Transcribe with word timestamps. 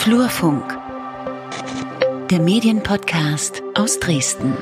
Flurfunk, 0.00 0.78
der 2.30 2.40
Medienpodcast 2.40 3.62
aus 3.74 4.00
Dresden. 4.00 4.56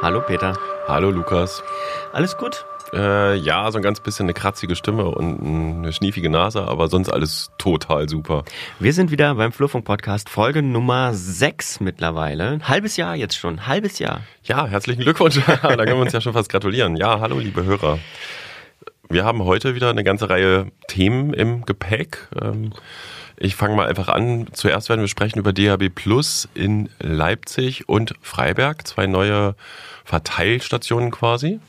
Hallo 0.00 0.20
Peter. 0.20 0.56
Hallo 0.86 1.10
Lukas. 1.10 1.64
Alles 2.12 2.36
gut? 2.36 2.64
Äh, 2.92 3.34
ja, 3.38 3.68
so 3.72 3.78
ein 3.78 3.82
ganz 3.82 3.98
bisschen 3.98 4.26
eine 4.26 4.34
kratzige 4.34 4.76
Stimme 4.76 5.06
und 5.06 5.42
eine 5.42 5.92
schniefige 5.92 6.30
Nase, 6.30 6.62
aber 6.62 6.86
sonst 6.86 7.08
alles 7.08 7.50
total 7.58 8.08
super. 8.08 8.44
Wir 8.78 8.92
sind 8.92 9.10
wieder 9.10 9.34
beim 9.34 9.50
Flurfunk 9.50 9.84
Podcast, 9.84 10.28
Folge 10.28 10.62
Nummer 10.62 11.12
6 11.12 11.80
mittlerweile. 11.80 12.60
halbes 12.62 12.96
Jahr 12.96 13.16
jetzt 13.16 13.36
schon, 13.36 13.66
halbes 13.66 13.98
Jahr. 13.98 14.20
Ja, 14.44 14.68
herzlichen 14.68 15.02
Glückwunsch. 15.02 15.40
da 15.44 15.56
können 15.56 15.88
wir 15.88 15.96
uns 15.96 16.12
ja 16.12 16.20
schon 16.20 16.34
fast 16.34 16.52
gratulieren. 16.52 16.94
Ja, 16.94 17.18
hallo 17.18 17.40
liebe 17.40 17.64
Hörer. 17.64 17.98
Wir 19.14 19.24
haben 19.24 19.44
heute 19.44 19.76
wieder 19.76 19.90
eine 19.90 20.02
ganze 20.02 20.28
Reihe 20.28 20.72
Themen 20.88 21.32
im 21.34 21.64
Gepäck. 21.64 22.26
Ähm, 22.42 22.72
ich 23.36 23.54
fange 23.54 23.76
mal 23.76 23.86
einfach 23.86 24.08
an. 24.08 24.48
Zuerst 24.52 24.88
werden 24.88 25.02
wir 25.02 25.06
sprechen 25.06 25.38
über 25.38 25.52
DAB 25.52 25.88
Plus 25.88 26.48
in 26.52 26.88
Leipzig 26.98 27.88
und 27.88 28.16
Freiberg, 28.22 28.84
zwei 28.88 29.06
neue 29.06 29.54
Verteilstationen 30.04 31.12
quasi. 31.12 31.60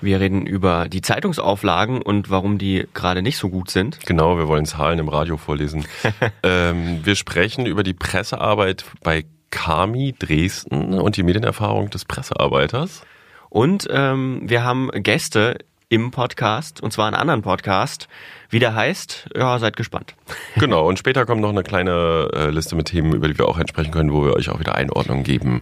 Wir 0.00 0.18
reden 0.18 0.46
über 0.46 0.88
die 0.88 1.02
Zeitungsauflagen 1.02 2.00
und 2.00 2.30
warum 2.30 2.56
die 2.56 2.88
gerade 2.94 3.20
nicht 3.20 3.36
so 3.36 3.50
gut 3.50 3.70
sind. 3.70 4.00
Genau, 4.06 4.38
wir 4.38 4.48
wollen 4.48 4.64
Zahlen 4.64 4.98
im 4.98 5.10
Radio 5.10 5.36
vorlesen. 5.36 5.84
ähm, 6.42 7.00
wir 7.04 7.16
sprechen 7.16 7.66
über 7.66 7.82
die 7.82 7.92
Pressearbeit 7.92 8.86
bei 9.02 9.26
Kami 9.50 10.14
Dresden 10.18 10.98
und 10.98 11.18
die 11.18 11.22
Medienerfahrung 11.22 11.90
des 11.90 12.06
Pressearbeiters. 12.06 13.02
Und 13.50 13.86
ähm, 13.90 14.40
wir 14.44 14.64
haben 14.64 14.90
Gäste 15.02 15.58
im 15.88 16.10
Podcast, 16.10 16.82
und 16.82 16.92
zwar 16.92 17.06
einen 17.06 17.16
anderen 17.16 17.42
Podcast. 17.42 18.08
Wie 18.50 18.58
der 18.58 18.74
heißt, 18.74 19.30
ja, 19.36 19.58
seid 19.58 19.76
gespannt. 19.76 20.14
Genau, 20.56 20.88
und 20.88 20.98
später 20.98 21.24
kommt 21.24 21.40
noch 21.40 21.50
eine 21.50 21.62
kleine 21.62 22.30
äh, 22.34 22.50
Liste 22.50 22.74
mit 22.74 22.88
Themen, 22.88 23.12
über 23.14 23.28
die 23.28 23.38
wir 23.38 23.46
auch 23.46 23.58
entsprechen 23.58 23.92
können, 23.92 24.12
wo 24.12 24.24
wir 24.24 24.34
euch 24.34 24.50
auch 24.50 24.58
wieder 24.58 24.74
Einordnung 24.74 25.22
geben, 25.22 25.60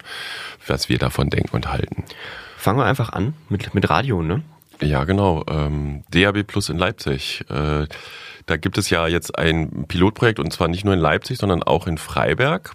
was 0.67 0.89
wir 0.89 0.98
davon 0.98 1.28
denken 1.28 1.55
und 1.55 1.70
halten. 1.70 2.05
Fangen 2.56 2.78
wir 2.78 2.87
einfach 2.87 3.11
an 3.11 3.34
mit, 3.48 3.75
mit 3.75 3.91
Radio, 3.91 4.23
ne? 4.23 4.42
Ja, 4.81 5.05
genau. 5.05 5.45
Ähm, 5.48 6.03
DAB 6.11 6.45
Plus 6.45 6.70
in 6.70 6.78
Leipzig. 6.78 7.45
Äh, 7.50 7.87
da 8.47 8.56
gibt 8.56 8.78
es 8.78 8.89
ja 8.91 9.06
jetzt 9.06 9.39
ein 9.39 9.84
Pilotprojekt 9.87 10.39
und 10.39 10.53
zwar 10.53 10.69
nicht 10.69 10.84
nur 10.84 10.95
in 10.95 11.00
Leipzig, 11.00 11.39
sondern 11.39 11.62
auch 11.62 11.87
in 11.87 11.98
Freiberg. 11.98 12.75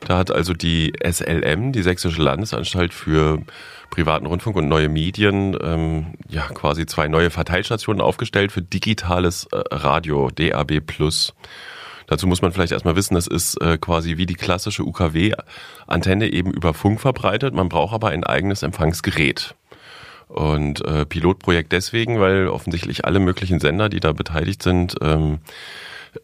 Da 0.00 0.18
hat 0.18 0.30
also 0.30 0.52
die 0.52 0.92
SLM, 1.04 1.72
die 1.72 1.82
Sächsische 1.82 2.20
Landesanstalt 2.20 2.92
für 2.92 3.38
privaten 3.92 4.26
Rundfunk 4.26 4.56
und 4.56 4.68
neue 4.68 4.88
Medien, 4.88 5.56
ähm, 5.62 6.14
ja 6.28 6.48
quasi 6.48 6.86
zwei 6.86 7.08
neue 7.08 7.30
Verteilstationen 7.30 8.00
aufgestellt 8.00 8.50
für 8.50 8.62
digitales 8.62 9.46
äh, 9.52 9.62
Radio, 9.70 10.30
DAB. 10.30 10.80
Dazu 12.06 12.26
muss 12.26 12.42
man 12.42 12.52
vielleicht 12.52 12.72
erstmal 12.72 12.96
wissen, 12.96 13.14
das 13.14 13.26
ist 13.26 13.60
äh, 13.60 13.76
quasi 13.78 14.16
wie 14.16 14.26
die 14.26 14.34
klassische 14.34 14.82
UKW-Antenne 14.82 16.32
eben 16.32 16.50
über 16.50 16.74
Funk 16.74 17.00
verbreitet. 17.00 17.54
Man 17.54 17.68
braucht 17.68 17.94
aber 17.94 18.08
ein 18.08 18.24
eigenes 18.24 18.62
Empfangsgerät. 18.62 19.54
Und 20.26 20.82
äh, 20.86 21.04
Pilotprojekt 21.04 21.72
deswegen, 21.72 22.18
weil 22.18 22.48
offensichtlich 22.48 23.04
alle 23.04 23.20
möglichen 23.20 23.60
Sender, 23.60 23.90
die 23.90 24.00
da 24.00 24.12
beteiligt 24.12 24.62
sind, 24.62 24.96
ähm, 25.02 25.40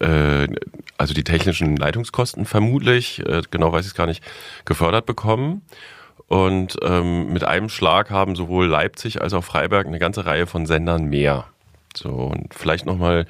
äh, 0.01 0.49
also 0.97 1.13
die 1.13 1.25
technischen 1.25 1.77
Leitungskosten 1.77 2.47
vermutlich, 2.47 3.21
äh, 3.27 3.43
genau 3.51 3.73
weiß 3.73 3.85
ich 3.85 3.93
es 3.93 3.95
gar 3.95 4.07
nicht, 4.07 4.25
gefördert 4.65 5.05
bekommen. 5.05 5.61
Und 6.29 6.77
ähm, 6.83 7.33
mit 7.33 7.45
einem 7.45 7.71
Schlag 7.71 8.11
haben 8.11 8.37
sowohl 8.37 8.67
Leipzig 8.67 9.23
als 9.23 9.33
auch 9.33 9.45
Freiberg 9.45 9.87
eine 9.87 9.99
ganze 9.99 10.27
Reihe 10.27 10.47
von 10.47 10.67
Sendern 10.67 11.07
mehr. 11.07 11.47
So, 11.97 12.11
und 12.11 12.53
vielleicht 12.55 12.87
nochmal 12.87 13.27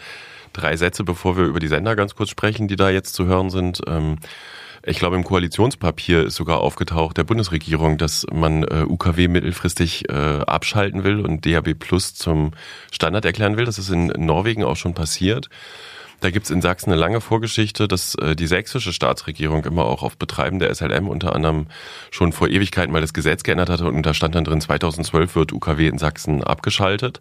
drei 0.53 0.77
Sätze, 0.77 1.05
bevor 1.05 1.37
wir 1.37 1.45
über 1.45 1.61
die 1.61 1.69
Sender 1.69 1.95
ganz 1.95 2.17
kurz 2.17 2.31
sprechen, 2.31 2.67
die 2.67 2.77
da 2.77 2.91
jetzt 2.91 3.15
zu 3.15 3.27
hören 3.27 3.51
sind. 3.51 3.81
Ähm, 3.87 4.17
ich 4.85 4.99
glaube, 4.99 5.17
im 5.17 5.25
Koalitionspapier 5.25 6.25
ist 6.25 6.37
sogar 6.37 6.61
aufgetaucht 6.61 7.17
der 7.17 7.25
Bundesregierung, 7.25 7.99
dass 7.99 8.27
man 8.33 8.65
äh, 8.65 8.85
UKW 8.89 9.29
mittelfristig 9.29 10.09
äh, 10.09 10.13
abschalten 10.13 11.05
will 11.05 11.21
und 11.21 11.47
DAB 11.47 11.75
Plus 11.75 12.15
zum 12.15 12.53
Standard 12.91 13.25
erklären 13.25 13.57
will. 13.57 13.65
Das 13.65 13.79
ist 13.79 13.91
in 13.91 14.07
Norwegen 14.07 14.65
auch 14.65 14.77
schon 14.77 14.95
passiert. 14.95 15.49
Da 16.21 16.31
gibt's 16.31 16.51
in 16.51 16.61
Sachsen 16.61 16.91
eine 16.91 17.01
lange 17.01 17.21
Vorgeschichte, 17.21 17.87
dass 17.87 18.15
äh, 18.17 18.35
die 18.35 18.47
sächsische 18.47 18.93
Staatsregierung 18.93 19.65
immer 19.65 19.85
auch 19.85 20.03
auf 20.03 20.17
Betreiben 20.17 20.59
der 20.59 20.75
SLM 20.75 21.09
unter 21.09 21.35
anderem 21.35 21.69
schon 22.11 22.33
vor 22.33 22.49
Ewigkeiten 22.49 22.93
mal 22.93 23.01
das 23.01 23.15
Gesetz 23.15 23.43
geändert 23.43 23.71
hatte 23.71 23.87
und 23.87 24.05
da 24.05 24.15
stand 24.15 24.35
dann 24.35 24.45
drin, 24.45 24.61
2012 24.61 25.37
wird 25.37 25.53
UKW 25.53 25.87
in 25.87 25.99
Sachsen 25.99 26.43
abgeschaltet. 26.43 27.21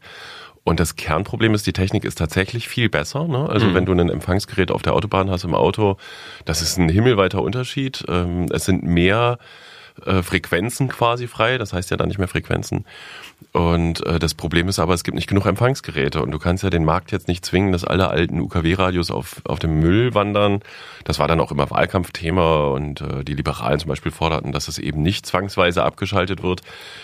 Und 0.63 0.81
das 0.81 0.97
Kernproblem 0.97 1.53
ist, 1.53 1.65
die 1.65 1.71
Technik 1.71 2.03
ist 2.03 2.17
tatsächlich 2.17 2.67
viel 2.67 2.89
besser. 2.89 3.25
Ne? 3.25 3.47
Also 3.49 3.67
mhm. 3.67 3.73
wenn 3.73 3.85
du 3.85 3.93
ein 3.93 4.09
Empfangsgerät 4.09 4.69
auf 4.69 4.81
der 4.81 4.95
Autobahn 4.95 5.29
hast 5.31 5.45
im 5.45 5.55
Auto, 5.55 5.95
das 6.43 6.61
ist 6.61 6.77
ein 6.77 6.89
himmelweiter 6.89 7.41
Unterschied. 7.41 8.03
Ähm, 8.09 8.47
es 8.51 8.65
sind 8.65 8.83
mehr 8.83 9.37
äh, 10.05 10.21
Frequenzen 10.21 10.87
quasi 10.87 11.27
frei, 11.27 11.57
das 11.57 11.73
heißt 11.73 11.91
ja 11.91 11.97
dann 11.97 12.07
nicht 12.07 12.17
mehr 12.17 12.27
Frequenzen. 12.27 12.85
Und 13.51 14.05
äh, 14.05 14.19
das 14.19 14.33
Problem 14.33 14.67
ist 14.67 14.79
aber, 14.79 14.93
es 14.93 15.03
gibt 15.03 15.15
nicht 15.15 15.27
genug 15.27 15.45
Empfangsgeräte. 15.45 16.21
Und 16.21 16.31
du 16.31 16.39
kannst 16.39 16.63
ja 16.63 16.69
den 16.69 16.85
Markt 16.85 17.11
jetzt 17.11 17.27
nicht 17.27 17.45
zwingen, 17.45 17.71
dass 17.71 17.83
alle 17.83 18.09
alten 18.09 18.39
UKW-Radios 18.39 19.11
auf, 19.11 19.41
auf 19.45 19.59
dem 19.59 19.79
Müll 19.79 20.13
wandern. 20.13 20.61
Das 21.03 21.19
war 21.19 21.27
dann 21.27 21.39
auch 21.39 21.51
immer 21.51 21.69
Wahlkampfthema. 21.69 22.67
Und 22.67 23.01
äh, 23.01 23.23
die 23.23 23.33
Liberalen 23.33 23.79
zum 23.79 23.89
Beispiel 23.89 24.11
forderten, 24.11 24.51
dass 24.51 24.67
es 24.67 24.79
eben 24.79 25.01
nicht 25.01 25.25
zwangsweise 25.25 25.83
abgeschaltet 25.83 26.43
wird, 26.43 26.61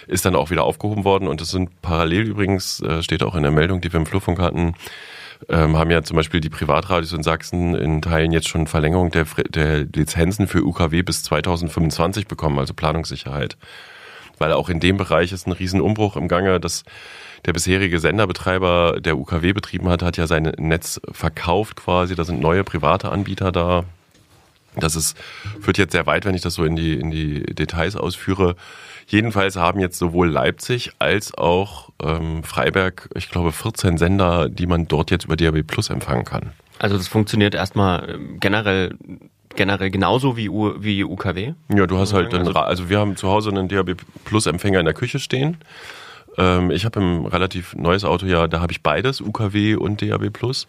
ist 0.07 0.25
dann 0.25 0.35
auch 0.35 0.49
wieder 0.49 0.63
aufgehoben 0.63 1.03
worden. 1.03 1.27
Und 1.27 1.41
es 1.41 1.49
sind 1.49 1.81
parallel 1.81 2.23
übrigens, 2.23 2.81
äh, 2.81 3.03
steht 3.03 3.23
auch 3.23 3.35
in 3.35 3.43
der 3.43 3.51
Meldung, 3.51 3.81
die 3.81 3.91
wir 3.91 3.99
im 3.99 4.05
Flurfunk 4.05 4.39
hatten, 4.39 4.73
ähm, 5.49 5.77
haben 5.77 5.91
ja 5.91 6.03
zum 6.03 6.17
Beispiel 6.17 6.39
die 6.39 6.49
Privatradios 6.49 7.13
in 7.13 7.23
Sachsen 7.23 7.75
in 7.75 8.01
Teilen 8.01 8.31
jetzt 8.31 8.47
schon 8.47 8.67
Verlängerung 8.67 9.11
der, 9.11 9.25
der 9.49 9.85
Lizenzen 9.85 10.47
für 10.47 10.63
UKW 10.63 11.01
bis 11.03 11.23
2025 11.23 12.27
bekommen, 12.27 12.59
also 12.59 12.73
Planungssicherheit 12.73 13.57
weil 14.43 14.51
auch 14.51 14.69
in 14.69 14.79
dem 14.79 14.97
Bereich 14.97 15.31
ist 15.31 15.47
ein 15.47 15.51
Riesenumbruch 15.53 16.17
im 16.17 16.27
Gange, 16.27 16.59
dass 16.59 16.83
der 17.45 17.53
bisherige 17.53 17.99
Senderbetreiber, 17.99 18.99
der 18.99 19.17
UKW 19.17 19.53
betrieben 19.53 19.89
hat, 19.89 20.01
hat 20.01 20.17
ja 20.17 20.27
sein 20.27 20.51
Netz 20.57 20.99
verkauft 21.11 21.77
quasi. 21.77 22.15
Da 22.15 22.23
sind 22.23 22.39
neue 22.39 22.63
private 22.63 23.09
Anbieter 23.09 23.51
da. 23.51 23.83
Das 24.75 24.95
ist, 24.95 25.17
führt 25.61 25.77
jetzt 25.77 25.91
sehr 25.91 26.07
weit, 26.07 26.25
wenn 26.25 26.35
ich 26.35 26.41
das 26.41 26.55
so 26.55 26.65
in 26.65 26.75
die, 26.75 26.93
in 26.95 27.11
die 27.11 27.43
Details 27.43 27.95
ausführe. 27.95 28.55
Jedenfalls 29.07 29.55
haben 29.55 29.79
jetzt 29.79 29.97
sowohl 29.97 30.29
Leipzig 30.29 30.91
als 30.99 31.33
auch 31.37 31.89
ähm, 32.01 32.43
Freiberg, 32.43 33.09
ich 33.15 33.29
glaube, 33.29 33.51
14 33.51 33.97
Sender, 33.97 34.49
die 34.49 34.65
man 34.65 34.87
dort 34.87 35.11
jetzt 35.11 35.25
über 35.25 35.35
DAB 35.35 35.63
Plus 35.63 35.89
empfangen 35.89 36.25
kann. 36.25 36.51
Also 36.79 36.97
das 36.97 37.07
funktioniert 37.07 37.55
erstmal 37.55 38.09
ähm, 38.09 38.39
generell 38.39 38.97
generell 39.55 39.91
genauso 39.91 40.35
wie, 40.35 40.49
U, 40.49 40.73
wie 40.79 41.03
UKW? 41.03 41.53
Ja, 41.69 41.85
du 41.85 41.97
hast 41.97 42.13
halt, 42.13 42.33
also, 42.33 42.51
also 42.53 42.89
wir 42.89 42.99
haben 42.99 43.15
zu 43.15 43.29
Hause 43.29 43.51
einen 43.51 43.67
DAB 43.67 43.95
Plus 44.25 44.47
Empfänger 44.47 44.79
in 44.79 44.85
der 44.85 44.93
Küche 44.93 45.19
stehen. 45.19 45.57
Ähm, 46.37 46.71
ich 46.71 46.85
habe 46.85 46.99
ein 46.99 47.25
relativ 47.25 47.75
neues 47.75 48.03
Auto, 48.03 48.25
ja, 48.25 48.47
da 48.47 48.61
habe 48.61 48.71
ich 48.71 48.81
beides, 48.81 49.21
UKW 49.21 49.75
und 49.75 50.01
DAB 50.01 50.31
Plus. 50.31 50.67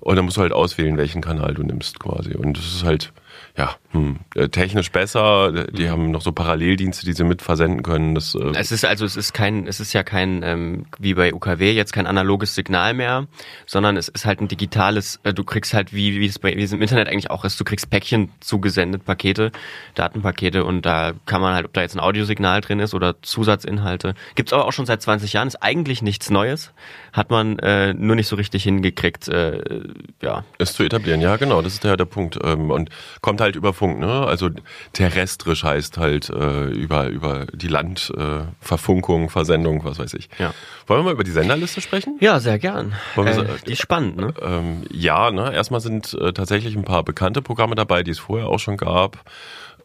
Und 0.00 0.16
dann 0.16 0.24
musst 0.24 0.36
du 0.36 0.42
halt 0.42 0.52
auswählen, 0.52 0.96
welchen 0.96 1.22
Kanal 1.22 1.54
du 1.54 1.62
nimmst 1.62 1.98
quasi. 1.98 2.34
Und 2.34 2.58
das 2.58 2.66
ist 2.66 2.84
halt, 2.84 3.12
ja, 3.56 3.74
hm, 3.94 4.16
äh, 4.34 4.48
technisch 4.48 4.90
besser. 4.90 5.66
Die 5.70 5.84
mhm. 5.84 5.90
haben 5.90 6.10
noch 6.10 6.20
so 6.20 6.32
Paralleldienste, 6.32 7.06
die 7.06 7.12
sie 7.12 7.22
mit 7.22 7.42
versenden 7.42 7.84
können. 7.84 8.16
Das, 8.16 8.34
äh 8.34 8.52
es 8.56 8.72
ist 8.72 8.84
also 8.84 9.04
es 9.04 9.16
ist 9.16 9.32
kein, 9.32 9.68
es 9.68 9.78
ist 9.78 9.92
ja 9.92 10.02
kein 10.02 10.42
ähm, 10.42 10.86
wie 10.98 11.14
bei 11.14 11.32
UKW 11.32 11.70
jetzt 11.70 11.92
kein 11.92 12.08
analoges 12.08 12.56
Signal 12.56 12.92
mehr, 12.92 13.28
sondern 13.66 13.96
es 13.96 14.08
ist 14.08 14.26
halt 14.26 14.40
ein 14.40 14.48
digitales. 14.48 15.20
Äh, 15.22 15.32
du 15.32 15.44
kriegst 15.44 15.74
halt 15.74 15.94
wie 15.94 16.18
wie 16.18 16.26
es 16.26 16.40
bei 16.40 16.56
wie 16.56 16.62
es 16.64 16.72
im 16.72 16.82
Internet 16.82 17.08
eigentlich 17.08 17.30
auch 17.30 17.44
ist. 17.44 17.60
Du 17.60 17.64
kriegst 17.64 17.88
Päckchen 17.88 18.32
zugesendet, 18.40 19.04
Pakete, 19.04 19.52
Datenpakete 19.94 20.64
und 20.64 20.82
da 20.82 21.12
kann 21.24 21.40
man 21.40 21.54
halt, 21.54 21.64
ob 21.64 21.72
da 21.72 21.82
jetzt 21.82 21.94
ein 21.94 22.00
Audiosignal 22.00 22.60
drin 22.62 22.80
ist 22.80 22.94
oder 22.94 23.22
Zusatzinhalte. 23.22 24.14
Gibt's 24.34 24.52
aber 24.52 24.66
auch 24.66 24.72
schon 24.72 24.86
seit 24.86 25.02
20 25.02 25.32
Jahren. 25.32 25.46
Ist 25.46 25.62
eigentlich 25.62 26.02
nichts 26.02 26.30
Neues. 26.30 26.72
Hat 27.12 27.30
man 27.30 27.60
äh, 27.60 27.94
nur 27.94 28.16
nicht 28.16 28.26
so 28.26 28.34
richtig 28.34 28.64
hingekriegt. 28.64 29.28
Äh, 29.28 29.82
ja. 30.20 30.44
Es 30.58 30.72
zu 30.72 30.82
etablieren. 30.82 31.20
Ja, 31.20 31.36
genau. 31.36 31.62
Das 31.62 31.74
ist 31.74 31.84
ja 31.84 31.96
der 31.96 32.06
Punkt. 32.06 32.38
Ähm, 32.42 32.72
und 32.72 32.90
kommt 33.20 33.40
halt 33.40 33.54
über 33.54 33.72
Funk, 33.84 33.98
ne? 33.98 34.26
Also 34.26 34.50
terrestrisch 34.92 35.62
heißt 35.62 35.98
halt 35.98 36.30
äh, 36.30 36.68
über, 36.68 37.08
über 37.08 37.46
die 37.52 37.68
Landverfunkung, 37.68 39.26
äh, 39.26 39.28
Versendung, 39.28 39.84
was 39.84 39.98
weiß 39.98 40.14
ich. 40.14 40.28
Ja. 40.38 40.54
Wollen 40.86 41.00
wir 41.00 41.04
mal 41.04 41.12
über 41.12 41.24
die 41.24 41.30
Senderliste 41.30 41.80
sprechen? 41.80 42.16
Ja, 42.20 42.40
sehr 42.40 42.58
gern. 42.58 42.94
Äh, 43.16 43.44
die 43.66 43.72
ist 43.72 43.82
spannend, 43.82 44.16
ne? 44.16 44.32
Ähm, 44.40 44.82
ja, 44.90 45.30
ne? 45.30 45.52
Erstmal 45.54 45.80
sind 45.80 46.14
äh, 46.14 46.32
tatsächlich 46.32 46.74
ein 46.76 46.84
paar 46.84 47.02
bekannte 47.02 47.42
Programme 47.42 47.74
dabei, 47.74 48.02
die 48.02 48.12
es 48.12 48.18
vorher 48.18 48.48
auch 48.48 48.58
schon 48.58 48.78
gab. 48.78 49.22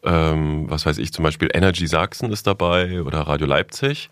Ähm, 0.02 0.64
was 0.70 0.86
weiß 0.86 0.96
ich, 0.96 1.12
zum 1.12 1.24
Beispiel 1.24 1.50
Energy 1.52 1.86
Sachsen 1.86 2.32
ist 2.32 2.46
dabei 2.46 3.02
oder 3.02 3.20
Radio 3.20 3.46
Leipzig. 3.46 4.08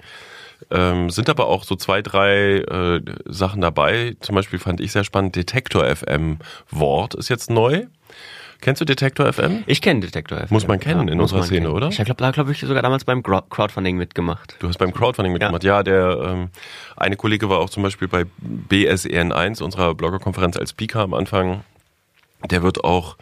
Ähm, 0.71 1.09
sind 1.09 1.31
aber 1.31 1.47
auch 1.47 1.65
so 1.65 1.77
zwei, 1.77 2.03
drei 2.03 2.59
äh, 2.59 3.01
Sachen 3.25 3.63
dabei. 3.63 4.17
Zum 4.21 4.35
Beispiel 4.35 4.59
fand 4.59 4.81
ich 4.83 4.93
sehr 4.93 5.05
spannend, 5.05 5.35
Detektor 5.37 5.85
FM 5.85 6.39
Wort 6.71 7.15
ist 7.15 7.31
jetzt 7.31 7.49
neu. 7.49 7.87
Kennst 8.61 8.81
du 8.81 8.85
Detektor 8.85 9.33
FM? 9.33 9.63
Ich 9.67 9.81
kenne 9.81 10.01
Detektor 10.01 10.39
FM. 10.39 10.47
Muss 10.51 10.67
man 10.67 10.81
kennen 10.81 11.07
ja, 11.07 11.15
in 11.15 11.21
unserer 11.21 11.45
Szene, 11.45 11.67
kennen. 11.67 11.73
oder? 11.73 11.89
Ich 11.89 11.97
glaube, 11.97 12.17
da 12.17 12.33
glaube 12.33 12.51
ich 12.51 12.59
sogar 12.59 12.83
damals 12.83 13.05
beim 13.05 13.23
Crowdfunding 13.23 13.97
mitgemacht. 13.97 14.57
Du 14.59 14.69
hast 14.69 14.79
beim 14.79 14.93
Crowdfunding 14.93 15.33
mitgemacht. 15.33 15.63
Ja, 15.63 15.77
ja 15.77 15.83
der 15.85 16.19
ähm, 16.25 16.49
eine 16.97 17.17
Kollege 17.17 17.49
war 17.49 17.59
auch 17.59 17.71
zum 17.71 17.85
Beispiel 17.85 18.09
bei 18.09 18.25
BSEN1, 18.69 19.63
unserer 19.63 19.95
Bloggerkonferenz 19.95 20.57
als 20.57 20.71
Speaker 20.71 21.01
am 21.01 21.15
Anfang. 21.15 21.63
Der 22.51 22.63
wird 22.65 22.83
auch, 22.83 23.17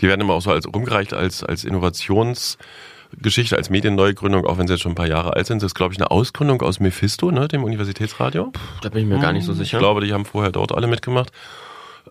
die 0.00 0.08
werden 0.08 0.22
immer 0.22 0.34
auch 0.34 0.42
so 0.42 0.50
als 0.50 0.66
rumgereicht 0.66 1.12
als, 1.12 1.44
als 1.44 1.64
Innovationsgeschichte, 1.64 3.56
als 3.56 3.68
Medienneugründung, 3.68 4.46
auch 4.46 4.56
wenn 4.56 4.66
sie 4.66 4.74
jetzt 4.74 4.82
schon 4.82 4.92
ein 4.92 4.96
paar 4.96 5.08
Jahre 5.08 5.34
alt 5.36 5.46
sind. 5.46 5.62
Das 5.62 5.68
ist, 5.68 5.74
glaube 5.74 5.92
ich, 5.92 6.00
eine 6.00 6.10
Ausgründung 6.10 6.62
aus 6.62 6.80
Mephisto, 6.80 7.30
ne, 7.30 7.48
dem 7.48 7.64
Universitätsradio. 7.64 8.50
Da 8.80 8.88
bin 8.88 9.02
ich 9.02 9.08
mir 9.08 9.18
gar 9.18 9.34
nicht 9.34 9.44
so 9.44 9.52
sicher. 9.52 9.76
Ich 9.76 9.78
glaube, 9.78 10.00
die 10.00 10.14
haben 10.14 10.24
vorher 10.24 10.52
dort 10.52 10.72
alle 10.72 10.86
mitgemacht. 10.86 11.32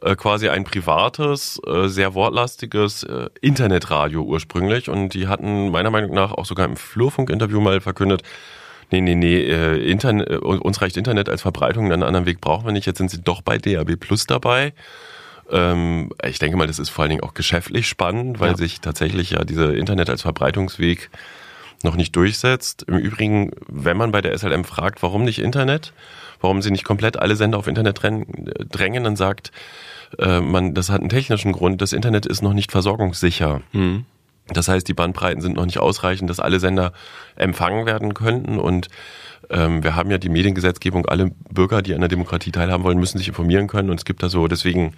Äh, 0.02 0.16
quasi 0.16 0.48
ein 0.50 0.64
privates, 0.64 1.60
äh, 1.68 1.88
sehr 1.88 2.14
wortlastiges 2.14 3.04
äh, 3.04 3.30
Internetradio 3.42 4.22
ursprünglich. 4.24 4.90
Und 4.90 5.14
die 5.14 5.28
hatten 5.28 5.70
meiner 5.72 5.90
Meinung 5.92 6.14
nach 6.14 6.32
auch 6.32 6.46
sogar 6.46 6.66
im 6.66 6.76
Flurfunk-Interview 6.78 7.60
mal 7.60 7.82
verkündet, 7.82 8.24
nee, 8.92 9.02
nee, 9.02 9.16
nee, 9.16 9.42
äh, 9.42 9.78
Internet, 9.92 10.30
äh, 10.30 10.36
uns 10.38 10.82
reicht 10.82 10.96
Internet 10.98 11.28
als 11.28 11.42
Verbreitung, 11.42 11.92
einen 11.92 12.04
anderen 12.04 12.26
Weg 12.26 12.40
brauchen 12.40 12.66
wir 12.66 12.72
nicht. 12.72 12.86
Jetzt 12.86 12.98
sind 13.00 13.12
sie 13.12 13.22
doch 13.22 13.42
bei 13.42 13.58
DAB 13.58 13.98
Plus 13.98 14.26
dabei. 14.26 14.74
Ähm, 15.52 16.12
ich 16.24 16.40
denke 16.40 16.58
mal, 16.58 16.68
das 16.68 16.80
ist 16.80 16.90
vor 16.90 17.04
allen 17.04 17.10
Dingen 17.10 17.24
auch 17.24 17.34
geschäftlich 17.34 17.88
spannend, 17.88 18.40
weil 18.40 18.52
Ja. 18.52 18.58
sich 18.58 18.82
tatsächlich 18.82 19.32
ja 19.32 19.44
diese 19.44 19.76
Internet 19.76 20.10
als 20.10 20.22
Verbreitungsweg 20.22 21.10
noch 21.84 21.96
nicht 21.96 22.16
durchsetzt. 22.16 22.84
Im 22.84 22.98
Übrigen, 22.98 23.52
wenn 23.68 23.98
man 23.98 24.12
bei 24.12 24.22
der 24.22 24.38
SLM 24.38 24.64
fragt, 24.64 25.02
warum 25.02 25.24
nicht 25.24 25.40
Internet, 25.40 25.94
warum 26.42 26.62
sie 26.62 26.72
nicht 26.72 26.84
komplett 26.84 27.18
alle 27.18 27.36
Sender 27.36 27.58
auf 27.58 27.68
Internet 27.68 28.02
drängen, 28.02 29.04
dann 29.04 29.16
sagt 29.16 29.52
äh, 30.18 30.42
man, 30.42 30.74
das 30.74 30.90
hat 30.90 31.02
einen 31.02 31.10
technischen 31.10 31.52
Grund. 31.52 31.82
Das 31.82 31.94
Internet 31.94 32.26
ist 32.26 32.42
noch 32.42 32.54
nicht 32.54 32.72
versorgungssicher. 32.72 33.62
Mhm. 33.72 34.06
Das 34.48 34.68
heißt, 34.68 34.88
die 34.88 34.94
Bandbreiten 34.94 35.42
sind 35.42 35.56
noch 35.56 35.66
nicht 35.66 35.80
ausreichend, 35.80 36.30
dass 36.30 36.40
alle 36.40 36.60
Sender 36.60 36.92
empfangen 37.36 37.86
werden 37.86 38.14
könnten. 38.14 38.60
Und 38.60 38.88
ähm, 39.50 39.84
wir 39.84 39.96
haben 39.96 40.10
ja 40.10 40.18
die 40.18 40.30
Mediengesetzgebung, 40.30 41.06
alle 41.06 41.32
Bürger, 41.52 41.82
die 41.82 41.94
an 41.94 42.02
der 42.02 42.10
Demokratie 42.10 42.52
teilhaben 42.52 42.84
wollen, 42.84 43.00
müssen 43.00 43.20
sich 43.20 43.28
informieren 43.28 43.68
können. 43.68 43.90
Und 43.90 44.00
es 44.00 44.06
gibt 44.06 44.24
da 44.24 44.30
so, 44.30 44.48
deswegen 44.48 44.94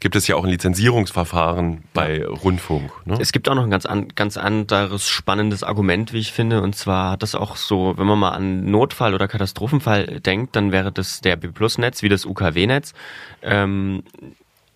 gibt 0.00 0.16
es 0.16 0.28
ja 0.28 0.36
auch 0.36 0.44
ein 0.44 0.50
Lizenzierungsverfahren 0.50 1.84
bei 1.92 2.24
Rundfunk. 2.24 2.90
Ne? 3.06 3.18
Es 3.20 3.32
gibt 3.32 3.48
auch 3.48 3.54
noch 3.54 3.64
ein 3.64 3.70
ganz, 3.70 3.86
an, 3.86 4.08
ganz 4.14 4.36
anderes 4.36 5.08
spannendes 5.08 5.62
Argument, 5.62 6.12
wie 6.12 6.18
ich 6.18 6.32
finde. 6.32 6.62
Und 6.62 6.76
zwar 6.76 7.12
hat 7.12 7.22
das 7.22 7.34
auch 7.34 7.56
so, 7.56 7.94
wenn 7.96 8.06
man 8.06 8.18
mal 8.18 8.30
an 8.30 8.70
Notfall 8.70 9.14
oder 9.14 9.28
Katastrophenfall 9.28 10.20
denkt, 10.20 10.54
dann 10.56 10.72
wäre 10.72 10.92
das 10.92 11.20
der 11.20 11.36
B-Plus-Netz 11.36 12.02
wie 12.02 12.08
das 12.08 12.26
UKW-Netz. 12.26 12.94
Ähm, 13.42 14.04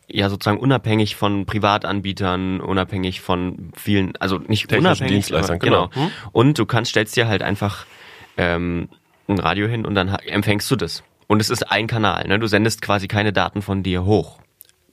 ja, 0.09 0.29
sozusagen 0.29 0.59
unabhängig 0.59 1.17
von 1.17 1.47
Privatanbietern, 1.47 2.61
unabhängig 2.61 3.21
von 3.21 3.73
vielen, 3.77 4.15
also 4.17 4.39
nicht 4.39 4.69
Technischen 4.69 4.87
unabhängig, 4.87 5.13
Dienstleistern, 5.13 5.57
aber, 5.57 5.65
genau. 5.65 5.89
genau. 5.89 6.07
Hm? 6.07 6.13
Und 6.33 6.59
du 6.59 6.67
kannst, 6.67 6.91
stellst 6.91 7.17
dir 7.17 7.29
halt 7.29 7.43
einfach 7.43 7.87
ähm, 8.37 8.89
ein 9.29 9.39
Radio 9.39 9.69
hin 9.69 9.87
und 9.87 9.95
dann 9.95 10.09
empfängst 10.09 10.71
du 10.71 10.77
das. 10.77 11.03
Und 11.29 11.41
es 11.41 11.49
ist 11.49 11.71
ein 11.71 11.87
Kanal, 11.87 12.29
ne? 12.29 12.39
Du 12.39 12.47
sendest 12.47 12.83
quasi 12.83 13.09
keine 13.09 13.33
Daten 13.33 13.63
von 13.63 13.83
dir 13.83 14.05
hoch, 14.05 14.39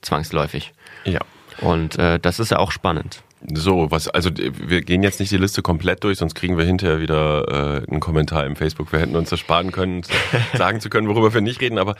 zwangsläufig. 0.02 0.72
Ja. 1.04 1.20
Und 1.60 1.98
äh, 1.98 2.18
das 2.18 2.40
ist 2.40 2.50
ja 2.50 2.58
auch 2.58 2.72
spannend. 2.72 3.22
So, 3.54 3.90
was, 3.90 4.06
also 4.08 4.30
wir 4.36 4.82
gehen 4.82 5.02
jetzt 5.02 5.18
nicht 5.18 5.32
die 5.32 5.38
Liste 5.38 5.62
komplett 5.62 6.04
durch, 6.04 6.18
sonst 6.18 6.34
kriegen 6.34 6.58
wir 6.58 6.64
hinterher 6.66 7.00
wieder 7.00 7.80
äh, 7.84 7.90
einen 7.90 8.00
Kommentar 8.00 8.44
im 8.44 8.54
Facebook. 8.54 8.92
Wir 8.92 9.00
hätten 9.00 9.16
uns 9.16 9.30
das 9.30 9.40
sparen 9.40 9.72
können, 9.72 10.02
sagen 10.54 10.80
zu 10.80 10.90
können, 10.90 11.08
worüber 11.08 11.32
wir 11.32 11.40
nicht 11.40 11.60
reden. 11.62 11.78
Aber 11.78 11.96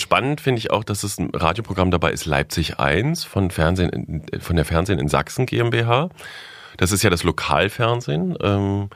spannend 0.00 0.40
finde 0.40 0.58
ich 0.58 0.72
auch, 0.72 0.82
dass 0.82 1.04
es 1.04 1.18
ein 1.18 1.30
Radioprogramm 1.32 1.92
dabei 1.92 2.10
ist, 2.10 2.26
Leipzig 2.26 2.80
1 2.80 3.22
von 3.22 3.52
Fernsehen 3.52 3.90
in, 3.90 4.40
von 4.40 4.56
der 4.56 4.64
Fernsehen 4.64 4.98
in 4.98 5.06
Sachsen 5.06 5.46
GmbH. 5.46 6.10
Das 6.78 6.90
ist 6.90 7.04
ja 7.04 7.10
das 7.10 7.22
Lokalfernsehen. 7.22 8.36
Ähm, 8.42 8.88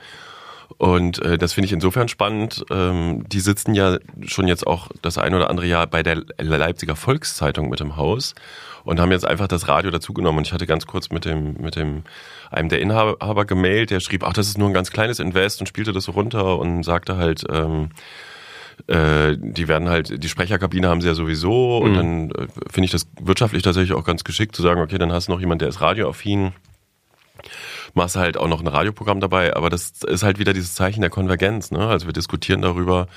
und 0.77 1.19
äh, 1.23 1.37
das 1.37 1.53
finde 1.53 1.65
ich 1.65 1.73
insofern 1.73 2.07
spannend. 2.07 2.65
Ähm, 2.69 3.27
die 3.27 3.39
sitzen 3.39 3.73
ja 3.73 3.97
schon 4.25 4.47
jetzt 4.47 4.67
auch 4.67 4.89
das 5.01 5.17
ein 5.17 5.33
oder 5.33 5.49
andere 5.49 5.65
Jahr 5.65 5.87
bei 5.87 6.03
der 6.03 6.23
Leipziger 6.37 6.95
Volkszeitung 6.95 7.69
mit 7.69 7.81
im 7.81 7.95
Haus 7.95 8.35
und 8.83 8.99
haben 8.99 9.11
jetzt 9.11 9.25
einfach 9.25 9.47
das 9.47 9.67
Radio 9.67 9.91
dazugenommen. 9.91 10.39
Und 10.39 10.47
ich 10.47 10.53
hatte 10.53 10.67
ganz 10.67 10.85
kurz 10.85 11.09
mit 11.09 11.25
dem, 11.25 11.55
mit 11.59 11.75
dem, 11.75 12.03
einem 12.51 12.69
der 12.69 12.79
Inhaber 12.79 13.45
gemailt, 13.45 13.89
der 13.89 13.99
schrieb, 13.99 14.23
ach, 14.23 14.33
das 14.33 14.47
ist 14.47 14.57
nur 14.57 14.69
ein 14.69 14.73
ganz 14.73 14.91
kleines 14.91 15.19
Invest 15.19 15.59
und 15.61 15.67
spielte 15.67 15.93
das 15.93 16.05
so 16.05 16.11
runter 16.11 16.59
und 16.59 16.83
sagte 16.83 17.17
halt, 17.17 17.43
ähm, 17.49 17.89
äh, 18.85 19.35
die 19.39 19.67
werden 19.67 19.89
halt, 19.89 20.23
die 20.23 20.29
Sprecherkabine 20.29 20.87
haben 20.87 21.01
sie 21.01 21.07
ja 21.07 21.15
sowieso 21.15 21.79
und 21.79 21.95
dann 21.95 22.31
äh, 22.31 22.47
finde 22.69 22.85
ich 22.85 22.91
das 22.91 23.07
wirtschaftlich 23.19 23.63
tatsächlich 23.63 23.97
auch 23.97 24.05
ganz 24.05 24.23
geschickt 24.23 24.55
zu 24.55 24.61
sagen, 24.61 24.79
okay, 24.81 24.99
dann 24.99 25.11
hast 25.11 25.27
du 25.27 25.31
noch 25.31 25.39
jemand, 25.39 25.61
der 25.61 25.69
ist 25.69 25.81
radioaffin, 25.81 26.53
machst 27.93 28.15
halt 28.15 28.37
auch 28.37 28.47
noch 28.47 28.61
ein 28.61 28.67
Radioprogramm 28.67 29.19
dabei, 29.19 29.55
aber 29.55 29.69
das 29.69 30.03
ist 30.03 30.23
halt 30.23 30.39
wieder 30.39 30.53
dieses 30.53 30.73
Zeichen 30.75 31.01
der 31.01 31.09
Konvergenz. 31.09 31.71
Ne? 31.71 31.87
Also 31.87 32.05
wir 32.05 32.13
diskutieren 32.13 32.61
darüber, 32.61 33.07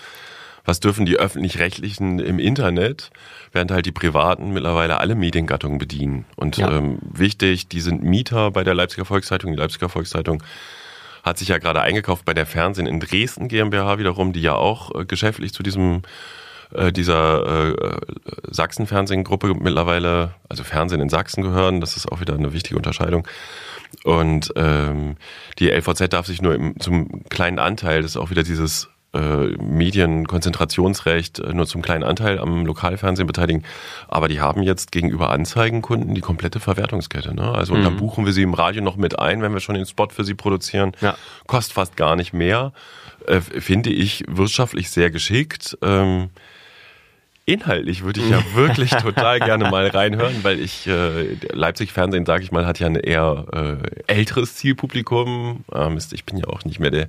was 0.65 0.81
dürfen 0.81 1.07
die 1.07 1.17
öffentlich-rechtlichen 1.19 2.19
im 2.19 2.39
Internet, 2.39 3.11
während 3.53 3.71
halt 3.71 3.87
die 3.87 3.93
privaten 3.93 4.51
mittlerweile 4.53 4.99
alle 5.01 5.15
Mediengattungen 5.15 5.79
bedienen. 5.79 6.27
Und 6.37 6.59
Ja. 6.59 6.71
ähm, 6.71 6.99
wichtig, 7.03 7.69
die 7.69 7.81
sind 7.81 8.03
Mieter 8.03 8.51
bei 8.51 8.63
der 8.63 8.75
Leipziger 8.75 9.05
Volkszeitung. 9.05 9.53
Die 9.53 9.59
Leipziger 9.59 9.89
Volkszeitung 9.89 10.43
hat 11.23 11.39
sich 11.39 11.49
ja 11.49 11.59
gerade 11.59 11.81
eingekauft 11.81 12.25
bei 12.25 12.35
der 12.35 12.47
Fernsehen 12.47 12.87
in 12.87 13.01
Dresden 13.01 13.49
GmbH 13.49 13.99
wiederum, 13.99 14.33
die 14.33 14.43
ja 14.43 14.55
auch 14.55 14.95
äh, 14.95 15.05
geschäftlich 15.05 15.53
zu 15.53 15.63
diesem 15.63 16.03
äh, 16.73 16.93
dieser 16.93 17.71
äh, 17.71 17.97
Sachsen-Fernsehen-Gruppe 18.51 19.55
mittlerweile, 19.59 20.35
also 20.49 20.63
Fernsehen 20.63 21.01
in 21.01 21.09
Sachsen 21.09 21.43
gehören. 21.43 21.81
Das 21.81 21.97
ist 21.97 22.11
auch 22.11 22.21
wieder 22.21 22.35
eine 22.35 22.53
wichtige 22.53 22.77
Unterscheidung. 22.77 23.27
Und 24.05 24.53
ähm, 24.57 25.17
die 25.59 25.71
LVZ 25.71 26.13
darf 26.13 26.27
sich 26.27 26.43
nur 26.43 26.55
im, 26.55 26.79
zum 26.81 27.25
kleinen 27.29 27.59
Anteil, 27.59 28.03
das 28.03 28.13
ist 28.13 28.17
auch 28.17 28.31
wieder 28.31 28.43
dieses 28.43 28.89
äh, 29.13 29.57
Medienkonzentrationsrecht, 29.57 31.41
äh, 31.41 31.53
nur 31.53 31.67
zum 31.67 31.83
kleinen 31.83 32.05
Anteil 32.05 32.39
am 32.39 32.65
Lokalfernsehen 32.65 33.27
beteiligen. 33.27 33.65
Aber 34.09 34.29
die 34.29 34.41
haben 34.41 34.63
jetzt 34.63 34.93
gegenüber 34.93 35.31
Anzeigenkunden 35.31 36.15
die 36.15 36.21
komplette 36.21 36.61
Verwertungskette. 36.61 37.35
Ne? 37.35 37.53
Also 37.53 37.75
und 37.75 37.83
dann 37.83 37.97
buchen 37.97 38.25
wir 38.25 38.33
sie 38.33 38.43
im 38.43 38.55
Radio 38.55 38.83
noch 38.83 38.97
mit 38.97 39.19
ein, 39.19 39.43
wenn 39.43 39.53
wir 39.53 39.61
schon 39.61 39.75
den 39.75 39.87
Spot 39.87 40.09
für 40.09 40.25
sie 40.25 40.35
produzieren. 40.35 40.93
Ja. 41.01 41.17
Kostet 41.47 41.75
fast 41.75 41.97
gar 41.97 42.15
nicht 42.15 42.33
mehr. 42.33 42.73
Äh, 43.27 43.41
finde 43.41 43.91
ich 43.91 44.25
wirtschaftlich 44.29 44.91
sehr 44.91 45.11
geschickt. 45.11 45.77
Ähm, 45.83 46.31
Inhaltlich 47.47 48.03
würde 48.05 48.21
ich 48.21 48.31
ja 48.31 48.43
wirklich 48.55 48.91
total 48.91 49.41
gerne 49.41 49.71
mal 49.71 49.87
reinhören, 49.89 50.43
weil 50.43 50.61
ich 50.61 50.87
äh, 50.87 51.35
Leipzig 51.53 51.93
Fernsehen, 51.93 52.27
sage 52.27 52.45
ich 52.45 52.53
mal, 52.53 52.67
hat 52.67 52.79
ja 52.79 52.87
ein 52.87 52.97
eher 52.97 53.47
äh, 53.53 54.13
älteres 54.13 54.57
Zielpublikum. 54.57 55.65
Ah, 55.71 55.89
Mist, 55.89 56.13
ich 56.13 56.25
bin 56.25 56.37
ja 56.37 56.47
auch 56.47 56.65
nicht 56.65 56.81
mehr 56.81 56.91
der. 56.91 57.09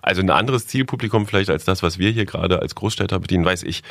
Also 0.00 0.22
ein 0.22 0.30
anderes 0.30 0.66
Zielpublikum 0.66 1.26
vielleicht 1.26 1.50
als 1.50 1.64
das, 1.64 1.82
was 1.82 1.98
wir 1.98 2.10
hier 2.10 2.24
gerade 2.24 2.60
als 2.60 2.74
Großstädter 2.74 3.18
bedienen, 3.18 3.44
weiß 3.44 3.64
ich. 3.64 3.82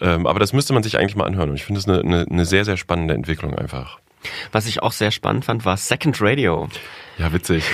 Ähm, 0.00 0.26
aber 0.26 0.38
das 0.38 0.52
müsste 0.52 0.72
man 0.72 0.82
sich 0.82 0.98
eigentlich 0.98 1.16
mal 1.16 1.26
anhören. 1.26 1.50
Und 1.50 1.56
ich 1.56 1.64
finde 1.64 1.80
es 1.80 1.88
eine, 1.88 1.98
eine, 2.00 2.26
eine 2.30 2.44
sehr, 2.44 2.64
sehr 2.64 2.76
spannende 2.76 3.14
Entwicklung 3.14 3.54
einfach. 3.56 3.98
Was 4.52 4.66
ich 4.66 4.82
auch 4.82 4.92
sehr 4.92 5.10
spannend 5.10 5.44
fand, 5.44 5.64
war 5.64 5.76
Second 5.76 6.20
Radio. 6.20 6.68
Ja, 7.18 7.32
witzig. 7.32 7.64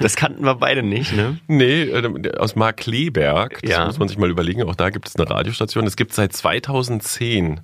Das 0.00 0.14
kannten 0.16 0.44
wir 0.44 0.54
beide 0.54 0.82
nicht, 0.82 1.12
ne? 1.12 1.38
Nee, 1.48 1.82
äh, 1.82 2.36
aus 2.38 2.54
Markleberg. 2.56 3.60
Das 3.62 3.70
Ja. 3.70 3.86
muss 3.86 3.98
man 3.98 4.08
sich 4.08 4.16
mal 4.18 4.30
überlegen. 4.30 4.62
Auch 4.64 4.76
da 4.76 4.90
gibt 4.90 5.08
es 5.08 5.16
eine 5.16 5.28
Radiostation. 5.28 5.84
Das 5.84 5.96
gibt 5.96 6.10
es 6.12 6.16
seit 6.16 6.32
2010. 6.32 7.60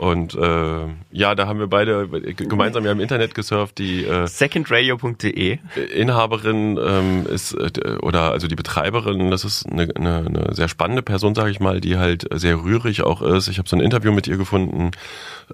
Und 0.00 0.34
äh, 0.34 0.86
ja, 1.12 1.34
da 1.34 1.46
haben 1.46 1.58
wir 1.58 1.66
beide 1.66 2.08
gemeinsam 2.08 2.86
ja 2.86 2.92
im 2.92 3.00
Internet 3.00 3.34
gesurft. 3.34 3.76
Die 3.76 4.06
äh, 4.06 4.26
Secondradio.de. 4.26 5.58
Inhaberin 5.94 6.80
ähm, 6.82 7.26
ist 7.26 7.52
äh, 7.52 7.98
oder 8.00 8.32
also 8.32 8.48
die 8.48 8.54
Betreiberin, 8.54 9.30
das 9.30 9.44
ist 9.44 9.70
eine, 9.70 9.94
eine, 9.94 10.24
eine 10.26 10.54
sehr 10.54 10.68
spannende 10.68 11.02
Person, 11.02 11.34
sage 11.34 11.50
ich 11.50 11.60
mal, 11.60 11.82
die 11.82 11.98
halt 11.98 12.26
sehr 12.32 12.62
rührig 12.62 13.02
auch 13.02 13.20
ist. 13.20 13.48
Ich 13.48 13.58
habe 13.58 13.68
so 13.68 13.76
ein 13.76 13.82
Interview 13.82 14.10
mit 14.10 14.26
ihr 14.26 14.38
gefunden, 14.38 14.92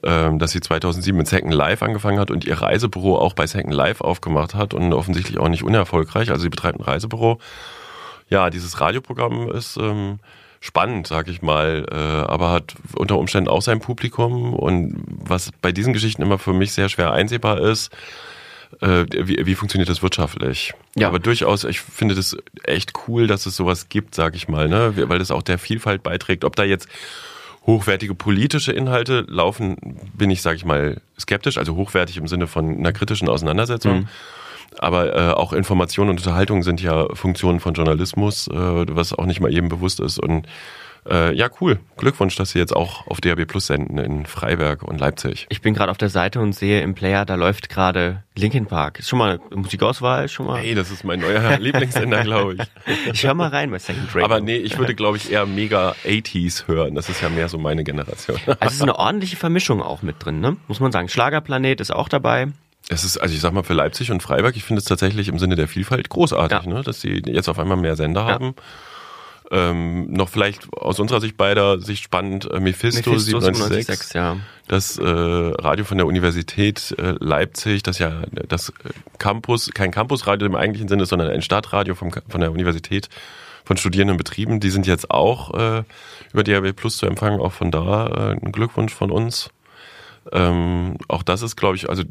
ähm, 0.04 0.38
dass 0.38 0.52
sie 0.52 0.60
2007 0.60 1.18
mit 1.18 1.26
Second 1.26 1.52
Life 1.52 1.84
angefangen 1.84 2.20
hat 2.20 2.30
und 2.30 2.44
ihr 2.44 2.62
Reisebüro 2.62 3.18
auch 3.18 3.32
bei 3.32 3.48
Second 3.48 3.74
Life 3.74 4.04
aufgemacht 4.04 4.54
hat 4.54 4.74
und 4.74 4.92
offensichtlich 4.92 5.40
auch 5.40 5.48
nicht 5.48 5.64
unerfolgreich. 5.64 6.30
Also 6.30 6.42
sie 6.42 6.50
betreibt 6.50 6.78
ein 6.78 6.84
Reisebüro. 6.84 7.40
Ja, 8.28 8.50
dieses 8.50 8.80
Radioprogramm 8.80 9.50
ist 9.50 9.76
ähm, 9.76 10.20
spannend, 10.66 11.06
sag 11.06 11.28
ich 11.28 11.42
mal, 11.42 11.86
äh, 11.90 11.94
aber 11.94 12.50
hat 12.50 12.74
unter 12.96 13.18
Umständen 13.18 13.48
auch 13.48 13.62
sein 13.62 13.80
Publikum 13.80 14.52
und 14.52 14.96
was 15.06 15.52
bei 15.62 15.72
diesen 15.72 15.92
Geschichten 15.92 16.22
immer 16.22 16.38
für 16.38 16.52
mich 16.52 16.72
sehr 16.72 16.88
schwer 16.88 17.12
einsehbar 17.12 17.60
ist, 17.60 17.90
äh, 18.80 19.04
wie, 19.10 19.46
wie 19.46 19.54
funktioniert 19.54 19.88
das 19.88 20.02
wirtschaftlich? 20.02 20.74
Ja. 20.96 21.08
Aber 21.08 21.20
durchaus, 21.20 21.64
ich 21.64 21.80
finde 21.80 22.16
das 22.16 22.36
echt 22.64 22.92
cool, 23.06 23.28
dass 23.28 23.46
es 23.46 23.56
sowas 23.56 23.88
gibt, 23.88 24.14
sag 24.14 24.34
ich 24.34 24.48
mal, 24.48 24.68
ne? 24.68 24.92
weil 25.08 25.20
das 25.20 25.30
auch 25.30 25.42
der 25.42 25.58
Vielfalt 25.58 26.02
beiträgt. 26.02 26.44
Ob 26.44 26.56
da 26.56 26.64
jetzt 26.64 26.88
hochwertige 27.64 28.14
politische 28.14 28.72
Inhalte 28.72 29.24
laufen, 29.28 29.76
bin 30.14 30.30
ich, 30.30 30.42
sag 30.42 30.56
ich 30.56 30.64
mal, 30.64 31.00
skeptisch, 31.18 31.58
also 31.58 31.76
hochwertig 31.76 32.16
im 32.16 32.26
Sinne 32.28 32.48
von 32.48 32.76
einer 32.76 32.92
kritischen 32.92 33.28
Auseinandersetzung. 33.28 34.08
Aber 34.78 35.14
äh, 35.14 35.32
auch 35.32 35.52
Information 35.52 36.08
und 36.08 36.18
Unterhaltung 36.18 36.62
sind 36.62 36.82
ja 36.82 37.14
Funktionen 37.14 37.60
von 37.60 37.74
Journalismus, 37.74 38.48
äh, 38.48 38.54
was 38.54 39.12
auch 39.12 39.26
nicht 39.26 39.40
mal 39.40 39.50
jedem 39.50 39.68
bewusst 39.68 40.00
ist. 40.00 40.18
Und 40.18 40.46
äh, 41.08 41.34
ja, 41.34 41.48
cool. 41.60 41.78
Glückwunsch, 41.96 42.36
dass 42.36 42.50
Sie 42.50 42.58
jetzt 42.58 42.74
auch 42.74 43.06
auf 43.06 43.20
DAB 43.20 43.46
Plus 43.46 43.66
senden 43.66 43.98
in 43.98 44.26
Freiberg 44.26 44.82
und 44.82 44.98
Leipzig. 45.00 45.46
Ich 45.50 45.60
bin 45.60 45.74
gerade 45.74 45.90
auf 45.90 45.98
der 45.98 46.08
Seite 46.08 46.40
und 46.40 46.52
sehe 46.52 46.80
im 46.80 46.94
Player, 46.94 47.24
da 47.24 47.36
läuft 47.36 47.68
gerade 47.68 48.24
Linkin 48.34 48.66
Park. 48.66 48.98
Ist 48.98 49.08
schon 49.08 49.18
mal 49.18 49.40
Musikauswahl, 49.54 50.28
schon 50.28 50.46
mal. 50.46 50.60
Hey, 50.60 50.74
das 50.74 50.90
ist 50.90 51.04
mein 51.04 51.20
neuer 51.20 51.58
Lieblingssender, 51.60 52.22
glaube 52.24 52.54
ich. 52.54 53.12
Ich 53.12 53.24
höre 53.24 53.34
mal 53.34 53.48
rein 53.48 53.70
bei 53.70 53.78
Second 53.78 54.12
Dragon. 54.12 54.24
Aber 54.24 54.40
nee, 54.40 54.56
ich 54.56 54.78
würde, 54.78 54.94
glaube 54.94 55.16
ich, 55.16 55.30
eher 55.30 55.46
mega 55.46 55.94
80s 56.04 56.66
hören. 56.66 56.94
Das 56.94 57.08
ist 57.08 57.22
ja 57.22 57.28
mehr 57.28 57.48
so 57.48 57.58
meine 57.58 57.84
Generation. 57.84 58.38
Also 58.46 58.58
es 58.60 58.74
ist 58.74 58.82
eine 58.82 58.98
ordentliche 58.98 59.36
Vermischung 59.36 59.82
auch 59.82 60.02
mit 60.02 60.16
drin, 60.24 60.40
ne? 60.40 60.56
Muss 60.66 60.80
man 60.80 60.92
sagen. 60.92 61.08
Schlagerplanet 61.08 61.80
ist 61.80 61.92
auch 61.92 62.08
dabei. 62.08 62.48
Es 62.88 63.02
ist, 63.04 63.18
also 63.18 63.34
ich 63.34 63.40
sag 63.40 63.52
mal, 63.52 63.64
für 63.64 63.74
Leipzig 63.74 64.10
und 64.12 64.22
Freiberg, 64.22 64.56
ich 64.56 64.64
finde 64.64 64.78
es 64.78 64.84
tatsächlich 64.84 65.28
im 65.28 65.38
Sinne 65.38 65.56
der 65.56 65.66
Vielfalt 65.68 66.08
großartig, 66.08 66.62
Ja. 66.66 66.72
ne? 66.72 66.82
dass 66.82 67.00
sie 67.00 67.22
jetzt 67.26 67.48
auf 67.48 67.58
einmal 67.58 67.76
mehr 67.76 67.96
Sender 67.96 68.22
Ja. 68.22 68.28
haben. 68.28 68.54
Ähm, 69.48 70.12
noch 70.12 70.28
vielleicht 70.28 70.72
aus 70.72 70.98
unserer 70.98 71.20
Sicht 71.20 71.36
beider 71.36 71.78
Sicht 71.80 72.02
spannend, 72.02 72.50
äh, 72.50 72.58
Mephisto, 72.58 73.10
Mephisto 73.10 73.38
97.6, 73.38 73.86
97.6, 73.88 74.16
ja. 74.16 74.36
das 74.66 74.98
äh, 74.98 75.04
Radio 75.04 75.84
von 75.84 75.98
der 75.98 76.06
Universität 76.08 76.92
äh, 76.98 77.14
Leipzig, 77.20 77.84
das 77.84 78.00
ja 78.00 78.22
das 78.32 78.70
äh, 78.70 78.72
Campus, 79.18 79.70
kein 79.72 79.92
Campusradio 79.92 80.46
im 80.48 80.56
eigentlichen 80.56 80.88
Sinne, 80.88 81.06
sondern 81.06 81.28
ein 81.30 81.42
Stadtradio 81.42 81.94
vom, 81.94 82.10
von 82.28 82.40
der 82.40 82.50
Universität 82.50 83.08
von 83.64 83.76
Studierenden 83.76 84.16
betrieben. 84.16 84.58
Die 84.58 84.70
sind 84.70 84.84
jetzt 84.88 85.12
auch 85.12 85.54
äh, 85.54 85.84
über 86.32 86.42
DAB 86.42 86.72
Plus 86.74 86.96
zu 86.96 87.06
empfangen, 87.06 87.40
auch 87.40 87.52
von 87.52 87.70
da 87.70 88.06
äh, 88.08 88.30
ein 88.44 88.50
Glückwunsch 88.50 88.92
von 88.94 89.12
uns. 89.12 89.50
Ähm, 90.32 90.96
auch 91.06 91.22
das 91.22 91.42
ist, 91.42 91.54
glaube 91.54 91.76
ich, 91.76 91.88
also 91.88 92.02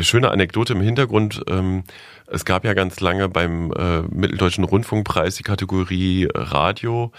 schöne 0.00 0.30
Anekdote 0.30 0.72
im 0.72 0.80
Hintergrund. 0.80 1.42
Ähm, 1.48 1.84
es 2.26 2.44
gab 2.44 2.64
ja 2.64 2.74
ganz 2.74 3.00
lange 3.00 3.28
beim 3.28 3.72
äh, 3.72 4.02
Mitteldeutschen 4.02 4.64
Rundfunkpreis 4.64 5.36
die 5.36 5.42
Kategorie 5.42 6.24
äh, 6.24 6.30
Radio 6.34 7.12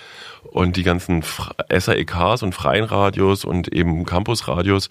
und 0.44 0.76
die 0.76 0.84
ganzen 0.84 1.24
SAEKs 1.70 2.44
und 2.44 2.54
freien 2.54 2.84
Radios 2.84 3.46
und 3.46 3.68
eben 3.68 4.06
Campusradios, 4.06 4.90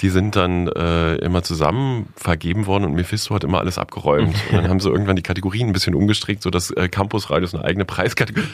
die 0.00 0.10
sind 0.10 0.36
dann 0.36 0.68
äh, 0.68 1.16
immer 1.16 1.42
zusammen 1.42 2.08
vergeben 2.14 2.66
worden 2.66 2.84
und 2.84 2.94
Mephisto 2.94 3.34
hat 3.34 3.42
immer 3.42 3.58
alles 3.58 3.78
abgeräumt. 3.78 4.36
Und 4.50 4.56
dann 4.56 4.68
haben 4.68 4.78
sie 4.78 4.88
irgendwann 4.88 5.16
die 5.16 5.22
Kategorien 5.22 5.66
ein 5.66 5.72
bisschen 5.72 5.96
umgestrickt, 5.96 6.42
sodass 6.42 6.70
äh, 6.70 6.88
Campusradios 6.88 7.52
eine 7.52 7.64
eigene 7.64 7.84
Preiskategorie, 7.84 8.46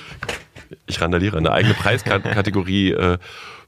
ich 0.87 1.01
randaliere, 1.03 1.37
eine 1.37 1.53
eigene 1.53 1.75
Preiskategorie 1.75 2.93
äh, 2.93 3.19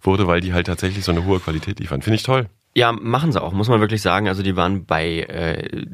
wurde, 0.00 0.26
weil 0.26 0.40
die 0.40 0.54
halt 0.54 0.68
tatsächlich 0.68 1.04
so 1.04 1.12
eine 1.12 1.26
hohe 1.26 1.38
Qualität 1.38 1.78
liefern. 1.78 2.00
Finde 2.00 2.16
ich 2.16 2.22
toll. 2.22 2.48
Ja, 2.76 2.92
machen 2.92 3.32
sie 3.32 3.42
auch, 3.42 3.54
muss 3.54 3.70
man 3.70 3.80
wirklich 3.80 4.02
sagen. 4.02 4.28
Also 4.28 4.42
die 4.42 4.54
waren 4.54 4.84
bei 4.84 5.20
äh, 5.20 5.86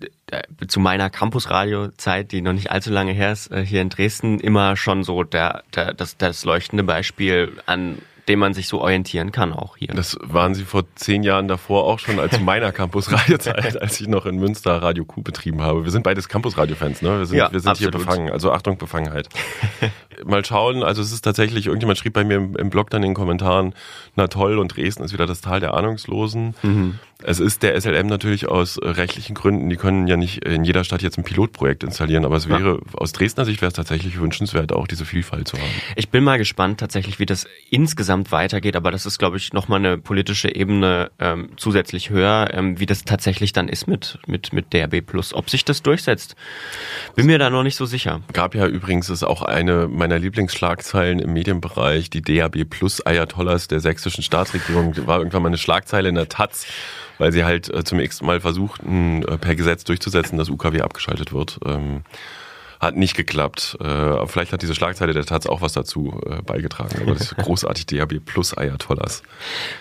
zu 0.66 0.80
meiner 0.80 1.10
Campusradio-Zeit, 1.10 2.32
die 2.32 2.42
noch 2.42 2.54
nicht 2.54 2.72
allzu 2.72 2.90
lange 2.90 3.12
her 3.12 3.30
ist, 3.30 3.52
äh, 3.52 3.64
hier 3.64 3.80
in 3.82 3.88
Dresden, 3.88 4.40
immer 4.40 4.74
schon 4.74 5.04
so 5.04 5.22
der, 5.22 5.62
der 5.76 5.94
das, 5.94 6.16
das 6.16 6.44
leuchtende 6.44 6.82
Beispiel, 6.82 7.52
an 7.66 7.98
dem 8.26 8.40
man 8.40 8.52
sich 8.52 8.66
so 8.66 8.80
orientieren 8.80 9.30
kann, 9.30 9.52
auch 9.52 9.76
hier. 9.76 9.94
Das 9.94 10.18
waren 10.22 10.54
sie 10.54 10.64
vor 10.64 10.82
zehn 10.96 11.22
Jahren 11.22 11.46
davor 11.46 11.84
auch 11.84 12.00
schon 12.00 12.18
als 12.18 12.40
meiner 12.40 12.72
Campus-Radio-Zeit, 12.72 13.80
als 13.80 14.00
ich 14.00 14.08
noch 14.08 14.26
in 14.26 14.38
Münster 14.38 14.82
Radio 14.82 15.04
Q 15.04 15.22
betrieben 15.22 15.62
habe. 15.62 15.84
Wir 15.84 15.92
sind 15.92 16.02
beides 16.02 16.28
Campus-Radio-Fans, 16.28 17.00
ne? 17.02 17.18
Wir 17.18 17.26
sind, 17.26 17.38
Ja, 17.38 17.52
wir 17.52 17.60
sind 17.60 17.76
hier 17.78 17.92
befangen. 17.92 18.30
Also 18.30 18.50
Achtung, 18.50 18.76
Befangenheit. 18.76 19.28
Mal 20.24 20.44
schauen, 20.44 20.82
also 20.82 21.02
es 21.02 21.12
ist 21.12 21.22
tatsächlich, 21.22 21.66
irgendjemand 21.66 21.98
schrieb 21.98 22.12
bei 22.12 22.24
mir 22.24 22.36
im, 22.36 22.56
im 22.56 22.70
Blog 22.70 22.90
dann 22.90 23.02
in 23.02 23.10
den 23.10 23.14
Kommentaren, 23.14 23.74
na 24.16 24.26
toll, 24.28 24.58
und 24.58 24.76
Dresden 24.76 25.02
ist 25.04 25.12
wieder 25.12 25.26
das 25.26 25.40
Tal 25.40 25.60
der 25.60 25.74
Ahnungslosen. 25.74 26.54
Mhm. 26.62 26.98
Es 27.24 27.38
ist 27.38 27.62
der 27.62 27.80
SLM 27.80 28.08
natürlich 28.08 28.48
aus 28.48 28.78
äh, 28.78 28.88
rechtlichen 28.88 29.34
Gründen, 29.34 29.70
die 29.70 29.76
können 29.76 30.08
ja 30.08 30.16
nicht 30.16 30.44
in 30.44 30.64
jeder 30.64 30.82
Stadt 30.82 31.02
jetzt 31.02 31.18
ein 31.18 31.24
Pilotprojekt 31.24 31.84
installieren, 31.84 32.24
aber 32.24 32.36
es 32.36 32.46
Ja. 32.46 32.58
wäre, 32.58 32.80
aus 32.94 33.12
Dresdner 33.12 33.44
Sicht 33.44 33.60
wäre 33.62 33.68
es 33.68 33.74
tatsächlich 33.74 34.18
wünschenswert, 34.20 34.72
auch 34.72 34.88
diese 34.88 35.04
Vielfalt 35.04 35.46
zu 35.46 35.56
haben. 35.56 35.70
Ich 35.94 36.08
bin 36.08 36.24
mal 36.24 36.38
gespannt 36.38 36.80
tatsächlich, 36.80 37.20
wie 37.20 37.26
das 37.26 37.46
insgesamt 37.70 38.32
weitergeht, 38.32 38.74
aber 38.74 38.90
das 38.90 39.06
ist, 39.06 39.18
glaube 39.18 39.36
ich, 39.36 39.52
nochmal 39.52 39.78
eine 39.78 39.98
politische 39.98 40.52
Ebene 40.52 41.12
ähm, 41.20 41.50
zusätzlich 41.56 42.10
höher, 42.10 42.50
ähm, 42.52 42.80
wie 42.80 42.86
das 42.86 43.04
tatsächlich 43.04 43.52
dann 43.52 43.68
ist 43.68 43.86
mit, 43.86 44.18
mit, 44.26 44.52
mit 44.52 44.72
DRB 44.72 45.06
Plus. 45.06 45.32
Ob 45.32 45.48
sich 45.48 45.64
das 45.64 45.82
durchsetzt, 45.82 46.34
bin 47.14 47.26
mir 47.26 47.38
da 47.38 47.50
noch 47.50 47.62
nicht 47.62 47.76
so 47.76 47.86
sicher. 47.86 48.20
Gab 48.32 48.54
ja 48.56 48.66
übrigens 48.66 49.08
ist 49.10 49.22
auch 49.22 49.42
eine 49.42 49.86
meiner 49.86 50.11
Lieblingsschlagzeilen 50.18 51.18
im 51.18 51.32
Medienbereich, 51.32 52.10
die 52.10 52.22
DAB 52.22 52.64
Plus 52.64 53.04
Ayatollahs 53.04 53.68
der 53.68 53.80
sächsischen 53.80 54.22
Staatsregierung. 54.22 54.94
War 55.06 55.18
irgendwann 55.18 55.42
mal 55.42 55.48
eine 55.48 55.58
Schlagzeile 55.58 56.08
in 56.08 56.14
der 56.14 56.28
Taz, 56.28 56.66
weil 57.18 57.32
sie 57.32 57.44
halt 57.44 57.68
äh, 57.72 57.84
zum 57.84 58.00
x 58.00 58.22
Mal 58.22 58.40
versuchten, 58.40 59.22
äh, 59.22 59.38
per 59.38 59.54
Gesetz 59.54 59.84
durchzusetzen, 59.84 60.38
dass 60.38 60.48
UKW 60.48 60.80
abgeschaltet 60.82 61.32
wird. 61.32 61.58
Ähm, 61.64 62.02
hat 62.80 62.96
nicht 62.96 63.14
geklappt. 63.16 63.76
Äh, 63.80 63.84
aber 63.86 64.26
vielleicht 64.28 64.52
hat 64.52 64.62
diese 64.62 64.74
Schlagzeile 64.74 65.12
der 65.12 65.24
Taz 65.24 65.46
auch 65.46 65.60
was 65.60 65.72
dazu 65.72 66.20
beigetragen. 66.44 67.00
Aber 67.02 67.12
das 67.12 67.22
ist 67.32 67.36
großartig, 67.38 67.86
DAB 67.86 68.18
Plus 68.24 68.56
Ayatollahs. 68.56 69.22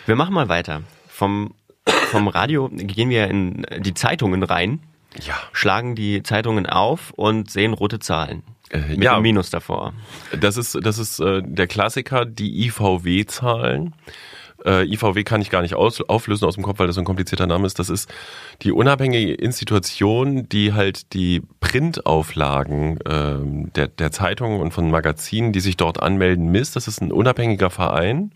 Wir 0.05 0.15
machen 0.15 0.33
mal 0.35 0.50
weiter. 0.50 0.83
Vom, 1.07 1.53
vom 1.85 2.27
Radio 2.27 2.69
gehen 2.71 3.09
wir 3.09 3.27
in 3.27 3.65
die 3.79 3.95
Zeitungen 3.95 4.43
rein, 4.43 4.81
Ja. 5.25 5.33
schlagen 5.51 5.95
die 5.95 6.21
Zeitungen 6.21 6.67
auf 6.67 7.09
und 7.15 7.50
sehen 7.50 7.73
rote 7.73 7.97
Zahlen. 8.00 8.43
Mit 8.73 9.03
ja. 9.03 9.13
einem 9.13 9.23
Minus 9.23 9.49
davor. 9.49 9.93
Das 10.39 10.57
ist, 10.57 10.77
das 10.81 10.97
ist 10.97 11.19
äh, 11.19 11.41
der 11.43 11.67
Klassiker, 11.67 12.25
die 12.25 12.67
IVW-Zahlen. 12.67 13.93
Äh, 14.65 14.85
IVW 14.85 15.23
kann 15.23 15.41
ich 15.41 15.49
gar 15.49 15.61
nicht 15.61 15.75
aus, 15.75 16.01
auflösen 16.01 16.45
aus 16.45 16.55
dem 16.55 16.63
Kopf, 16.63 16.79
weil 16.79 16.87
das 16.87 16.95
so 16.95 17.01
ein 17.01 17.05
komplizierter 17.05 17.47
Name 17.47 17.65
ist. 17.65 17.79
Das 17.79 17.89
ist 17.89 18.09
die 18.61 18.71
unabhängige 18.71 19.33
Institution, 19.33 20.47
die 20.49 20.73
halt 20.73 21.13
die 21.13 21.41
Printauflagen 21.59 22.99
ähm, 23.07 23.73
der, 23.73 23.87
der 23.87 24.11
Zeitungen 24.11 24.61
und 24.61 24.71
von 24.71 24.89
Magazinen, 24.89 25.51
die 25.51 25.59
sich 25.59 25.77
dort 25.77 26.01
anmelden, 26.01 26.51
misst. 26.51 26.75
Das 26.75 26.87
ist 26.87 27.01
ein 27.01 27.11
unabhängiger 27.11 27.69
Verein. 27.69 28.31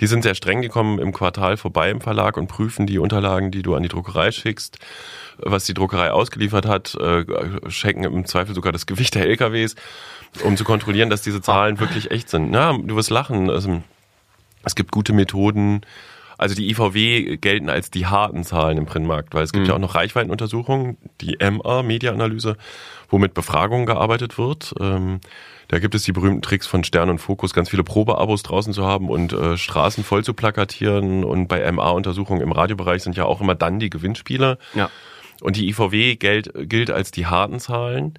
Die 0.00 0.06
sind 0.06 0.22
sehr 0.22 0.34
streng 0.34 0.62
gekommen 0.62 0.98
im 0.98 1.12
Quartal 1.12 1.56
vorbei 1.56 1.90
im 1.90 2.00
Verlag 2.00 2.36
und 2.36 2.46
prüfen 2.46 2.86
die 2.86 2.98
Unterlagen, 2.98 3.50
die 3.50 3.62
du 3.62 3.74
an 3.74 3.82
die 3.82 3.88
Druckerei 3.88 4.30
schickst, 4.32 4.78
was 5.38 5.64
die 5.64 5.74
Druckerei 5.74 6.10
ausgeliefert 6.10 6.66
hat, 6.66 6.94
äh, 6.96 7.24
checken 7.68 8.04
im 8.04 8.24
Zweifel 8.24 8.54
sogar 8.54 8.72
das 8.72 8.86
Gewicht 8.86 9.14
der 9.14 9.26
LKWs, 9.26 9.74
um 10.44 10.56
zu 10.56 10.64
kontrollieren, 10.64 11.10
dass 11.10 11.22
diese 11.22 11.40
Zahlen 11.40 11.78
wirklich 11.80 12.10
echt 12.10 12.28
sind. 12.28 12.50
Na, 12.50 12.72
du 12.72 12.96
wirst 12.96 13.10
lachen. 13.10 13.50
Also, 13.50 13.82
es 14.64 14.74
gibt 14.74 14.90
gute 14.90 15.12
Methoden. 15.12 15.82
Also 16.36 16.56
die 16.56 16.68
IVW 16.68 17.36
gelten 17.36 17.68
als 17.68 17.90
die 17.90 18.06
harten 18.06 18.42
Zahlen 18.42 18.76
im 18.76 18.86
Printmarkt, 18.86 19.34
weil 19.34 19.44
es 19.44 19.52
gibt 19.52 19.68
ja 19.68 19.74
auch 19.74 19.78
noch 19.78 19.94
Reichweitenuntersuchungen, 19.94 20.96
die 21.20 21.38
MA, 21.38 21.84
Media-Analyse, 21.84 22.56
wo 23.08 23.18
mit 23.18 23.34
Befragungen 23.34 23.86
gearbeitet 23.86 24.36
wird. 24.36 24.74
Da 25.68 25.78
gibt 25.78 25.94
es 25.94 26.02
die 26.04 26.12
berühmten 26.12 26.42
Tricks 26.42 26.66
von 26.66 26.84
Stern 26.84 27.10
und 27.10 27.18
Fokus, 27.18 27.54
ganz 27.54 27.70
viele 27.70 27.84
Probeabos 27.84 28.42
draußen 28.42 28.72
zu 28.72 28.84
haben 28.84 29.08
und 29.08 29.32
äh, 29.32 29.56
Straßen 29.56 30.04
voll 30.04 30.24
zu 30.24 30.34
plakatieren. 30.34 31.24
Und 31.24 31.48
bei 31.48 31.70
MA-Untersuchungen 31.70 32.40
im 32.40 32.52
Radiobereich 32.52 33.02
sind 33.02 33.16
ja 33.16 33.24
auch 33.24 33.40
immer 33.40 33.54
dann 33.54 33.78
die 33.78 33.90
Gewinnspiele. 33.90 34.58
Ja. 34.74 34.90
Und 35.40 35.56
die 35.56 35.68
IVW 35.68 36.16
gilt, 36.16 36.52
gilt 36.68 36.90
als 36.90 37.10
die 37.10 37.26
harten 37.26 37.60
Zahlen. 37.60 38.18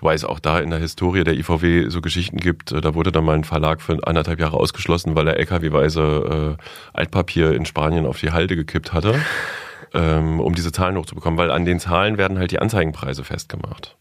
Wobei 0.00 0.14
es 0.14 0.24
auch 0.24 0.38
da 0.38 0.58
in 0.58 0.70
der 0.70 0.80
Historie 0.80 1.24
der 1.24 1.34
IVW 1.34 1.88
so 1.88 2.00
Geschichten 2.00 2.36
gibt. 2.36 2.72
Da 2.72 2.94
wurde 2.94 3.12
dann 3.12 3.24
mal 3.24 3.36
ein 3.36 3.44
Verlag 3.44 3.80
für 3.80 3.98
anderthalb 4.06 4.40
Jahre 4.40 4.58
ausgeschlossen, 4.58 5.14
weil 5.14 5.28
er 5.28 5.38
LKW-weise 5.38 6.58
äh, 6.58 6.62
Altpapier 6.92 7.52
in 7.52 7.64
Spanien 7.64 8.04
auf 8.04 8.18
die 8.18 8.30
Halde 8.30 8.56
gekippt 8.56 8.92
hatte, 8.92 9.18
ähm, 9.94 10.40
um 10.40 10.54
diese 10.54 10.72
Zahlen 10.72 10.96
hochzubekommen. 10.96 11.38
Weil 11.38 11.50
an 11.50 11.64
den 11.64 11.80
Zahlen 11.80 12.18
werden 12.18 12.38
halt 12.38 12.50
die 12.50 12.58
Anzeigenpreise 12.58 13.24
festgemacht. 13.24 13.96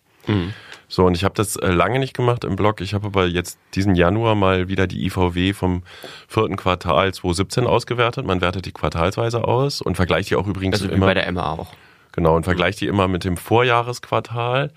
So, 0.94 1.08
und 1.08 1.16
ich 1.18 1.24
habe 1.24 1.34
das 1.34 1.56
äh, 1.56 1.72
lange 1.72 1.98
nicht 1.98 2.14
gemacht 2.14 2.44
im 2.44 2.56
Blog. 2.56 2.80
Ich 2.80 2.94
habe 2.94 3.08
aber 3.08 3.26
jetzt 3.26 3.58
diesen 3.74 3.96
Januar 3.96 4.36
mal 4.36 4.68
wieder 4.68 4.86
die 4.86 5.04
IVW 5.08 5.54
vom 5.54 5.82
vierten 6.28 6.56
Quartal 6.56 7.12
2017 7.12 7.66
ausgewertet. 7.66 8.28
Man 8.28 8.42
wertet 8.42 8.68
die 8.68 8.74
quartalsweise 8.74 9.44
aus 9.44 9.82
und 9.82 9.96
vergleicht 9.96 10.30
die 10.30 10.36
auch 10.36 10.46
übrigens 10.46 10.76
Also 10.76 10.92
wie 10.92 10.94
immer 10.94 11.08
bei 11.08 11.16
der 11.16 11.32
MA 11.32 11.54
auch. 11.54 11.74
Genau, 12.12 12.36
und 12.36 12.44
vergleicht 12.44 12.80
die 12.80 12.86
immer 12.86 13.08
mit 13.08 13.24
dem 13.24 13.38
Vorjahresquartal, 13.38 14.72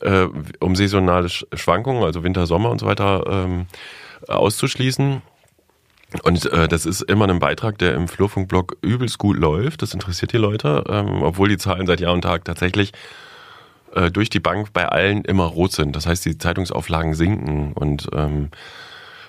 äh, 0.00 0.26
um 0.60 0.74
saisonale 0.74 1.26
Sch- 1.26 1.44
Schwankungen, 1.54 2.02
also 2.02 2.24
Winter, 2.24 2.46
Sommer 2.46 2.70
und 2.70 2.78
so 2.78 2.86
weiter, 2.86 3.26
ähm, 3.28 3.66
auszuschließen. 4.28 5.20
Und 6.22 6.46
äh, 6.50 6.66
das 6.66 6.86
ist 6.86 7.02
immer 7.02 7.28
ein 7.28 7.40
Beitrag, 7.40 7.76
der 7.76 7.92
im 7.92 8.08
Flurfunkblog 8.08 8.78
übelst 8.80 9.18
gut 9.18 9.36
läuft. 9.36 9.82
Das 9.82 9.92
interessiert 9.92 10.32
die 10.32 10.38
Leute, 10.38 10.84
ähm, 10.88 11.22
obwohl 11.22 11.50
die 11.50 11.58
Zahlen 11.58 11.86
seit 11.86 12.00
Jahr 12.00 12.14
und 12.14 12.22
Tag 12.22 12.46
tatsächlich 12.46 12.92
äh, 13.94 14.10
durch 14.10 14.30
die 14.30 14.40
Bank 14.40 14.72
bei 14.72 14.88
allen 14.88 15.24
immer 15.24 15.44
rot 15.44 15.72
sind. 15.72 15.96
Das 15.96 16.06
heißt, 16.06 16.24
die 16.24 16.38
Zeitungsauflagen 16.38 17.14
sinken 17.14 17.72
und 17.72 18.08
ähm, 18.14 18.50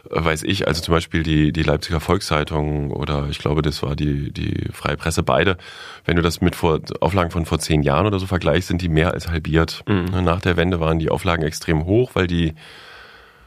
weiß 0.10 0.44
ich, 0.44 0.68
also 0.68 0.82
zum 0.82 0.94
Beispiel 0.94 1.24
die, 1.24 1.54
die 1.54 1.64
Leipziger 1.64 2.00
Volkszeitung 2.00 2.92
oder 2.92 3.28
ich 3.30 3.40
glaube, 3.40 3.62
das 3.62 3.82
war 3.84 3.96
die, 3.96 4.32
die 4.32 4.68
Freie 4.74 4.98
Presse, 4.98 5.24
beide, 5.24 5.58
wenn 6.06 6.18
du 6.18 6.22
das 6.22 6.42
mit 6.42 6.56
vor, 6.56 6.82
Auflagen 7.00 7.32
von 7.32 7.46
vor 7.46 7.60
zehn 7.60 7.84
Jahren 7.84 8.06
oder 8.06 8.20
so 8.20 8.26
vergleichst, 8.26 8.68
sind 8.68 8.82
die 8.82 8.90
mehr 8.90 9.14
als 9.14 9.30
halbiert. 9.30 9.84
Nach 9.88 10.42
der 10.42 10.58
Wende 10.58 10.80
waren 10.80 11.00
die 11.00 11.10
Auflagen 11.10 11.44
extrem 11.44 11.86
hoch, 11.86 12.12
weil 12.16 12.28
die 12.28 12.54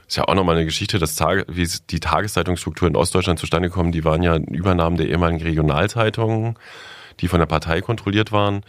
ist 0.09 0.17
ja 0.17 0.25
auch 0.25 0.35
nochmal 0.35 0.57
eine 0.57 0.65
Geschichte, 0.65 0.99
dass 0.99 1.17
Tage, 1.17 1.45
wie 1.49 1.69
die 1.91 2.01
Tageszeitungsstruktur 2.01 2.89
in 2.89 2.97
Ostdeutschland 2.97 3.39
zustande 3.39 3.71
kommen, 3.71 3.93
die 3.93 4.05
waren 4.05 4.23
ja 4.23 4.37
Übernahmen 4.37 4.97
der 4.97 5.09
ehemaligen 5.09 5.43
Regionalzeitungen, 5.43 6.57
die 7.21 7.29
von 7.29 7.41
der 7.41 7.47
Partei 7.47 7.81
kontrolliert 7.81 8.33
waren. 8.33 8.63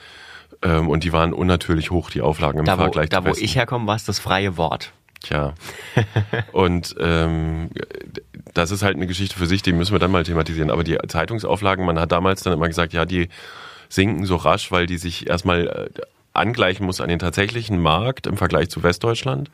Ähm, 0.61 0.89
und 0.89 1.03
die 1.03 1.13
waren 1.13 1.33
unnatürlich 1.33 1.91
hoch, 1.91 2.09
die 2.09 2.21
Auflagen 2.21 2.59
im 2.59 2.65
Da, 2.65 2.77
wo, 2.77 2.83
Vergleich 2.83 3.09
da 3.09 3.19
zu 3.19 3.25
wo 3.25 3.29
Westen. 3.29 3.45
ich 3.45 3.55
herkomme, 3.55 3.87
war 3.87 3.95
es 3.95 4.05
das 4.05 4.19
freie 4.19 4.57
Wort. 4.57 4.91
Tja. 5.21 5.53
Und 6.51 6.95
ähm, 6.99 7.69
das 8.53 8.71
ist 8.71 8.83
halt 8.83 8.95
eine 8.95 9.07
Geschichte 9.07 9.37
für 9.37 9.47
sich, 9.47 9.61
die 9.61 9.73
müssen 9.73 9.91
wir 9.91 9.99
dann 9.99 10.11
mal 10.11 10.23
thematisieren. 10.23 10.69
Aber 10.69 10.83
die 10.83 10.97
Zeitungsauflagen, 11.07 11.85
man 11.85 11.99
hat 11.99 12.11
damals 12.11 12.43
dann 12.43 12.53
immer 12.53 12.67
gesagt, 12.67 12.93
ja, 12.93 13.05
die 13.05 13.29
sinken 13.89 14.25
so 14.25 14.35
rasch, 14.35 14.71
weil 14.71 14.85
die 14.85 14.97
sich 14.97 15.27
erstmal 15.27 15.67
äh, 15.67 16.01
angleichen 16.33 16.85
muss 16.85 17.01
an 17.01 17.09
den 17.09 17.19
tatsächlichen 17.19 17.81
Markt 17.81 18.27
im 18.27 18.37
Vergleich 18.37 18.69
zu 18.69 18.83
Westdeutschland. 18.83 19.49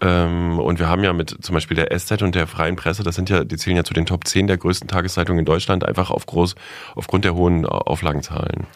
Ähm, 0.00 0.58
und 0.60 0.78
wir 0.78 0.88
haben 0.88 1.02
ja 1.02 1.12
mit 1.12 1.36
zum 1.42 1.54
Beispiel 1.54 1.76
der 1.76 1.98
SZ 1.98 2.22
und 2.22 2.34
der 2.34 2.46
Freien 2.46 2.76
Presse, 2.76 3.02
das 3.02 3.16
sind 3.16 3.30
ja, 3.30 3.44
die 3.44 3.56
zählen 3.56 3.76
ja 3.76 3.84
zu 3.84 3.94
den 3.94 4.06
Top 4.06 4.26
10 4.26 4.46
der 4.46 4.56
größten 4.56 4.88
Tageszeitungen 4.88 5.40
in 5.40 5.44
Deutschland, 5.44 5.84
einfach 5.84 6.10
auf 6.10 6.26
groß, 6.26 6.54
aufgrund 6.94 7.24
der 7.24 7.34
hohen 7.34 7.66
Auflagenzahlen. 7.66 8.66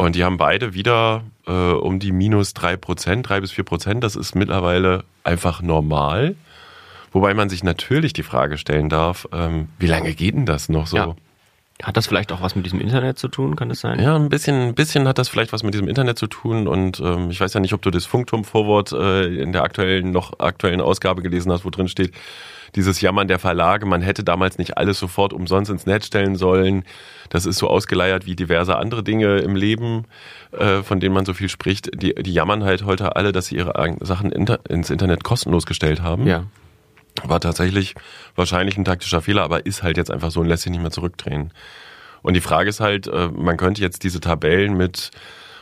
Und 0.00 0.16
die 0.16 0.24
haben 0.24 0.38
beide 0.38 0.72
wieder 0.72 1.24
äh, 1.46 1.52
um 1.52 1.98
die 1.98 2.10
minus 2.10 2.54
drei 2.54 2.78
Prozent, 2.78 3.28
drei 3.28 3.40
bis 3.40 3.52
vier 3.52 3.64
Prozent. 3.64 4.02
Das 4.02 4.16
ist 4.16 4.34
mittlerweile 4.34 5.04
einfach 5.24 5.60
normal. 5.60 6.36
Wobei 7.12 7.34
man 7.34 7.50
sich 7.50 7.62
natürlich 7.62 8.14
die 8.14 8.22
Frage 8.22 8.56
stellen 8.56 8.88
darf, 8.88 9.28
ähm, 9.30 9.68
wie 9.78 9.88
lange 9.88 10.14
geht 10.14 10.34
denn 10.34 10.46
das 10.46 10.70
noch 10.70 10.86
so? 10.86 10.96
Ja. 10.96 11.14
Hat 11.82 11.98
das 11.98 12.06
vielleicht 12.06 12.32
auch 12.32 12.40
was 12.40 12.56
mit 12.56 12.64
diesem 12.64 12.80
Internet 12.80 13.18
zu 13.18 13.28
tun, 13.28 13.56
kann 13.56 13.68
das 13.68 13.80
sein? 13.80 14.00
Ja, 14.00 14.16
ein 14.16 14.30
bisschen, 14.30 14.68
ein 14.68 14.74
bisschen 14.74 15.06
hat 15.06 15.18
das 15.18 15.28
vielleicht 15.28 15.52
was 15.52 15.62
mit 15.62 15.74
diesem 15.74 15.88
Internet 15.88 16.18
zu 16.18 16.28
tun 16.28 16.66
und 16.66 16.98
ähm, 17.00 17.30
ich 17.30 17.38
weiß 17.38 17.52
ja 17.52 17.60
nicht, 17.60 17.74
ob 17.74 17.82
du 17.82 17.90
das 17.90 18.06
Funkturm-Vorwort 18.06 18.92
äh, 18.92 19.26
in 19.42 19.52
der 19.52 19.64
aktuellen, 19.64 20.12
noch 20.12 20.38
aktuellen 20.40 20.80
Ausgabe 20.80 21.20
gelesen 21.20 21.52
hast, 21.52 21.66
wo 21.66 21.70
drin 21.70 21.88
steht, 21.88 22.12
dieses 22.74 23.00
Jammern 23.00 23.28
der 23.28 23.38
Verlage, 23.38 23.86
man 23.86 24.02
hätte 24.02 24.24
damals 24.24 24.58
nicht 24.58 24.78
alles 24.78 24.98
sofort 24.98 25.32
umsonst 25.32 25.70
ins 25.70 25.86
Netz 25.86 26.06
stellen 26.06 26.36
sollen. 26.36 26.84
Das 27.28 27.46
ist 27.46 27.58
so 27.58 27.68
ausgeleiert 27.68 28.26
wie 28.26 28.36
diverse 28.36 28.76
andere 28.76 29.02
Dinge 29.02 29.38
im 29.38 29.56
Leben, 29.56 30.04
äh, 30.52 30.82
von 30.82 31.00
denen 31.00 31.14
man 31.14 31.24
so 31.24 31.34
viel 31.34 31.48
spricht. 31.48 31.90
Die, 32.00 32.14
die 32.14 32.32
jammern 32.32 32.64
halt 32.64 32.84
heute 32.84 33.16
alle, 33.16 33.32
dass 33.32 33.46
sie 33.46 33.56
ihre 33.56 33.96
Sachen 34.00 34.32
inter, 34.32 34.60
ins 34.68 34.90
Internet 34.90 35.24
kostenlos 35.24 35.66
gestellt 35.66 36.02
haben. 36.02 36.26
Ja. 36.26 36.44
War 37.24 37.40
tatsächlich 37.40 37.94
wahrscheinlich 38.36 38.78
ein 38.78 38.84
taktischer 38.84 39.20
Fehler, 39.20 39.42
aber 39.42 39.66
ist 39.66 39.82
halt 39.82 39.96
jetzt 39.96 40.10
einfach 40.10 40.30
so 40.30 40.40
und 40.40 40.46
lässt 40.46 40.62
sich 40.62 40.70
nicht 40.70 40.80
mehr 40.80 40.90
zurückdrehen. 40.90 41.52
Und 42.22 42.34
die 42.34 42.40
Frage 42.40 42.68
ist 42.68 42.80
halt, 42.80 43.06
äh, 43.08 43.28
man 43.28 43.56
könnte 43.56 43.80
jetzt 43.82 44.04
diese 44.04 44.20
Tabellen 44.20 44.76
mit, 44.76 45.10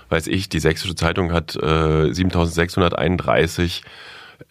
weiß 0.08 0.26
ich, 0.26 0.48
die 0.48 0.60
Sächsische 0.60 0.94
Zeitung 0.94 1.32
hat 1.32 1.56
äh, 1.56 2.12
7631 2.12 3.82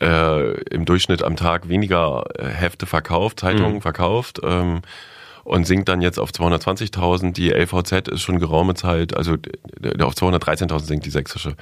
äh, 0.01 0.51
im 0.73 0.85
Durchschnitt 0.85 1.23
am 1.23 1.35
Tag 1.35 1.69
weniger 1.69 2.25
äh, 2.37 2.45
Hefte 2.45 2.85
verkauft, 2.85 3.39
Zeitungen 3.39 3.75
Mhm. 3.75 3.81
verkauft 3.81 4.39
ähm, 4.43 4.81
und 5.43 5.65
sinkt 5.65 5.87
dann 5.87 6.01
jetzt 6.01 6.19
auf 6.19 6.31
220.000. 6.31 7.31
Die 7.33 7.51
LVZ 7.51 8.09
ist 8.09 8.21
schon 8.21 8.39
geraume 8.39 8.73
Zeit, 8.73 9.15
also 9.15 9.33
auf 9.99 10.13
213.000 10.13 10.79
sinkt 10.81 11.05
die 11.05 11.09
Sächsische. 11.09 11.55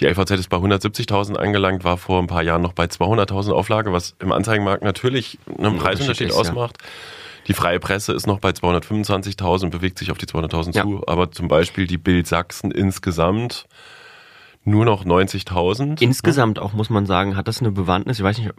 Die 0.00 0.06
LVZ 0.06 0.32
ist 0.32 0.48
bei 0.48 0.56
170.000 0.56 1.36
angelangt, 1.36 1.84
war 1.84 1.96
vor 1.96 2.18
ein 2.20 2.26
paar 2.26 2.42
Jahren 2.42 2.62
noch 2.62 2.72
bei 2.72 2.86
200.000 2.86 3.52
Auflage, 3.52 3.92
was 3.92 4.14
im 4.18 4.32
Anzeigenmarkt 4.32 4.82
natürlich 4.82 5.38
einen 5.58 5.76
Preisunterschied 5.78 6.28
ist, 6.28 6.34
ja. 6.34 6.40
ausmacht. 6.40 6.78
Die 7.46 7.54
freie 7.54 7.80
Presse 7.80 8.12
ist 8.12 8.26
noch 8.26 8.38
bei 8.40 8.50
225.000, 8.50 9.70
bewegt 9.70 9.98
sich 9.98 10.10
auf 10.10 10.18
die 10.18 10.26
200.000 10.26 10.74
Ja. 10.76 10.82
zu, 10.82 11.02
aber 11.06 11.30
zum 11.30 11.48
Beispiel 11.48 11.86
die 11.86 11.98
Bild 11.98 12.26
Sachsen 12.26 12.70
insgesamt 12.70 13.66
nur 14.64 14.84
noch 14.84 15.04
90.000. 15.04 16.00
Insgesamt 16.02 16.58
auch, 16.58 16.72
muss 16.72 16.90
man 16.90 17.06
sagen, 17.06 17.36
hat 17.36 17.48
das 17.48 17.60
eine 17.60 17.70
Bewandtnis. 17.70 18.18
Ich 18.18 18.24
weiß 18.24 18.38
nicht, 18.38 18.50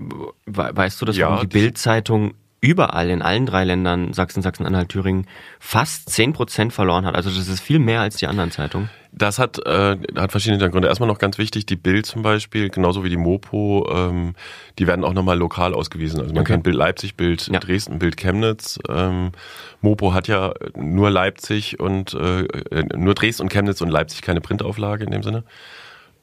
we- 0.45 0.71
weißt 0.73 1.01
du, 1.01 1.05
dass 1.05 1.17
Ja, 1.17 1.39
die 1.39 1.47
Bild-Zeitung 1.47 2.33
überall 2.63 3.09
in 3.09 3.23
allen 3.23 3.47
drei 3.47 3.63
Ländern, 3.63 4.13
Sachsen, 4.13 4.43
Sachsen-Anhalt, 4.43 4.89
Thüringen, 4.89 5.25
fast 5.59 6.09
10% 6.09 6.71
verloren 6.71 7.05
hat. 7.07 7.15
Also 7.15 7.31
das 7.31 7.47
ist 7.47 7.59
viel 7.59 7.79
mehr 7.79 8.01
als 8.01 8.17
die 8.17 8.27
anderen 8.27 8.51
Zeitungen. 8.51 8.87
Das 9.11 9.39
hat, 9.39 9.57
äh, 9.65 9.97
hat 10.15 10.29
verschiedene 10.31 10.57
Hintergründe. 10.57 10.87
Erstmal 10.87 11.07
noch 11.09 11.17
ganz 11.17 11.39
wichtig, 11.39 11.65
die 11.65 11.75
Bild 11.75 12.05
zum 12.05 12.21
Beispiel, 12.21 12.69
genauso 12.69 13.03
wie 13.03 13.09
die 13.09 13.17
Mopo, 13.17 13.89
ähm, 13.91 14.35
die 14.77 14.85
werden 14.85 15.03
auch 15.03 15.13
nochmal 15.13 15.39
lokal 15.39 15.73
ausgewiesen. 15.73 16.21
Also 16.21 16.33
man 16.35 16.41
Okay. 16.43 16.53
kennt 16.53 16.63
Bild 16.63 16.75
Leipzig, 16.75 17.15
Bild 17.17 17.47
Ja. 17.47 17.59
Dresden, 17.59 17.97
Bild 17.97 18.15
Chemnitz. 18.15 18.77
Ähm, 18.87 19.31
Mopo 19.81 20.13
hat 20.13 20.27
ja 20.27 20.53
nur 20.75 21.09
Leipzig 21.09 21.79
und 21.79 22.13
äh, 22.13 22.41
äh, 22.43 22.83
nur 22.95 23.15
Dresden 23.15 23.41
und 23.43 23.49
Chemnitz 23.49 23.81
und 23.81 23.89
Leipzig 23.89 24.21
keine 24.21 24.39
Printauflage 24.39 25.03
in 25.03 25.09
dem 25.11 25.23
Sinne. 25.23 25.43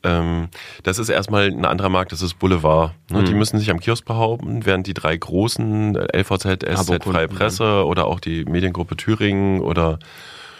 Ähm, 0.04 0.48
das 0.84 0.98
ist 0.98 1.08
erstmal 1.08 1.46
ein 1.46 1.64
anderer 1.64 1.88
Markt, 1.88 2.12
das 2.12 2.22
ist 2.22 2.38
Boulevard. 2.38 2.92
Ne? 3.10 3.24
Die 3.24 3.34
müssen 3.34 3.58
sich 3.58 3.70
am 3.70 3.80
Kiosk 3.80 4.04
behaupten, 4.04 4.64
während 4.64 4.86
die 4.86 4.94
drei 4.94 5.16
großen 5.16 5.96
äh, 5.96 6.18
LVZ, 6.20 6.62
SZ, 6.62 7.04
Freie 7.04 7.28
Presse 7.28 7.84
oder 7.84 8.06
auch 8.06 8.20
die 8.20 8.44
Mediengruppe 8.44 8.96
Thüringen 8.96 9.60
oder 9.60 9.98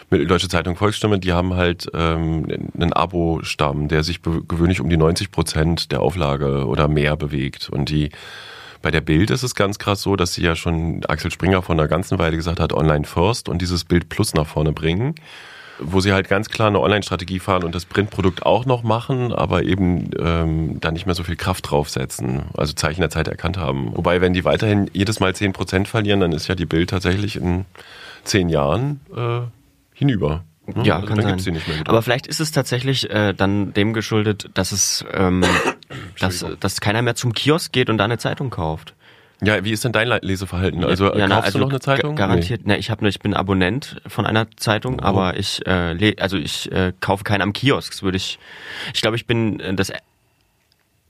Mitteldeutsche 0.09 0.49
Zeitung 0.49 0.75
Volksstimme, 0.75 1.19
die 1.19 1.33
haben 1.33 1.53
halt 1.53 1.87
ähm, 1.93 2.47
einen 2.73 2.93
Abo-Stamm, 2.93 3.87
der 3.87 4.03
sich 4.03 4.21
gewöhnlich 4.23 4.81
um 4.81 4.89
die 4.89 4.97
90 4.97 5.31
Prozent 5.31 5.91
der 5.91 6.01
Auflage 6.01 6.65
oder 6.65 6.87
mehr 6.87 7.15
bewegt. 7.15 7.69
Und 7.69 7.89
die 7.89 8.09
bei 8.81 8.91
der 8.91 9.01
Bild 9.01 9.29
ist 9.29 9.43
es 9.43 9.55
ganz 9.55 9.77
krass 9.77 10.01
so, 10.01 10.15
dass 10.15 10.33
sie 10.33 10.41
ja 10.41 10.55
schon 10.55 11.03
Axel 11.05 11.31
Springer 11.31 11.61
vor 11.61 11.75
einer 11.75 11.87
ganzen 11.87 12.17
Weile 12.17 12.37
gesagt 12.37 12.59
hat, 12.59 12.73
Online 12.73 13.05
First 13.05 13.49
und 13.49 13.61
dieses 13.61 13.83
Bild 13.83 14.09
Plus 14.09 14.33
nach 14.33 14.47
vorne 14.47 14.71
bringen 14.71 15.15
wo 15.79 15.99
sie 16.01 16.13
halt 16.13 16.27
ganz 16.27 16.49
klar 16.49 16.67
eine 16.67 16.79
Online-Strategie 16.79 17.39
fahren 17.39 17.63
und 17.63 17.73
das 17.73 17.85
Printprodukt 17.85 18.45
auch 18.45 18.65
noch 18.65 18.83
machen, 18.83 19.33
aber 19.33 19.63
eben 19.63 20.11
ähm, 20.19 20.79
da 20.79 20.91
nicht 20.91 21.05
mehr 21.05 21.15
so 21.15 21.23
viel 21.23 21.35
Kraft 21.35 21.69
draufsetzen, 21.69 22.43
also 22.55 22.73
Zeichen 22.73 23.01
der 23.01 23.09
Zeit 23.09 23.27
erkannt 23.27 23.57
haben. 23.57 23.95
Wobei, 23.95 24.21
wenn 24.21 24.33
die 24.33 24.45
weiterhin 24.45 24.89
jedes 24.93 25.19
Mal 25.19 25.31
10% 25.31 25.85
verlieren, 25.87 26.19
dann 26.19 26.31
ist 26.31 26.47
ja 26.47 26.55
die 26.55 26.65
Bild 26.65 26.89
tatsächlich 26.89 27.35
in 27.35 27.65
zehn 28.23 28.49
Jahren 28.49 28.99
äh, 29.15 29.41
hinüber. 29.93 30.43
Ne? 30.75 30.83
Ja, 30.83 30.95
also 30.95 31.07
kann 31.07 31.17
dann 31.17 31.23
sein. 31.23 31.33
gibt's 31.33 31.45
die 31.45 31.51
nicht 31.51 31.67
mehr 31.67 31.77
gedruckt. 31.77 31.89
Aber 31.89 32.01
vielleicht 32.01 32.27
ist 32.27 32.39
es 32.39 32.51
tatsächlich 32.51 33.09
äh, 33.09 33.33
dann 33.33 33.73
dem 33.73 33.93
geschuldet, 33.93 34.49
dass 34.53 34.71
es, 34.71 35.05
ähm, 35.13 35.43
dass, 36.19 36.45
dass 36.59 36.81
keiner 36.81 37.01
mehr 37.01 37.15
zum 37.15 37.33
Kiosk 37.33 37.71
geht 37.71 37.89
und 37.89 37.97
da 37.97 38.05
eine 38.05 38.17
Zeitung 38.17 38.49
kauft. 38.49 38.93
Ja, 39.43 39.63
wie 39.63 39.71
ist 39.71 39.83
denn 39.83 39.91
dein 39.91 40.07
Le- 40.07 40.19
Leseverhalten? 40.21 40.83
Also 40.83 41.13
Ja, 41.15 41.27
na, 41.27 41.35
kaufst 41.37 41.55
du 41.55 41.59
noch 41.59 41.69
eine 41.69 41.79
Zeitung? 41.79 42.15
ga- 42.15 42.27
Garantiert. 42.27 42.65
Ne, 42.67 42.77
ich 42.77 42.89
habe 42.89 43.07
ich 43.07 43.19
bin 43.19 43.33
Abonnent 43.33 44.01
von 44.07 44.25
einer 44.25 44.47
Zeitung, 44.57 44.99
Oh. 44.99 45.03
aber 45.03 45.37
ich 45.37 45.65
äh, 45.65 46.15
also 46.19 46.37
ich 46.37 46.71
äh, 46.71 46.93
kaufe 46.99 47.23
keine 47.23 47.43
am 47.43 47.53
Kiosk. 47.53 47.91
Das 47.93 48.03
würde 48.03 48.17
ich. 48.17 48.37
Ich 48.93 49.01
glaube, 49.01 49.15
ich 49.15 49.25
bin 49.25 49.59
äh, 49.59 49.73
das 49.73 49.91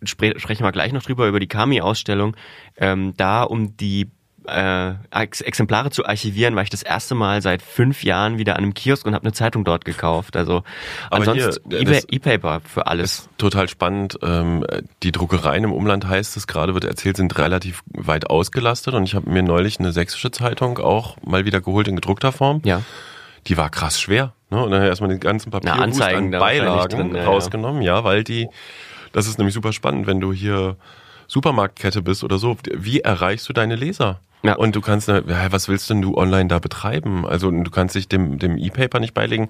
spre 0.03 0.33
sprechen 0.39 0.63
wir 0.63 0.71
gleich 0.71 0.93
noch 0.93 1.03
drüber 1.03 1.27
über 1.27 1.39
die 1.39 1.47
Kami-Ausstellung. 1.47 2.35
Ähm, 2.77 3.13
da 3.17 3.43
um 3.43 3.75
die 3.77 4.09
äh, 4.51 4.95
Ex 5.12 5.41
Exemplare 5.41 5.89
zu 5.91 6.05
archivieren, 6.05 6.55
war 6.55 6.63
ich 6.63 6.69
das 6.69 6.83
erste 6.83 7.15
Mal 7.15 7.41
seit 7.41 7.62
fünf 7.62 8.03
Jahren 8.03 8.38
wieder 8.38 8.53
an 8.55 8.63
einem 8.63 8.73
Kiosk 8.73 9.05
und 9.05 9.13
habe 9.13 9.23
eine 9.23 9.33
Zeitung 9.33 9.63
dort 9.63 9.85
gekauft. 9.85 10.35
Also 10.35 10.63
Aber 11.09 11.27
ansonsten 11.27 11.69
das- 11.69 12.05
E-Paper 12.09 12.62
für 12.62 12.88
alles. 12.88 13.12
ist 13.19 13.29
total 13.38 13.67
spannend. 13.69 14.17
Ähm, 14.21 14.65
die 15.03 15.12
Druckereien 15.12 15.63
im 15.63 15.71
Umland 15.73 16.07
heißt 16.07 16.38
es 16.38 16.47
gerade, 16.47 16.73
wird 16.73 16.83
erzählt, 16.83 17.17
sind 17.17 17.38
relativ 17.38 17.83
weit 17.93 18.29
ausgelastet. 18.29 18.93
Und 18.93 19.03
ich 19.03 19.15
habe 19.15 19.29
mir 19.29 19.43
neulich 19.43 19.79
eine 19.79 19.91
sächsische 19.91 20.31
Zeitung 20.31 20.77
auch 20.79 21.17
mal 21.23 21.45
wieder 21.45 21.62
geholt 21.62 21.88
in 21.88 21.95
gedruckter 21.95 22.31
Form. 22.31 22.62
Ja. 22.65 22.81
Die 23.47 23.57
war 23.57 23.69
krass 23.69 23.99
schwer. 23.99 24.33
Ne? 24.49 24.63
Und 24.63 24.71
dann 24.71 24.83
erstmal 24.83 25.09
den 25.09 25.19
ganzen 25.19 25.51
Papier 25.51 25.73
Anzeigen 25.73 26.33
an 26.33 26.39
Beilagen 26.39 26.89
drin, 26.97 27.15
ja, 27.15 27.21
ja. 27.21 27.27
rausgenommen. 27.27 27.81
Ja, 27.81 28.03
weil 28.03 28.23
die, 28.23 28.47
das 29.12 29.27
ist 29.27 29.38
nämlich 29.38 29.53
super 29.53 29.73
spannend, 29.73 30.07
wenn 30.07 30.19
du 30.19 30.33
hier 30.33 30.75
Supermarktkette 31.29 32.01
bist 32.01 32.25
oder 32.25 32.37
so. 32.37 32.57
Wie 32.73 32.99
erreichst 32.99 33.47
du 33.47 33.53
deine 33.53 33.75
Leser? 33.75 34.19
Ja. 34.43 34.55
Und 34.55 34.75
du 34.75 34.81
kannst, 34.81 35.07
ja, 35.07 35.23
was 35.51 35.69
willst 35.69 35.89
denn 35.89 36.01
du 36.01 36.17
online 36.17 36.47
da 36.47 36.59
betreiben? 36.59 37.25
Also 37.25 37.51
du 37.51 37.71
kannst 37.71 37.95
dich 37.95 38.07
dem, 38.07 38.39
dem 38.39 38.57
E-Paper 38.57 38.99
nicht 38.99 39.13
beilegen. 39.13 39.49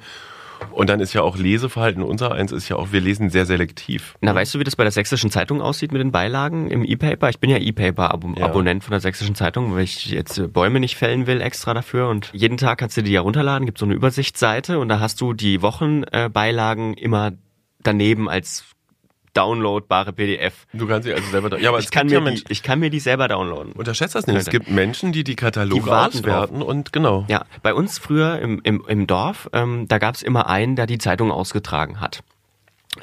Und 0.71 0.89
dann 0.89 0.99
ist 0.99 1.13
ja 1.13 1.21
auch 1.21 1.37
Leseverhalten 1.37 2.03
unser 2.03 2.33
eins 2.33 2.51
ist 2.51 2.67
ja 2.67 2.75
auch, 2.75 2.91
wir 2.91 2.99
lesen 2.99 3.29
sehr 3.29 3.45
selektiv. 3.45 4.15
Na, 4.19 4.35
weißt 4.35 4.53
du, 4.53 4.59
wie 4.59 4.65
das 4.65 4.75
bei 4.75 4.83
der 4.83 4.91
Sächsischen 4.91 5.31
Zeitung 5.31 5.61
aussieht 5.61 5.93
mit 5.93 6.01
den 6.01 6.11
Beilagen 6.11 6.69
im 6.69 6.83
E-Paper? 6.83 7.29
Ich 7.29 7.39
bin 7.39 7.49
ja 7.49 7.57
E-Paper-Abonnent 7.57 8.83
von 8.83 8.91
der 8.91 8.99
Sächsischen 8.99 9.35
Zeitung, 9.35 9.73
weil 9.73 9.83
ich 9.83 10.07
jetzt 10.07 10.37
äh, 10.37 10.47
Bäume 10.47 10.81
nicht 10.81 10.97
fällen 10.97 11.27
will 11.27 11.39
extra 11.39 11.73
dafür. 11.73 12.09
Und 12.09 12.29
jeden 12.33 12.57
Tag 12.57 12.79
kannst 12.79 12.97
du 12.97 13.03
die 13.03 13.11
ja 13.11 13.21
runterladen, 13.21 13.65
gibt 13.65 13.77
so 13.77 13.85
eine 13.85 13.93
Übersichtsseite 13.93 14.79
und 14.79 14.89
da 14.89 14.99
hast 14.99 15.21
du 15.21 15.33
die 15.33 15.61
Wochenbeilagen 15.61 16.95
immer 16.95 17.31
daneben 17.81 18.27
als 18.27 18.65
downloadbare 19.39 20.13
PDF. 20.13 20.67
Du 20.73 20.87
kannst 20.87 21.05
sie 21.07 21.13
also 21.13 21.29
selber, 21.29 21.59
ja, 21.59 21.69
aber 21.69 21.79
Ich 21.79 21.85
es 21.85 21.91
kann, 21.91 22.07
mir 22.07 22.21
ja 22.21 22.31
die, 22.31 22.43
ich 22.49 22.63
kann 22.63 22.79
mir 22.79 22.89
die 22.89 22.99
selber 22.99 23.27
downloaden. 23.27 23.73
unterschätzt 23.73 24.15
das 24.15 24.27
nicht. 24.27 24.35
Es 24.37 24.49
gibt 24.49 24.69
Menschen, 24.69 25.11
die 25.11 25.23
die 25.23 25.35
Kataloge 25.35 25.81
Die 25.81 25.87
warten 25.87 26.17
auswerten 26.19 26.61
und 26.61 26.91
genau. 26.91 27.25
Ja, 27.27 27.45
bei 27.63 27.73
uns 27.73 27.99
früher 27.99 28.39
im, 28.39 28.59
im, 28.63 28.83
im 28.87 29.07
Dorf, 29.07 29.49
ähm, 29.53 29.87
da 29.87 29.97
gab's 29.97 30.21
immer 30.21 30.47
einen, 30.49 30.75
der 30.75 30.87
die 30.87 30.97
Zeitung 30.97 31.31
ausgetragen 31.31 31.99
hat. 32.01 32.21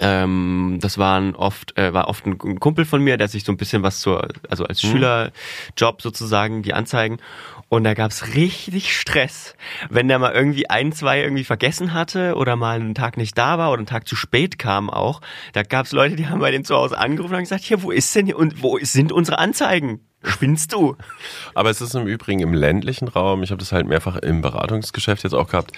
Ähm, 0.01 0.79
das 0.81 0.99
waren 0.99 1.35
oft, 1.37 1.79
äh, 1.79 1.93
war 1.93 2.09
oft 2.09 2.27
ein 2.27 2.39
Kumpel 2.59 2.85
von 2.85 3.03
mir, 3.03 3.17
der 3.17 3.29
sich 3.29 3.45
so 3.45 3.53
ein 3.53 3.57
bisschen 3.57 3.83
was 3.83 4.01
zur, 4.01 4.29
also 4.49 4.65
als 4.65 4.81
Schülerjob 4.81 6.03
sozusagen, 6.03 6.63
die 6.63 6.75
Anzeigen. 6.75 7.19
Und 7.69 7.83
da 7.85 7.95
gab's 7.95 8.35
richtig 8.35 8.97
Stress, 8.97 9.57
wenn 9.91 10.07
der 10.07 10.21
mal 10.21 10.33
irgendwie 10.33 10.71
ein, 10.71 10.93
zwei 10.93 11.21
irgendwie 11.21 11.45
vergessen 11.45 11.95
hatte 11.95 12.37
oder 12.37 12.55
mal 12.55 12.77
einen 12.81 12.95
Tag 12.95 13.17
nicht 13.17 13.37
da 13.37 13.59
war 13.59 13.71
oder 13.71 13.79
einen 13.79 13.87
Tag 13.87 14.07
zu 14.07 14.15
spät 14.15 14.59
kam 14.59 14.89
auch. 14.89 15.21
Da 15.53 15.63
gab's 15.65 15.91
Leute, 15.91 16.15
die 16.15 16.29
haben 16.29 16.41
bei 16.41 16.53
dem 16.53 16.65
zu 16.65 16.77
Hause 16.77 16.97
angerufen 16.97 17.33
und 17.33 17.37
haben 17.39 17.45
gesagt, 17.45 17.65
hier, 17.65 17.83
wo 17.83 17.91
ist 17.91 18.15
denn 18.15 18.27
hier 18.27 18.39
und 18.39 18.63
wo 18.63 18.79
sind 18.81 19.11
unsere 19.11 19.39
Anzeigen? 19.39 20.01
Spinnst 20.23 20.73
du? 20.73 20.97
Aber 21.55 21.71
es 21.71 21.81
ist 21.81 21.95
im 21.95 22.07
Übrigen 22.07 22.41
im 22.41 22.55
ländlichen 22.55 23.09
Raum, 23.09 23.43
ich 23.43 23.51
habe 23.51 23.59
das 23.59 23.73
halt 23.73 23.87
mehrfach 23.87 24.17
im 24.17 24.43
Beratungsgeschäft 24.43 25.25
jetzt 25.25 25.35
auch 25.35 25.49
gehabt, 25.49 25.73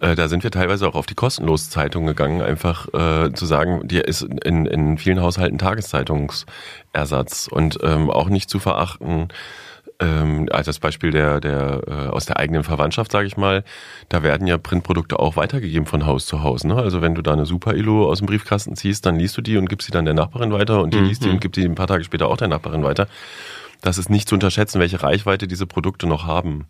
Äh, 0.00 0.14
da 0.14 0.28
sind 0.28 0.42
wir 0.42 0.50
teilweise 0.50 0.88
auch 0.88 0.94
auf 0.94 1.06
die 1.06 1.14
kostenlose 1.14 1.70
Zeitung 1.70 2.06
gegangen, 2.06 2.42
einfach 2.42 2.88
äh, 2.94 3.32
zu 3.32 3.46
sagen, 3.46 3.86
die 3.86 3.98
ist 3.98 4.22
in, 4.22 4.66
in 4.66 4.98
vielen 4.98 5.20
Haushalten 5.20 5.58
Tageszeitungsersatz 5.58 7.48
und 7.50 7.78
ähm, 7.82 8.10
auch 8.10 8.28
nicht 8.28 8.50
zu 8.50 8.58
verachten 8.58 9.28
ähm, 10.00 10.48
also 10.50 10.70
das 10.70 10.78
Beispiel 10.78 11.10
der, 11.10 11.40
der 11.40 11.82
äh, 11.86 12.08
aus 12.08 12.24
der 12.24 12.38
eigenen 12.38 12.64
Verwandtschaft, 12.64 13.12
sage 13.12 13.26
ich 13.26 13.36
mal, 13.36 13.64
da 14.08 14.22
werden 14.22 14.46
ja 14.46 14.58
Printprodukte 14.58 15.18
auch 15.18 15.36
weitergegeben 15.36 15.86
von 15.86 16.06
Haus 16.06 16.26
zu 16.26 16.42
Haus. 16.42 16.64
Ne? 16.64 16.74
Also 16.76 17.02
wenn 17.02 17.14
du 17.14 17.22
da 17.22 17.32
eine 17.32 17.46
Super-Ilo 17.46 18.08
aus 18.08 18.18
dem 18.18 18.26
Briefkasten 18.26 18.76
ziehst, 18.76 19.04
dann 19.06 19.16
liest 19.16 19.36
du 19.36 19.42
die 19.42 19.56
und 19.58 19.68
gibst 19.68 19.86
sie 19.86 19.92
dann 19.92 20.06
der 20.06 20.14
Nachbarin 20.14 20.52
weiter 20.52 20.82
und 20.82 20.94
die 20.94 20.98
mhm. 20.98 21.06
liest 21.06 21.24
die 21.24 21.28
und 21.28 21.40
gibt 21.40 21.56
die 21.56 21.64
ein 21.64 21.74
paar 21.74 21.86
Tage 21.86 22.04
später 22.04 22.28
auch 22.28 22.38
der 22.38 22.48
Nachbarin 22.48 22.82
weiter. 22.82 23.08
Das 23.80 23.98
ist 23.98 24.10
nicht 24.10 24.28
zu 24.28 24.34
unterschätzen, 24.34 24.80
welche 24.80 25.02
Reichweite 25.02 25.48
diese 25.48 25.66
Produkte 25.66 26.06
noch 26.06 26.26
haben. 26.26 26.66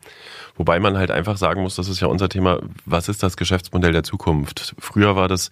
Wobei 0.56 0.78
man 0.78 0.96
halt 0.96 1.10
einfach 1.10 1.36
sagen 1.36 1.62
muss, 1.62 1.76
das 1.76 1.88
ist 1.88 2.00
ja 2.00 2.06
unser 2.06 2.28
Thema, 2.28 2.60
was 2.84 3.08
ist 3.08 3.22
das 3.22 3.36
Geschäftsmodell 3.36 3.92
der 3.92 4.04
Zukunft? 4.04 4.74
Früher 4.78 5.16
war 5.16 5.28
das 5.28 5.50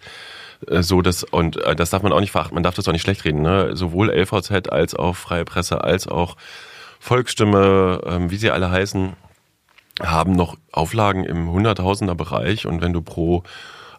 äh, 0.67 0.83
so, 0.83 1.01
dass, 1.01 1.23
und 1.23 1.57
äh, 1.57 1.75
das 1.75 1.89
darf 1.89 2.03
man 2.03 2.13
auch 2.13 2.19
nicht 2.19 2.31
verachten, 2.31 2.55
man 2.55 2.63
darf 2.63 2.75
das 2.75 2.87
auch 2.87 2.93
nicht 2.93 3.01
schlecht 3.01 3.25
reden, 3.25 3.41
ne? 3.41 3.75
sowohl 3.75 4.09
LVZ 4.09 4.69
als 4.69 4.95
auch 4.95 5.15
Freie 5.15 5.45
Presse 5.45 5.83
als 5.83 6.07
auch 6.07 6.37
Volksstimme, 6.99 8.01
ähm, 8.05 8.29
wie 8.29 8.37
sie 8.37 8.51
alle 8.51 8.69
heißen, 8.69 9.13
haben 10.01 10.33
noch 10.33 10.57
Auflagen 10.71 11.23
im 11.23 11.49
Hunderttausender 11.49 12.15
Bereich 12.15 12.65
und 12.65 12.81
wenn 12.81 12.93
du 12.93 13.01
pro 13.01 13.43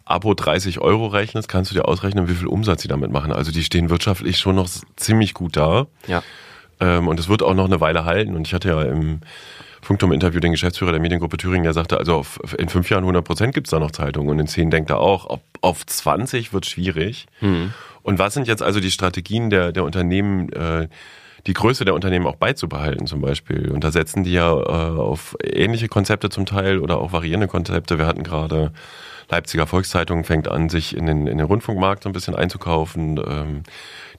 Abo 0.05 0.33
30 0.33 0.79
Euro 0.79 1.07
rechnest, 1.07 1.47
kannst 1.47 1.71
du 1.71 1.75
dir 1.75 1.87
ausrechnen, 1.87 2.27
wie 2.27 2.33
viel 2.33 2.47
Umsatz 2.47 2.81
sie 2.81 2.87
damit 2.87 3.11
machen. 3.11 3.31
Also 3.31 3.51
die 3.51 3.63
stehen 3.63 3.89
wirtschaftlich 3.89 4.39
schon 4.39 4.55
noch 4.55 4.67
ziemlich 4.95 5.33
gut 5.33 5.55
da. 5.55 5.87
Ja. 6.07 6.23
Ähm, 6.81 7.07
und 7.07 7.19
es 7.19 7.29
wird 7.29 7.43
auch 7.43 7.53
noch 7.53 7.65
eine 7.65 7.79
Weile 7.79 8.03
halten. 8.03 8.35
Und 8.35 8.47
ich 8.47 8.53
hatte 8.53 8.69
ja 8.69 8.81
im 8.81 9.21
Funkturm-Interview 9.81 10.39
den 10.39 10.51
Geschäftsführer 10.51 10.91
der 10.91 11.01
Mediengruppe 11.01 11.37
Thüringen, 11.37 11.63
der 11.63 11.73
sagte, 11.73 11.97
also 11.97 12.15
auf, 12.15 12.39
in 12.57 12.69
fünf 12.69 12.89
Jahren 12.89 13.03
100 13.03 13.23
Prozent 13.23 13.53
gibt 13.53 13.67
es 13.67 13.71
da 13.71 13.79
noch 13.79 13.91
Zeitungen 13.91 14.29
und 14.29 14.39
in 14.39 14.47
zehn 14.47 14.69
denkt 14.69 14.89
er 14.89 14.99
auch, 14.99 15.29
ob, 15.29 15.41
auf 15.61 15.85
20 15.85 16.53
wird 16.53 16.65
schwierig. 16.65 17.27
Mhm. 17.39 17.73
Und 18.03 18.19
was 18.19 18.33
sind 18.33 18.47
jetzt 18.47 18.63
also 18.63 18.79
die 18.79 18.91
Strategien 18.91 19.49
der, 19.49 19.71
der 19.71 19.83
Unternehmen, 19.83 20.51
äh, 20.53 20.87
die 21.47 21.53
Größe 21.53 21.85
der 21.85 21.95
Unternehmen 21.95 22.27
auch 22.27 22.35
beizubehalten 22.35 23.07
zum 23.07 23.21
Beispiel. 23.21 23.71
Und 23.71 23.83
da 23.83 23.91
setzen 23.91 24.23
die 24.23 24.33
ja 24.33 24.51
äh, 24.51 24.99
auf 24.99 25.35
ähnliche 25.43 25.87
Konzepte 25.87 26.29
zum 26.29 26.45
Teil 26.45 26.79
oder 26.79 26.99
auch 26.99 27.11
variierende 27.11 27.47
Konzepte. 27.47 27.97
Wir 27.97 28.05
hatten 28.05 28.23
gerade 28.23 28.71
Leipziger 29.31 29.65
Volkszeitung 29.65 30.25
fängt 30.25 30.49
an, 30.49 30.69
sich 30.69 30.95
in 30.95 31.05
den, 31.05 31.25
in 31.25 31.37
den 31.37 31.47
Rundfunkmarkt 31.47 32.03
so 32.03 32.09
ein 32.09 32.13
bisschen 32.13 32.35
einzukaufen. 32.35 33.17
Ähm, 33.17 33.63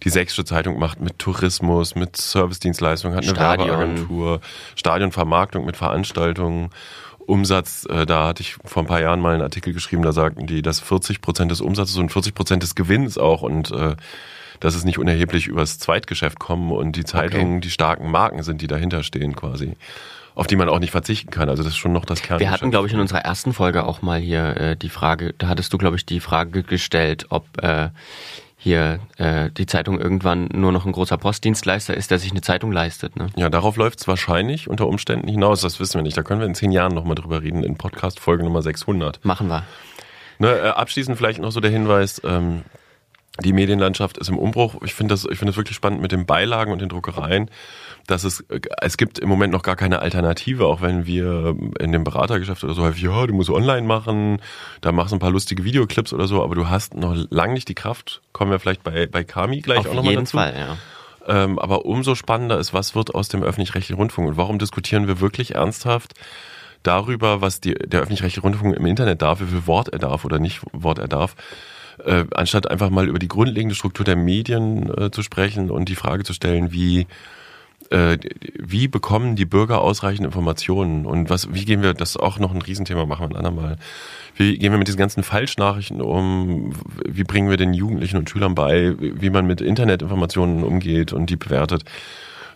die 0.02 0.08
Sächsische 0.08 0.44
Zeitung 0.44 0.78
macht 0.78 1.00
mit 1.00 1.18
Tourismus, 1.18 1.94
mit 1.94 2.16
Servicedienstleistungen, 2.16 3.16
hat 3.16 3.24
eine 3.24 3.34
Stadion. 3.34 3.68
Werbeagentur, 3.68 4.40
Stadionvermarktung 4.74 5.66
mit 5.66 5.76
Veranstaltungen. 5.76 6.70
Umsatz, 7.18 7.86
äh, 7.88 8.06
da 8.06 8.26
hatte 8.26 8.42
ich 8.42 8.56
vor 8.64 8.82
ein 8.82 8.86
paar 8.86 9.00
Jahren 9.00 9.20
mal 9.20 9.34
einen 9.34 9.42
Artikel 9.42 9.72
geschrieben, 9.72 10.02
da 10.02 10.12
sagten 10.12 10.46
die, 10.46 10.62
dass 10.62 10.80
40 10.80 11.20
Prozent 11.20 11.50
des 11.50 11.60
Umsatzes 11.60 11.96
und 11.98 12.10
40 12.10 12.34
Prozent 12.34 12.62
des 12.62 12.74
Gewinns 12.74 13.18
auch 13.18 13.42
und 13.42 13.70
äh, 13.70 13.94
dass 14.60 14.74
es 14.74 14.84
nicht 14.84 14.98
unerheblich 14.98 15.46
übers 15.46 15.78
Zweitgeschäft 15.78 16.38
kommen 16.38 16.72
und 16.72 16.96
die 16.96 17.04
Zeitungen 17.04 17.56
okay. 17.56 17.60
die 17.60 17.70
starken 17.70 18.10
Marken 18.10 18.42
sind, 18.42 18.60
die 18.62 18.66
dahinter 18.66 19.02
stehen 19.02 19.36
quasi 19.36 19.76
auf 20.34 20.46
die 20.46 20.56
man 20.56 20.68
auch 20.68 20.78
nicht 20.78 20.90
verzichten 20.90 21.30
kann. 21.30 21.48
Also 21.48 21.62
das 21.62 21.72
ist 21.72 21.78
schon 21.78 21.92
noch 21.92 22.04
das 22.04 22.22
Kern. 22.22 22.40
Wir 22.40 22.50
hatten, 22.50 22.70
glaube 22.70 22.86
ich, 22.86 22.94
in 22.94 23.00
unserer 23.00 23.20
ersten 23.20 23.52
Folge 23.52 23.84
auch 23.84 24.02
mal 24.02 24.20
hier 24.20 24.56
äh, 24.56 24.76
die 24.76 24.88
Frage, 24.88 25.34
da 25.38 25.48
hattest 25.48 25.72
du, 25.72 25.78
glaube 25.78 25.96
ich, 25.96 26.06
die 26.06 26.20
Frage 26.20 26.62
gestellt, 26.62 27.26
ob 27.30 27.44
äh, 27.62 27.90
hier 28.56 29.00
äh, 29.18 29.50
die 29.50 29.66
Zeitung 29.66 30.00
irgendwann 30.00 30.48
nur 30.54 30.70
noch 30.70 30.86
ein 30.86 30.92
großer 30.92 31.18
Postdienstleister 31.18 31.94
ist, 31.94 32.12
der 32.12 32.20
sich 32.20 32.30
eine 32.30 32.42
Zeitung 32.42 32.70
leistet. 32.70 33.16
Ne? 33.16 33.26
Ja, 33.34 33.50
darauf 33.50 33.76
läuft 33.76 33.98
es 33.98 34.06
wahrscheinlich 34.06 34.68
unter 34.68 34.86
Umständen 34.86 35.26
hinaus. 35.26 35.62
Das 35.62 35.80
wissen 35.80 35.94
wir 35.96 36.02
nicht. 36.02 36.16
Da 36.16 36.22
können 36.22 36.40
wir 36.40 36.46
in 36.46 36.54
zehn 36.54 36.70
Jahren 36.70 36.94
nochmal 36.94 37.16
drüber 37.16 37.42
reden 37.42 37.64
in 37.64 37.76
Podcast 37.76 38.20
Folge 38.20 38.44
Nummer 38.44 38.62
600. 38.62 39.24
Machen 39.24 39.48
wir. 39.48 39.64
Ne, 40.38 40.48
äh, 40.48 40.68
abschließend 40.68 41.16
vielleicht 41.16 41.40
noch 41.40 41.50
so 41.50 41.58
der 41.58 41.72
Hinweis, 41.72 42.22
ähm, 42.24 42.62
die 43.40 43.52
Medienlandschaft 43.52 44.18
ist 44.18 44.28
im 44.28 44.38
Umbruch. 44.38 44.76
Ich 44.84 44.94
finde 44.94 45.14
das, 45.14 45.24
ich 45.24 45.38
finde 45.38 45.52
das 45.52 45.56
wirklich 45.56 45.76
spannend 45.76 46.00
mit 46.00 46.12
den 46.12 46.26
Beilagen 46.26 46.70
und 46.70 46.80
den 46.80 46.88
Druckereien, 46.88 47.50
dass 48.06 48.24
es, 48.24 48.44
es 48.80 48.96
gibt 48.96 49.18
im 49.18 49.28
Moment 49.28 49.52
noch 49.52 49.62
gar 49.62 49.76
keine 49.76 50.00
Alternative, 50.00 50.66
auch 50.66 50.80
wenn 50.80 51.06
wir 51.06 51.56
in 51.78 51.92
dem 51.92 52.04
Beratergeschäft 52.04 52.64
oder 52.64 52.74
so 52.74 52.82
häufig, 52.82 53.02
ja, 53.02 53.26
du 53.26 53.34
musst 53.34 53.50
online 53.50 53.86
machen, 53.86 54.40
da 54.80 54.92
machst 54.92 55.12
du 55.12 55.16
ein 55.16 55.20
paar 55.20 55.30
lustige 55.30 55.64
Videoclips 55.64 56.12
oder 56.12 56.26
so, 56.26 56.42
aber 56.42 56.54
du 56.54 56.68
hast 56.68 56.94
noch 56.94 57.14
lange 57.30 57.54
nicht 57.54 57.68
die 57.68 57.74
Kraft. 57.74 58.22
Kommen 58.32 58.50
wir 58.50 58.58
vielleicht 58.58 58.82
bei, 58.82 59.06
bei 59.06 59.24
Kami 59.24 59.60
gleich 59.60 59.78
Auf 59.78 59.88
auch 59.88 59.94
nochmal 59.94 60.16
dazu. 60.16 60.38
Auf 60.38 60.46
jeden 60.46 60.56
Fall, 60.56 60.76
ja. 61.26 61.44
Ähm, 61.44 61.58
aber 61.58 61.84
umso 61.84 62.16
spannender 62.16 62.58
ist, 62.58 62.74
was 62.74 62.96
wird 62.96 63.14
aus 63.14 63.28
dem 63.28 63.44
öffentlich-rechtlichen 63.44 63.96
Rundfunk 63.96 64.28
und 64.28 64.36
warum 64.36 64.58
diskutieren 64.58 65.06
wir 65.06 65.20
wirklich 65.20 65.54
ernsthaft 65.54 66.14
darüber, 66.82 67.40
was 67.40 67.60
die, 67.60 67.74
der 67.74 68.00
öffentlich-rechtliche 68.00 68.42
Rundfunk 68.42 68.74
im 68.74 68.86
Internet 68.86 69.22
darf, 69.22 69.40
wie 69.40 69.46
viel 69.46 69.66
Wort 69.68 69.88
er 69.88 70.00
darf 70.00 70.24
oder 70.24 70.40
nicht 70.40 70.62
Wort 70.72 70.98
er 70.98 71.06
darf 71.06 71.36
äh, 72.04 72.24
anstatt 72.34 72.70
einfach 72.70 72.90
mal 72.90 73.08
über 73.08 73.18
die 73.18 73.28
grundlegende 73.28 73.74
Struktur 73.74 74.04
der 74.04 74.16
Medien 74.16 74.92
äh, 74.96 75.10
zu 75.10 75.22
sprechen 75.22 75.70
und 75.70 75.88
die 75.88 75.94
Frage 75.94 76.24
zu 76.24 76.32
stellen, 76.32 76.72
wie 76.72 77.06
äh, 77.92 78.18
wie 78.58 78.88
bekommen 78.88 79.36
die 79.36 79.44
Bürger 79.44 79.82
ausreichend 79.82 80.24
Informationen 80.24 81.04
und 81.04 81.28
was, 81.28 81.52
wie 81.52 81.64
gehen 81.64 81.82
wir, 81.82 81.92
das 81.92 82.10
ist 82.10 82.16
auch 82.16 82.38
noch 82.38 82.54
ein 82.54 82.62
Riesenthema, 82.62 83.04
machen 83.04 83.28
wir 83.28 83.30
ein 83.30 83.36
andermal. 83.36 83.76
Wie 84.34 84.56
gehen 84.56 84.72
wir 84.72 84.78
mit 84.78 84.88
diesen 84.88 84.98
ganzen 84.98 85.22
Falschnachrichten 85.22 86.00
um? 86.00 86.72
Wie 87.06 87.24
bringen 87.24 87.50
wir 87.50 87.58
den 87.58 87.74
Jugendlichen 87.74 88.16
und 88.16 88.30
Schülern 88.30 88.54
bei, 88.54 88.94
wie 88.98 89.28
man 89.28 89.46
mit 89.46 89.60
Internetinformationen 89.60 90.64
umgeht 90.64 91.12
und 91.12 91.28
die 91.28 91.36
bewertet? 91.36 91.84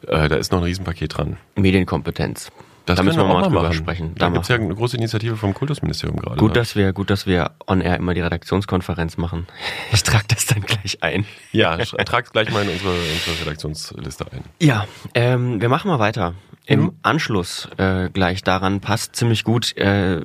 Äh, 0.06 0.28
da 0.28 0.36
ist 0.36 0.52
noch 0.52 0.60
ein 0.60 0.64
Riesenpaket 0.64 1.18
dran. 1.18 1.36
Medienkompetenz. 1.56 2.50
Das 2.86 2.96
da 2.96 3.02
müssen 3.02 3.18
wir 3.18 3.24
auch 3.24 3.40
mal 3.40 3.42
drüber 3.42 3.72
sprechen. 3.72 4.14
Da, 4.14 4.26
da 4.26 4.32
gibt 4.32 4.44
es 4.44 4.48
ja 4.48 4.56
eine 4.56 4.74
große 4.74 4.96
Initiative 4.96 5.36
vom 5.36 5.54
Kultusministerium 5.54 6.18
gerade. 6.18 6.36
Gut, 6.36 6.50
ne? 6.50 6.54
dass 6.54 6.76
wir, 6.76 6.92
gut, 6.92 7.10
dass 7.10 7.26
wir 7.26 7.50
on 7.66 7.80
air 7.80 7.96
immer 7.96 8.14
die 8.14 8.20
Redaktionskonferenz 8.20 9.16
machen. 9.16 9.46
Ich 9.92 10.02
trage 10.02 10.24
das 10.28 10.46
dann 10.46 10.62
gleich 10.62 11.02
ein. 11.02 11.24
Ja, 11.52 11.76
tragt 11.76 12.32
gleich 12.32 12.50
mal 12.50 12.62
in 12.62 12.68
unsere, 12.68 12.92
unsere 12.92 13.40
Redaktionsliste 13.40 14.26
ein. 14.30 14.44
Ja, 14.60 14.86
ähm, 15.14 15.60
wir 15.60 15.68
machen 15.68 15.88
mal 15.88 15.98
weiter. 15.98 16.34
Im 16.66 16.80
mhm. 16.80 16.92
Anschluss 17.02 17.68
äh, 17.78 18.10
gleich 18.10 18.42
daran 18.42 18.80
passt 18.80 19.16
ziemlich 19.16 19.42
gut. 19.44 19.76
Äh, 19.76 20.22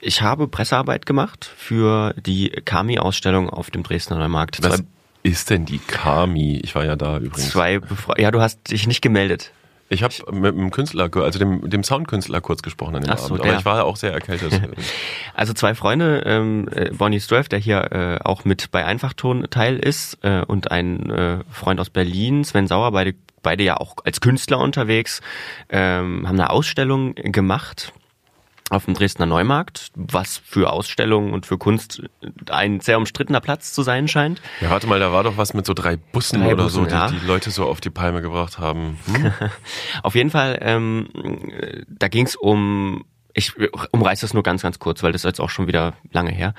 ich 0.00 0.22
habe 0.22 0.48
Pressearbeit 0.48 1.06
gemacht 1.06 1.50
für 1.56 2.14
die 2.14 2.50
Kami-Ausstellung 2.50 3.50
auf 3.50 3.70
dem 3.70 3.82
Dresdner 3.82 4.18
Neumarkt. 4.18 4.62
Was 4.62 4.82
ist 5.22 5.50
denn 5.50 5.66
die 5.66 5.78
Kami? 5.78 6.60
Ich 6.64 6.74
war 6.74 6.84
ja 6.84 6.96
da 6.96 7.18
übrigens. 7.18 7.50
Zwei 7.50 7.78
Befra 7.78 8.18
ja, 8.18 8.30
du 8.30 8.40
hast 8.40 8.70
dich 8.70 8.86
nicht 8.86 9.02
gemeldet. 9.02 9.52
Ich 9.92 10.04
habe 10.04 10.14
mit 10.30 10.56
dem 10.56 10.70
Künstler, 10.70 11.10
also 11.16 11.40
dem, 11.40 11.68
dem 11.68 11.82
Soundkünstler 11.82 12.40
kurz 12.40 12.62
gesprochen 12.62 12.94
an 12.94 13.02
dem 13.02 13.16
so, 13.16 13.34
Abend, 13.34 13.40
aber 13.40 13.58
ich 13.58 13.64
war 13.64 13.84
auch 13.84 13.96
sehr 13.96 14.12
erkältet. 14.12 14.62
also 15.34 15.52
zwei 15.52 15.74
Freunde, 15.74 16.22
ähm, 16.26 16.68
äh, 16.72 16.90
Bonnie 16.90 17.18
Straff, 17.18 17.48
der 17.48 17.58
hier 17.58 17.90
äh, 17.90 18.18
auch 18.24 18.44
mit 18.44 18.70
bei 18.70 18.86
Einfachton 18.86 19.48
Teil 19.50 19.76
ist 19.76 20.18
äh, 20.22 20.44
und 20.46 20.70
ein 20.70 21.10
äh, 21.10 21.38
Freund 21.50 21.80
aus 21.80 21.90
Berlin, 21.90 22.44
Sven 22.44 22.68
Sauer, 22.68 22.92
beide 22.92 23.14
beide 23.42 23.64
ja 23.64 23.78
auch 23.78 23.96
als 24.04 24.20
Künstler 24.20 24.60
unterwegs, 24.60 25.22
ähm, 25.70 26.28
haben 26.28 26.38
eine 26.38 26.50
Ausstellung 26.50 27.14
gemacht 27.16 27.92
auf 28.70 28.84
dem 28.86 28.94
Dresdner 28.94 29.26
Neumarkt, 29.26 29.90
was 29.94 30.38
für 30.38 30.72
Ausstellungen 30.72 31.32
und 31.32 31.44
für 31.44 31.58
Kunst 31.58 32.02
ein 32.48 32.80
sehr 32.80 32.98
umstrittener 32.98 33.40
Platz 33.40 33.72
zu 33.72 33.82
sein 33.82 34.08
scheint. 34.08 34.40
Ja, 34.60 34.70
warte 34.70 34.86
mal, 34.86 35.00
da 35.00 35.12
war 35.12 35.24
doch 35.24 35.36
was 35.36 35.52
mit 35.54 35.66
so 35.66 35.74
drei 35.74 35.96
Bussen 35.96 36.40
drei 36.40 36.54
oder 36.54 36.64
Bussen, 36.64 36.84
so, 36.84 36.86
die 36.86 36.92
ja. 36.92 37.10
die 37.10 37.26
Leute 37.26 37.50
so 37.50 37.66
auf 37.66 37.80
die 37.80 37.90
Palme 37.90 38.22
gebracht 38.22 38.58
haben. 38.58 38.98
Hm? 39.06 39.32
auf 40.02 40.14
jeden 40.14 40.30
Fall, 40.30 40.58
ähm, 40.62 41.08
da 41.88 42.08
ging 42.08 42.26
es 42.26 42.36
um 42.36 43.04
ich 43.34 43.52
umreiße 43.92 44.22
das 44.22 44.34
nur 44.34 44.42
ganz, 44.42 44.62
ganz 44.62 44.78
kurz, 44.78 45.02
weil 45.02 45.12
das 45.12 45.22
ist 45.22 45.26
jetzt 45.26 45.40
auch 45.40 45.50
schon 45.50 45.66
wieder 45.66 45.94
lange 46.12 46.30
her. 46.30 46.54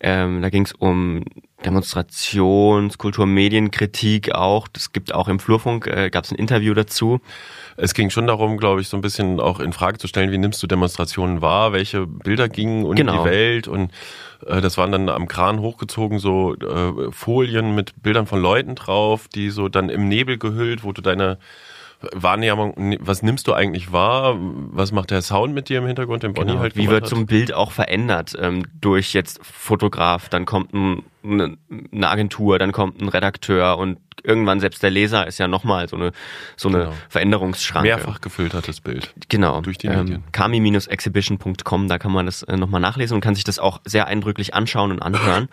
Ähm, 0.00 0.42
da 0.42 0.50
ging 0.50 0.64
es 0.64 0.72
um 0.72 1.24
Demonstrations-, 1.64 2.98
Kultur-, 2.98 3.26
Medienkritik 3.26 4.34
auch. 4.34 4.68
Das 4.68 4.92
gibt 4.92 5.14
auch 5.14 5.28
im 5.28 5.38
Flurfunk, 5.38 5.86
äh, 5.86 6.10
gab 6.10 6.24
es 6.24 6.30
ein 6.30 6.36
Interview 6.36 6.74
dazu. 6.74 7.20
Es 7.76 7.94
ging 7.94 8.10
schon 8.10 8.26
darum, 8.26 8.58
glaube 8.58 8.80
ich, 8.80 8.88
so 8.88 8.96
ein 8.96 9.00
bisschen 9.00 9.40
auch 9.40 9.60
in 9.60 9.72
Frage 9.72 9.98
zu 9.98 10.06
stellen, 10.06 10.30
wie 10.30 10.38
nimmst 10.38 10.62
du 10.62 10.66
Demonstrationen 10.66 11.40
wahr, 11.42 11.72
welche 11.72 12.06
Bilder 12.06 12.48
gingen 12.48 12.84
um 12.84 12.94
genau. 12.94 13.24
die 13.24 13.30
Welt 13.30 13.68
und 13.68 13.90
äh, 14.46 14.60
das 14.60 14.76
waren 14.78 14.92
dann 14.92 15.08
am 15.08 15.26
Kran 15.26 15.60
hochgezogen 15.60 16.18
so 16.18 16.54
äh, 16.54 17.10
Folien 17.10 17.74
mit 17.74 18.02
Bildern 18.02 18.26
von 18.26 18.40
Leuten 18.40 18.74
drauf, 18.74 19.28
die 19.28 19.50
so 19.50 19.68
dann 19.68 19.88
im 19.88 20.08
Nebel 20.08 20.38
gehüllt, 20.38 20.84
wo 20.84 20.92
du 20.92 21.02
deine 21.02 21.38
Wahrnehmung, 22.12 22.96
was 23.00 23.22
nimmst 23.22 23.48
du 23.48 23.54
eigentlich 23.54 23.92
wahr? 23.92 24.36
Was 24.38 24.92
macht 24.92 25.10
der 25.10 25.22
Sound 25.22 25.54
mit 25.54 25.68
dir 25.68 25.78
im 25.78 25.86
Hintergrund, 25.86 26.22
den 26.22 26.34
Bonnie 26.34 26.52
genau. 26.52 26.62
halt 26.62 26.76
Wie 26.76 26.88
wird 26.88 27.12
ein 27.12 27.26
Bild 27.26 27.52
auch 27.52 27.72
verändert 27.72 28.36
ähm, 28.40 28.64
durch 28.80 29.12
jetzt 29.12 29.44
Fotograf? 29.44 30.28
Dann 30.28 30.44
kommt 30.44 30.74
ein 30.74 31.02
eine, 31.24 31.56
Agentur, 32.08 32.58
dann 32.58 32.72
kommt 32.72 33.00
ein 33.00 33.08
Redakteur 33.08 33.78
und 33.78 33.98
irgendwann 34.22 34.60
selbst 34.60 34.82
der 34.82 34.90
Leser 34.90 35.26
ist 35.26 35.38
ja 35.38 35.48
nochmal 35.48 35.88
so 35.88 35.96
eine, 35.96 36.12
so 36.56 36.68
eine 36.68 36.78
Genau. 36.78 36.92
Veränderungsschranke. 37.08 37.88
Mehrfach 37.88 38.20
gefiltertes 38.20 38.80
Bild. 38.80 39.12
Genau. 39.28 39.60
Durch 39.60 39.76
die 39.76 39.88
ähm, 39.88 39.98
Medien. 40.04 40.24
Kami-exhibition.com, 40.32 41.88
da 41.88 41.98
kann 41.98 42.12
man 42.12 42.26
das 42.26 42.42
äh, 42.44 42.56
nochmal 42.56 42.80
nachlesen 42.80 43.16
und 43.16 43.20
kann 43.20 43.34
sich 43.34 43.44
das 43.44 43.58
auch 43.58 43.80
sehr 43.84 44.06
eindrücklich 44.06 44.54
anschauen 44.54 44.90
und 44.92 45.00
anhören. 45.02 45.48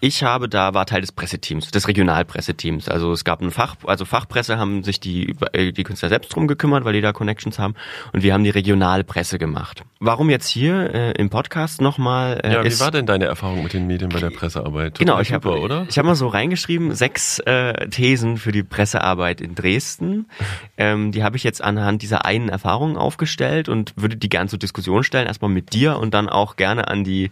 Ich 0.00 0.22
habe 0.22 0.48
da, 0.48 0.74
war 0.74 0.86
Teil 0.86 1.00
des 1.00 1.12
Presseteams, 1.12 1.70
des 1.70 1.88
Regionalpresseteams. 1.88 2.88
Also 2.88 3.12
es 3.12 3.24
gab 3.24 3.42
ein 3.42 3.50
Fach, 3.50 3.76
also 3.86 4.04
Fachpresse 4.04 4.58
haben 4.58 4.84
sich 4.84 5.00
die, 5.00 5.34
äh, 5.52 5.72
die 5.72 5.82
Künstler 5.82 6.08
selbst 6.08 6.34
drum 6.34 6.46
gekümmert, 6.46 6.84
weil 6.84 6.92
die 6.94 7.00
da 7.00 7.12
Connections 7.12 7.58
haben 7.58 7.74
und 8.12 8.22
wir 8.22 8.32
haben 8.32 8.44
die 8.44 8.50
Regionalpresse 8.50 9.38
gemacht. 9.38 9.82
Warum 10.00 10.30
jetzt 10.30 10.48
hier 10.48 10.94
äh, 10.94 11.10
im 11.12 11.30
Podcast 11.30 11.80
nochmal? 11.80 12.40
Äh, 12.42 12.52
Ja, 12.52 12.64
wie 12.64 12.80
war 12.80 12.90
denn 12.90 13.06
deine 13.06 13.24
Erfahrung 13.26 13.62
mit 13.62 13.72
den 13.72 13.86
Medien 13.86 14.10
bei 14.10 14.20
der 14.20 14.30
Pressearbeit? 14.30 14.98
Genau, 14.98 15.13
Total 15.18 15.22
ich 15.22 15.32
habe 15.32 15.60
oder? 15.60 15.86
ich 15.88 15.98
hab 15.98 16.06
mal 16.06 16.14
so 16.14 16.28
reingeschrieben, 16.28 16.94
sechs 16.94 17.38
äh, 17.40 17.88
Thesen 17.88 18.36
für 18.36 18.52
die 18.52 18.62
Pressearbeit 18.62 19.40
in 19.40 19.54
Dresden. 19.54 20.26
Ähm, 20.76 21.12
die 21.12 21.22
habe 21.22 21.36
ich 21.36 21.44
jetzt 21.44 21.62
anhand 21.62 22.02
dieser 22.02 22.24
einen 22.24 22.48
Erfahrung 22.48 22.96
aufgestellt 22.96 23.68
und 23.68 23.92
würde 23.96 24.16
die 24.16 24.28
gerne 24.28 24.50
zur 24.50 24.58
Diskussion 24.58 25.04
stellen, 25.04 25.28
erstmal 25.28 25.50
mit 25.50 25.72
dir 25.72 25.98
und 25.98 26.14
dann 26.14 26.28
auch 26.28 26.56
gerne 26.56 26.88
an 26.88 27.04
die, 27.04 27.30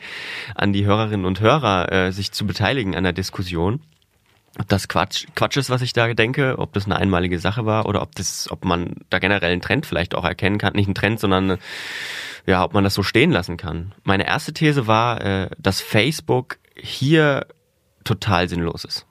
an 0.55 0.73
die 0.73 0.87
Hörerinnen 0.87 1.27
und 1.27 1.41
Hörer, 1.41 1.91
äh, 1.91 2.13
sich 2.13 2.31
zu 2.31 2.47
beteiligen 2.47 2.95
an 2.95 3.03
der 3.03 3.13
Diskussion. 3.13 3.81
Ob 4.61 4.69
das 4.69 4.87
Quatsch, 4.87 5.27
Quatsch 5.35 5.57
ist, 5.57 5.71
was 5.71 5.83
ich 5.83 5.93
da 5.93 6.13
denke, 6.13 6.59
ob 6.59 6.73
das 6.75 6.85
eine 6.85 6.97
einmalige 6.97 7.39
Sache 7.39 7.65
war 7.65 7.87
oder 7.87 8.03
ob 8.03 8.15
das, 8.15 8.51
ob 8.51 8.65
man 8.65 8.97
da 9.09 9.19
generell 9.19 9.51
einen 9.51 9.63
Trend 9.63 9.87
vielleicht 9.87 10.15
auch 10.15 10.25
erkennen 10.25 10.59
kann. 10.59 10.75
Nicht 10.75 10.87
einen 10.87 10.95
Trend, 10.95 11.19
sondern 11.19 11.59
ja, 12.47 12.65
ob 12.65 12.75
man 12.75 12.85
das 12.85 12.95
so 12.95 13.03
stehen 13.03 13.31
lassen 13.31 13.57
kann. 13.57 13.95
Meine 14.05 14.27
erste 14.27 14.53
These 14.53 14.87
war, 14.87 15.21
äh, 15.23 15.51
dass 15.59 15.81
Facebook 15.81 16.59
hier 16.77 17.47
total 18.05 18.49
sinnlos 18.49 18.85
ist. 18.85 19.07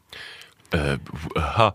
Äh, 0.71 0.97
ha. 1.38 1.73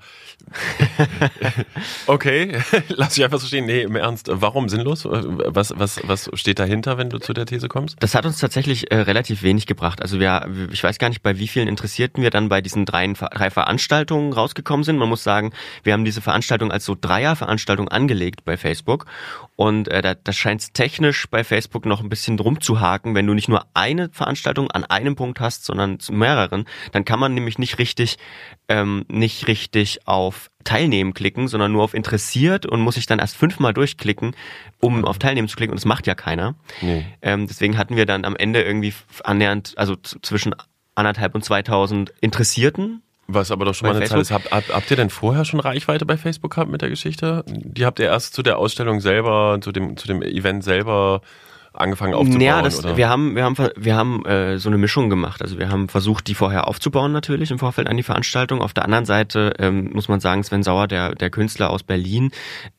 okay, 2.07 2.59
lass 2.89 3.17
ich 3.17 3.25
einfach 3.25 3.41
so 3.41 3.47
stehen. 3.47 3.67
Nee, 3.67 3.83
im 3.83 3.97
Ernst, 3.97 4.29
warum 4.31 4.69
sinnlos? 4.69 5.05
Was, 5.05 5.73
was, 5.77 6.01
was 6.05 6.31
steht 6.35 6.59
dahinter, 6.59 6.99
wenn 6.99 7.11
du 7.11 7.19
zu 7.19 7.33
der 7.33 7.47
These 7.47 7.69
kommst? 7.69 7.97
Das 8.01 8.15
hat 8.15 8.27
uns 8.27 8.39
tatsächlich 8.39 8.91
äh, 8.91 8.97
relativ 8.97 9.43
wenig 9.43 9.67
gebracht. 9.67 10.03
Also 10.03 10.21
wir, 10.21 10.49
ich 10.73 10.83
weiß 10.83 10.99
gar 10.99 11.09
nicht, 11.09 11.23
bei 11.23 11.39
wie 11.39 11.49
vielen 11.49 11.69
Interessierten 11.69 12.23
wir 12.23 12.31
dann 12.31 12.49
bei 12.49 12.61
diesen 12.61 12.85
drei, 12.85 13.07
drei 13.13 13.51
Veranstaltungen 13.51 14.33
rausgekommen 14.33 14.85
sind. 14.85 14.99
Man 14.99 15.09
muss 15.09 15.23
sagen, 15.23 15.53
wir 15.83 15.93
haben 15.93 16.05
diese 16.05 16.21
Veranstaltung 16.21 16.71
als 16.71 16.85
so 16.85 16.97
Dreierveranstaltung 16.99 17.89
angelegt 17.89 18.45
bei 18.45 18.57
Facebook. 18.57 19.07
Und 19.57 19.89
äh, 19.89 20.03
da, 20.03 20.15
da 20.15 20.33
scheint 20.33 20.61
es 20.61 20.73
technisch 20.73 21.29
bei 21.29 21.43
Facebook 21.45 21.87
noch 21.87 22.03
ein 22.03 22.09
bisschen 22.09 22.37
drum 22.37 22.61
zu 22.61 22.81
haken, 22.81 23.15
wenn 23.15 23.27
du 23.27 23.35
nicht 23.35 23.49
nur 23.49 23.67
eine 23.75 24.11
Veranstaltung 24.11 24.71
an 24.71 24.85
einem 24.85 25.17
Punkt 25.17 25.41
hast, 25.41 25.65
sondern 25.65 25.99
zu 25.99 26.13
mehreren, 26.13 26.67
dann 26.93 27.05
kann 27.05 27.19
man 27.19 27.35
nämlich 27.35 27.59
nicht 27.59 27.79
richtig, 27.79 28.19
ähm, 28.69 29.05
nicht 29.09 29.49
richtig 29.49 30.07
auf 30.07 30.36
Teilnehmen 30.65 31.15
klicken, 31.15 31.49
sondern 31.49 31.73
nur 31.73 31.83
auf 31.83 31.95
interessiert 31.95 32.67
und 32.67 32.81
muss 32.81 32.97
sich 32.97 33.07
dann 33.07 33.19
erst 33.19 33.37
fünfmal 33.37 33.73
durchklicken, 33.73 34.35
um 34.81 35.05
auf 35.05 35.19
Teilnehmen 35.19 35.49
zu 35.49 35.57
klicken. 35.57 35.73
Und 35.73 35.79
das 35.79 35.85
macht 35.85 36.07
ja 36.07 36.15
keiner. 36.15 36.55
Nee. 36.81 37.07
Ähm, 37.23 37.47
deswegen 37.47 37.79
hatten 37.79 37.97
wir 37.97 38.07
dann 38.07 38.25
am 38.25 38.37
Ende 38.37 38.63
irgendwie 38.63 38.93
annähernd, 39.25 39.75
also 39.77 39.97
zwischen 39.97 40.55
anderthalb 40.95 41.35
und 41.35 41.45
2000 41.45 42.13
Interessierten. 42.21 43.03
Was 43.29 43.51
aber 43.51 43.65
doch 43.65 43.75
schon 43.75 43.89
Bei 43.89 43.93
mal 43.93 43.97
eine 43.99 44.07
Zahl 44.07 44.21
ist. 44.21 44.29
Facebook? 44.29 44.53
Habt, 44.53 44.69
habt, 44.69 44.75
habt 44.77 44.91
ihr 44.91 44.97
denn 44.97 45.11
vorher 45.11 45.45
schon 45.45 45.59
Reichweite 45.61 46.07
bei 46.07 46.17
Facebook 46.17 46.55
gehabt 46.55 46.71
mit 46.71 46.83
der 46.83 46.91
Geschichte? 46.91 47.45
Die 47.47 47.85
habt 47.85 47.99
ihr 47.99 48.07
erst 48.07 48.35
zu 48.35 48.43
der 48.43 48.59
Ausstellung 48.59 49.01
selber, 49.01 49.59
zu 49.61 49.73
dem, 49.73 49.97
zu 49.97 50.07
dem 50.07 50.23
Event 50.23 50.63
selber 50.63 51.23
angefangen 51.79 52.15
aufzubauen? 52.15 52.41
Ja, 52.41 52.63
das, 52.63 52.85
oder? 52.85 52.97
wir 52.97 53.09
haben, 53.09 53.35
wir 53.35 53.45
haben, 53.45 53.57
wir 53.77 53.97
haben 53.97 54.25
äh, 54.25 54.59
so 54.59 54.69
eine 54.69 54.79
Mischung 54.79 55.11
gemacht. 55.11 55.43
Also 55.43 55.59
wir 55.59 55.71
haben 55.71 55.89
versucht, 55.89 56.27
die 56.29 56.35
vorher 56.35 56.69
aufzubauen 56.69 57.13
natürlich 57.13 57.51
im 57.51 57.59
Vorfeld 57.59 57.89
an 57.89 57.97
die 57.97 58.03
Veranstaltung. 58.03 58.61
Auf 58.61 58.73
der 58.73 58.85
anderen 58.85 59.05
Seite 59.05 59.55
ähm, 59.59 59.91
muss 59.93 60.09
man 60.09 60.21
sagen, 60.21 60.43
Sven 60.45 60.63
Sauer, 60.63 60.89
der, 60.89 61.15
der 61.15 61.31
Künstler 61.31 61.71
aus 61.71 61.83
Berlin, 61.83 62.31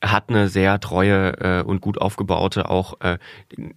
hat 0.02 0.28
eine 0.28 0.48
sehr 0.48 0.80
treue 0.80 1.32
äh, 1.40 1.62
und 1.62 1.80
gut 1.80 2.00
aufgebaute 2.00 2.68
auch 2.70 3.00
äh, 3.00 3.18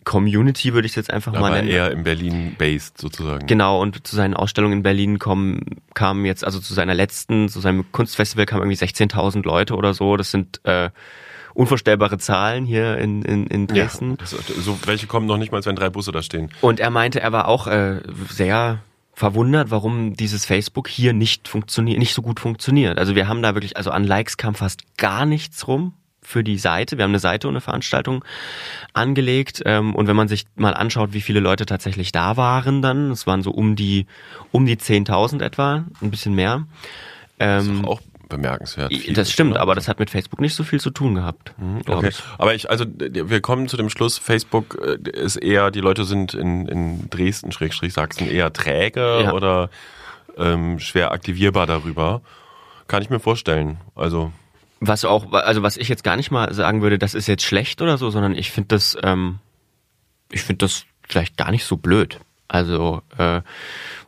Community, 0.04 0.74
würde 0.74 0.86
ich 0.86 0.94
es 0.94 0.96
jetzt 0.96 1.12
einfach 1.12 1.34
mal 1.34 1.48
aber 1.48 1.56
nennen. 1.58 1.70
eher 1.70 1.92
in 1.92 2.04
Berlin 2.04 2.56
based 2.58 3.00
sozusagen. 3.00 3.48
Genau, 3.48 3.82
und 3.82 4.06
zu 4.08 4.16
seinen 4.16 4.34
Ausstellungen 4.34 4.78
in 4.80 4.84
Berlin 4.84 5.20
kommen, 5.20 5.82
kamen 5.94 6.26
jetzt, 6.26 6.44
also 6.44 6.60
zu 6.60 6.74
seiner 6.74 6.94
letzten, 6.94 7.50
zu 7.50 7.60
seinem 7.60 7.92
Kunstfestival 7.92 8.46
kamen 8.46 8.64
irgendwie 8.64 8.84
16.000 8.84 9.44
Leute 9.44 9.76
oder 9.76 9.94
so. 9.94 10.18
Das 10.18 10.32
sind 10.32 10.62
äh, 10.64 10.90
unvorstellbare 11.54 12.18
Zahlen 12.18 12.66
hier 12.66 12.98
in, 12.98 13.22
in, 13.24 13.48
in 13.48 13.62
Ja, 13.68 13.84
Dresden. 13.84 14.18
das, 14.18 14.32
so 14.32 14.78
welche 14.86 15.08
kommen 15.08 15.26
noch 15.28 15.38
nicht 15.38 15.52
mal, 15.52 15.64
wenn 15.66 15.76
drei 15.76 15.90
Busse 15.90 16.12
da 16.12 16.22
stehen. 16.22 16.50
Und 16.62 16.80
er 16.80 16.90
meinte, 16.90 17.20
er 17.22 17.32
war 17.32 17.48
auch 17.48 17.68
äh, 17.68 18.02
sehr 18.30 18.80
verwundert, 19.14 19.70
warum 19.72 20.14
dieses 20.16 20.46
Facebook 20.46 20.88
hier 20.88 21.14
nicht 21.14 21.48
funktioniert, 21.48 22.00
nicht 22.00 22.14
so 22.14 22.22
gut 22.22 22.40
funktioniert. 22.40 22.98
Also 22.98 23.14
wir 23.16 23.28
haben 23.28 23.42
da 23.42 23.54
wirklich, 23.56 23.78
also 23.78 23.92
an 23.92 24.04
Likes 24.04 24.38
kam 24.38 24.56
fast 24.56 24.84
gar 24.98 25.26
nichts 25.26 25.68
rum 25.68 25.94
für 26.24 26.44
die 26.44 26.58
Seite. 26.58 26.98
Wir 26.98 27.04
haben 27.04 27.12
eine 27.12 27.20
Seite 27.20 27.48
und 27.48 27.54
eine 27.54 27.62
Veranstaltung 27.62 28.24
angelegt. 28.94 29.62
Ähm, 29.66 29.96
und 29.96 30.08
wenn 30.08 30.16
man 30.16 30.28
sich 30.28 30.46
mal 30.56 30.74
anschaut, 30.74 31.14
wie 31.14 31.22
viele 31.22 31.40
Leute 31.40 31.66
tatsächlich 31.66 32.12
da 32.12 32.38
waren, 32.38 32.82
dann, 32.82 33.12
es 33.12 33.28
waren 33.28 33.42
so 33.44 33.52
um 33.52 33.76
die 33.76 34.06
um 34.52 34.66
die 34.66 34.78
10.000 34.78 35.44
etwa, 35.44 35.86
ein 36.02 36.12
bisschen 36.12 36.34
mehr. 36.34 36.66
Ähm, 37.40 37.86
auch 37.86 38.02
bemerkenswert. 38.32 38.92
viel, 38.92 39.14
das 39.14 39.32
stimmt, 39.32 39.52
oder? 39.52 39.62
aber 39.62 39.76
das 39.76 39.88
hat 39.88 40.00
mit 40.00 40.10
Facebook 40.10 40.42
nicht 40.42 40.56
so 40.56 40.64
viel 40.64 40.80
zu 40.80 40.90
tun 40.90 41.16
gehabt. 41.16 41.54
glaub 41.86 41.98
Okay. 42.00 42.10
ich. 42.10 42.24
Aber 42.40 42.56
ich, 42.56 42.70
also 42.70 42.86
wir 42.88 43.42
kommen 43.42 43.68
zu 43.68 43.78
dem 43.78 43.90
Schluss, 43.90 44.18
Facebook 44.18 44.80
äh, 44.84 45.10
ist 45.12 45.36
eher, 45.36 45.70
die 45.70 45.82
Leute 45.82 46.04
sind 46.06 46.34
in, 46.34 46.68
in 46.68 47.10
Dresden, 47.10 47.52
Schrägstrich 47.52 47.94
Sachsen, 47.94 48.28
eher 48.28 48.52
träge 48.54 49.22
Ja. 49.26 49.34
oder 49.34 49.70
ähm, 50.38 50.80
schwer 50.80 51.12
aktivierbar 51.12 51.68
darüber. 51.68 52.22
Kann 52.88 53.04
ich 53.04 53.10
mir 53.10 53.20
vorstellen. 53.20 53.78
Also, 53.96 54.32
Was 54.80 55.06
auch, 55.06 55.32
also 55.34 55.62
was 55.62 55.78
ich 55.78 55.88
jetzt 55.90 56.04
gar 56.04 56.16
nicht 56.16 56.32
mal 56.32 56.54
sagen 56.54 56.82
würde, 56.82 56.98
das 56.98 57.14
ist 57.14 57.28
jetzt 57.28 57.44
schlecht 57.44 57.82
oder 57.82 57.98
so, 57.98 58.10
sondern 58.10 58.34
ich 58.36 58.50
finde 58.52 58.70
das, 58.70 58.98
ähm, 59.04 59.40
ich 60.32 60.42
finde 60.42 60.66
das 60.66 60.86
vielleicht 61.08 61.38
gar 61.38 61.52
nicht 61.52 61.66
so 61.66 61.78
blöd. 61.78 62.20
Also 62.48 63.02
äh, 63.18 63.42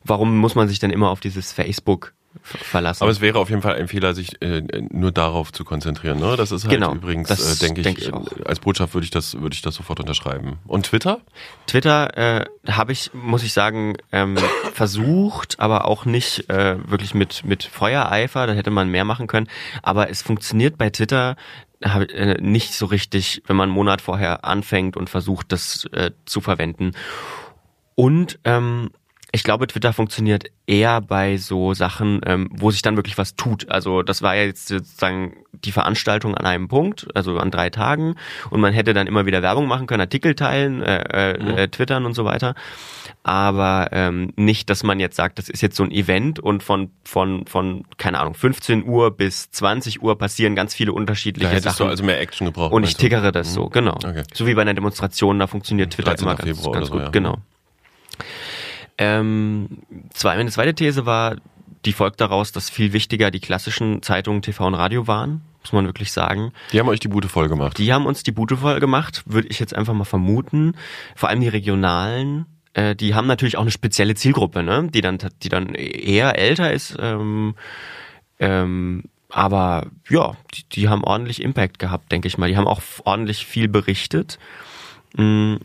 warum 0.04 0.38
muss 0.38 0.56
man 0.56 0.68
sich 0.68 0.80
denn 0.80 0.90
immer 0.92 1.10
auf 1.12 1.22
dieses 1.22 1.54
Facebook 1.54 2.14
verlassen? 2.42 3.04
aber 3.04 3.12
es 3.12 3.22
wäre 3.22 3.40
auf 3.40 3.50
jeden 3.50 3.62
Fall 3.62 3.76
ein 3.76 3.88
Fehler, 3.88 4.14
sich 4.14 4.42
äh, 4.42 4.62
nur 4.92 5.12
darauf 5.12 5.52
zu 5.52 5.64
konzentrieren. 5.64 6.20
Ne? 6.20 6.36
Das 6.36 6.52
ist 6.52 6.64
halt 6.64 6.74
Genau, 6.74 6.94
übrigens, 6.94 7.30
äh, 7.30 7.60
denke 7.60 7.82
ich, 7.82 7.84
denk 7.84 8.00
ich 8.00 8.10
äh, 8.10 8.44
als 8.46 8.60
Botschaft 8.60 8.94
würde 8.94 9.06
ich 9.06 9.12
das, 9.12 9.40
würde 9.40 9.54
ich 9.54 9.62
das 9.62 9.76
sofort 9.76 10.00
unterschreiben. 10.00 10.58
Und 10.66 10.88
Twitter? 10.88 11.20
Twitter 11.68 12.18
äh, 12.18 12.46
habe 12.68 12.92
ich, 12.92 13.12
muss 13.14 13.44
ich 13.44 13.54
sagen, 13.54 13.98
ähm, 14.12 14.38
versucht, 14.74 15.60
aber 15.60 15.86
auch 15.86 16.06
nicht 16.06 16.50
äh, 16.50 16.78
wirklich 16.90 17.14
mit, 17.14 17.46
mit 17.46 17.64
Feuereifer, 17.64 18.48
da 18.48 18.54
hätte 18.54 18.72
man 18.72 18.90
mehr 18.90 19.06
machen 19.06 19.28
können. 19.28 19.48
Aber 19.82 20.10
es 20.10 20.22
funktioniert 20.22 20.78
bei 20.78 20.90
Twitter 20.90 21.36
äh, 21.82 22.42
nicht 22.42 22.74
so 22.74 22.86
richtig, 22.86 23.44
wenn 23.46 23.56
man 23.56 23.70
einen 23.70 23.76
Monat 23.76 24.02
vorher 24.02 24.46
anfängt 24.46 24.98
und 24.98 25.10
versucht, 25.10 25.52
das 25.52 25.88
zu 26.26 26.42
verwenden. 26.42 26.94
Und 27.96 28.40
ähm, 28.44 28.90
ich 29.36 29.44
glaube, 29.44 29.66
Twitter 29.66 29.94
funktioniert 29.94 30.46
eher 30.68 31.02
bei 31.02 31.38
so 31.38 31.74
Sachen, 31.74 32.22
ähm, 32.24 32.50
wo 32.52 32.70
sich 32.70 32.84
dann 32.84 32.96
wirklich 32.98 33.18
was 33.18 33.36
tut. 33.36 33.68
Also 33.68 34.04
das 34.04 34.22
war 34.22 34.36
ja 34.36 34.44
jetzt 34.44 34.68
sozusagen 34.68 35.38
die 35.52 35.72
Veranstaltung 35.72 36.36
an 36.36 36.46
einem 36.46 36.68
Punkt, 36.68 37.08
also 37.16 37.40
an 37.40 37.50
drei 37.50 37.72
Tagen. 37.72 38.14
Und 38.52 38.62
man 38.62 38.74
hätte 38.74 38.94
dann 38.94 39.08
immer 39.08 39.26
wieder 39.26 39.42
Werbung 39.42 39.68
machen 39.68 39.88
können, 39.88 40.02
Artikel 40.02 40.36
teilen, 40.36 40.84
äh, 40.84 41.32
äh, 41.34 41.64
äh, 41.64 41.68
twittern 41.68 42.06
und 42.06 42.14
so 42.14 42.26
weiter. 42.26 42.54
Aber 43.24 43.90
ähm, 43.92 44.34
nicht, 44.36 44.70
dass 44.70 44.84
man 44.84 45.00
jetzt 45.00 45.16
sagt, 45.16 45.40
das 45.40 45.50
ist 45.50 45.62
jetzt 45.62 45.78
so 45.78 45.84
ein 45.84 45.90
Event 45.90 46.40
und 46.40 46.62
von, 46.62 46.92
von, 47.04 47.48
von 47.48 47.86
keine 47.98 48.20
Ahnung, 48.20 48.36
15 48.36 48.86
Uhr 48.86 49.18
bis 49.18 49.50
20 49.50 50.04
Uhr 50.04 50.16
passieren 50.16 50.56
ganz 50.56 50.76
viele 50.76 50.92
Da 50.92 50.98
unterschiedliche 50.98 51.50
hättest 51.50 51.78
Sachen. 51.78 51.88
du 51.88 51.90
also 51.90 52.04
mehr 52.04 52.22
Action 52.22 52.46
gebraucht. 52.46 52.72
und 52.72 52.84
ich 52.84 52.96
tickere 52.98 53.32
das 53.32 53.52
so, 53.52 53.70
genau. 53.70 53.96
Okay. 53.96 54.24
So 54.32 54.46
wie 54.46 54.54
bei 54.54 54.62
einer 54.62 54.76
Demonstration, 54.76 55.40
da 55.40 55.48
funktioniert 55.48 55.92
Twitter 55.94 56.12
13. 56.12 56.28
immer 56.28 56.36
ganz, 56.36 56.50
ganz 56.50 56.68
oder 56.68 56.86
so, 56.86 56.92
gut. 56.92 57.02
ja. 57.02 57.10
Genau. 57.10 57.38
Ähm, 58.98 59.80
zwei, 60.14 60.36
meine 60.38 60.52
zweite 60.52 60.74
These 60.74 61.06
war, 61.06 61.38
die 61.86 61.94
folgt 61.94 62.22
daraus, 62.22 62.52
dass 62.52 62.70
viel 62.70 62.94
wichtiger 62.94 63.32
die 63.32 63.40
klassischen 63.40 64.02
Zeitungen 64.02 64.42
TV 64.42 64.66
und 64.66 64.76
Radio 64.76 65.08
waren, 65.08 65.42
muss 65.62 65.74
man 65.74 65.86
wirklich 65.86 66.12
sagen. 66.12 66.54
Die 66.72 66.80
haben 66.80 66.88
euch 66.88 67.00
die 67.00 67.08
Bude 67.08 67.28
voll 67.28 67.50
gemacht. 67.50 67.78
Die 67.78 67.92
haben 67.92 68.06
uns 68.06 68.24
die 68.24 68.32
Bude 68.32 68.58
voll 68.58 68.80
gemacht, 68.80 69.24
würde 69.26 69.48
ich 69.50 69.60
jetzt 69.60 69.76
einfach 69.76 69.94
mal 69.94 70.06
vermuten. 70.06 70.76
Vor 71.16 71.30
allem 71.30 71.42
die 71.42 71.48
regionalen, 71.48 72.46
äh, 72.74 72.96
die 72.96 73.16
haben 73.16 73.28
natürlich 73.28 73.58
auch 73.58 73.62
eine 73.62 73.72
spezielle 73.72 74.16
Zielgruppe, 74.16 74.64
ne? 74.64 74.90
die 74.94 75.02
dann, 75.02 75.18
die 75.42 75.50
dann 75.50 75.76
eher 75.76 76.38
älter 76.38 76.72
ist. 76.72 76.96
Ähm, 77.00 77.56
ähm, 78.40 79.04
aber 79.30 79.88
ja, 80.10 80.38
die, 80.54 80.64
die 80.70 80.90
haben 80.90 81.04
ordentlich 81.04 81.42
Impact 81.42 81.80
gehabt, 81.80 82.12
denke 82.12 82.28
ich 82.28 82.38
mal. 82.38 82.50
Die 82.50 82.56
haben 82.56 82.68
auch 82.68 82.82
ordentlich 83.04 83.46
viel 83.46 83.68
berichtet. 83.68 84.38
Mm, 85.16 85.56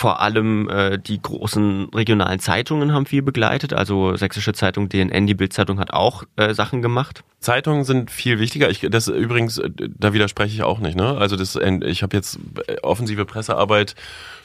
vor 0.00 0.22
allem 0.22 0.66
äh, 0.70 0.98
die 0.98 1.20
großen 1.20 1.90
regionalen 1.94 2.40
Zeitungen 2.40 2.94
haben 2.94 3.04
viel 3.04 3.20
begleitet. 3.20 3.74
Also 3.74 4.16
Sächsische 4.16 4.54
Zeitung, 4.54 4.88
DNN, 4.88 5.26
die 5.26 5.34
Bildzeitung 5.34 5.78
hat 5.78 5.92
auch 5.92 6.24
äh, 6.36 6.54
Sachen 6.54 6.80
gemacht. 6.80 7.22
Zeitungen 7.38 7.84
sind 7.84 8.10
viel 8.10 8.38
wichtiger. 8.38 8.70
Ich, 8.70 8.80
das 8.80 9.08
übrigens, 9.08 9.58
äh, 9.58 9.68
da 9.76 10.14
widerspreche 10.14 10.54
ich 10.54 10.62
auch 10.62 10.78
nicht. 10.78 10.96
Ne? 10.96 11.18
Also 11.18 11.36
das, 11.36 11.54
ich 11.54 12.02
habe 12.02 12.16
jetzt 12.16 12.38
offensive 12.80 13.26
Pressearbeit 13.26 13.94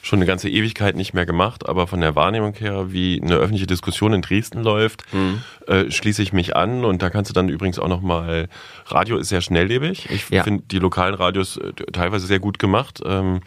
schon 0.02 0.18
eine 0.18 0.26
ganze 0.26 0.50
Ewigkeit 0.50 0.94
nicht 0.94 1.14
mehr 1.14 1.24
gemacht, 1.24 1.66
aber 1.66 1.86
von 1.86 2.02
der 2.02 2.14
Wahrnehmung 2.14 2.52
her, 2.52 2.92
wie 2.92 3.18
eine 3.22 3.36
öffentliche 3.36 3.66
Diskussion 3.66 4.12
in 4.12 4.20
Dresden 4.20 4.62
läuft, 4.62 5.10
mhm. 5.14 5.40
äh, 5.68 5.90
schließe 5.90 6.20
ich 6.20 6.34
mich 6.34 6.54
an. 6.54 6.84
Und 6.84 7.00
da 7.00 7.08
kannst 7.08 7.30
du 7.30 7.32
dann 7.32 7.48
übrigens 7.48 7.78
auch 7.78 7.88
noch 7.88 8.02
mal. 8.02 8.50
Radio 8.88 9.16
ist 9.16 9.30
sehr 9.30 9.40
schnelllebig. 9.40 10.10
Ich 10.10 10.28
ja. 10.28 10.42
finde 10.42 10.64
die 10.66 10.78
lokalen 10.80 11.14
Radios 11.14 11.56
äh, 11.56 11.72
teilweise 11.94 12.26
sehr 12.26 12.40
gut 12.40 12.58
gemacht. 12.58 13.00
Ähm, 13.06 13.36
äh, 13.36 13.40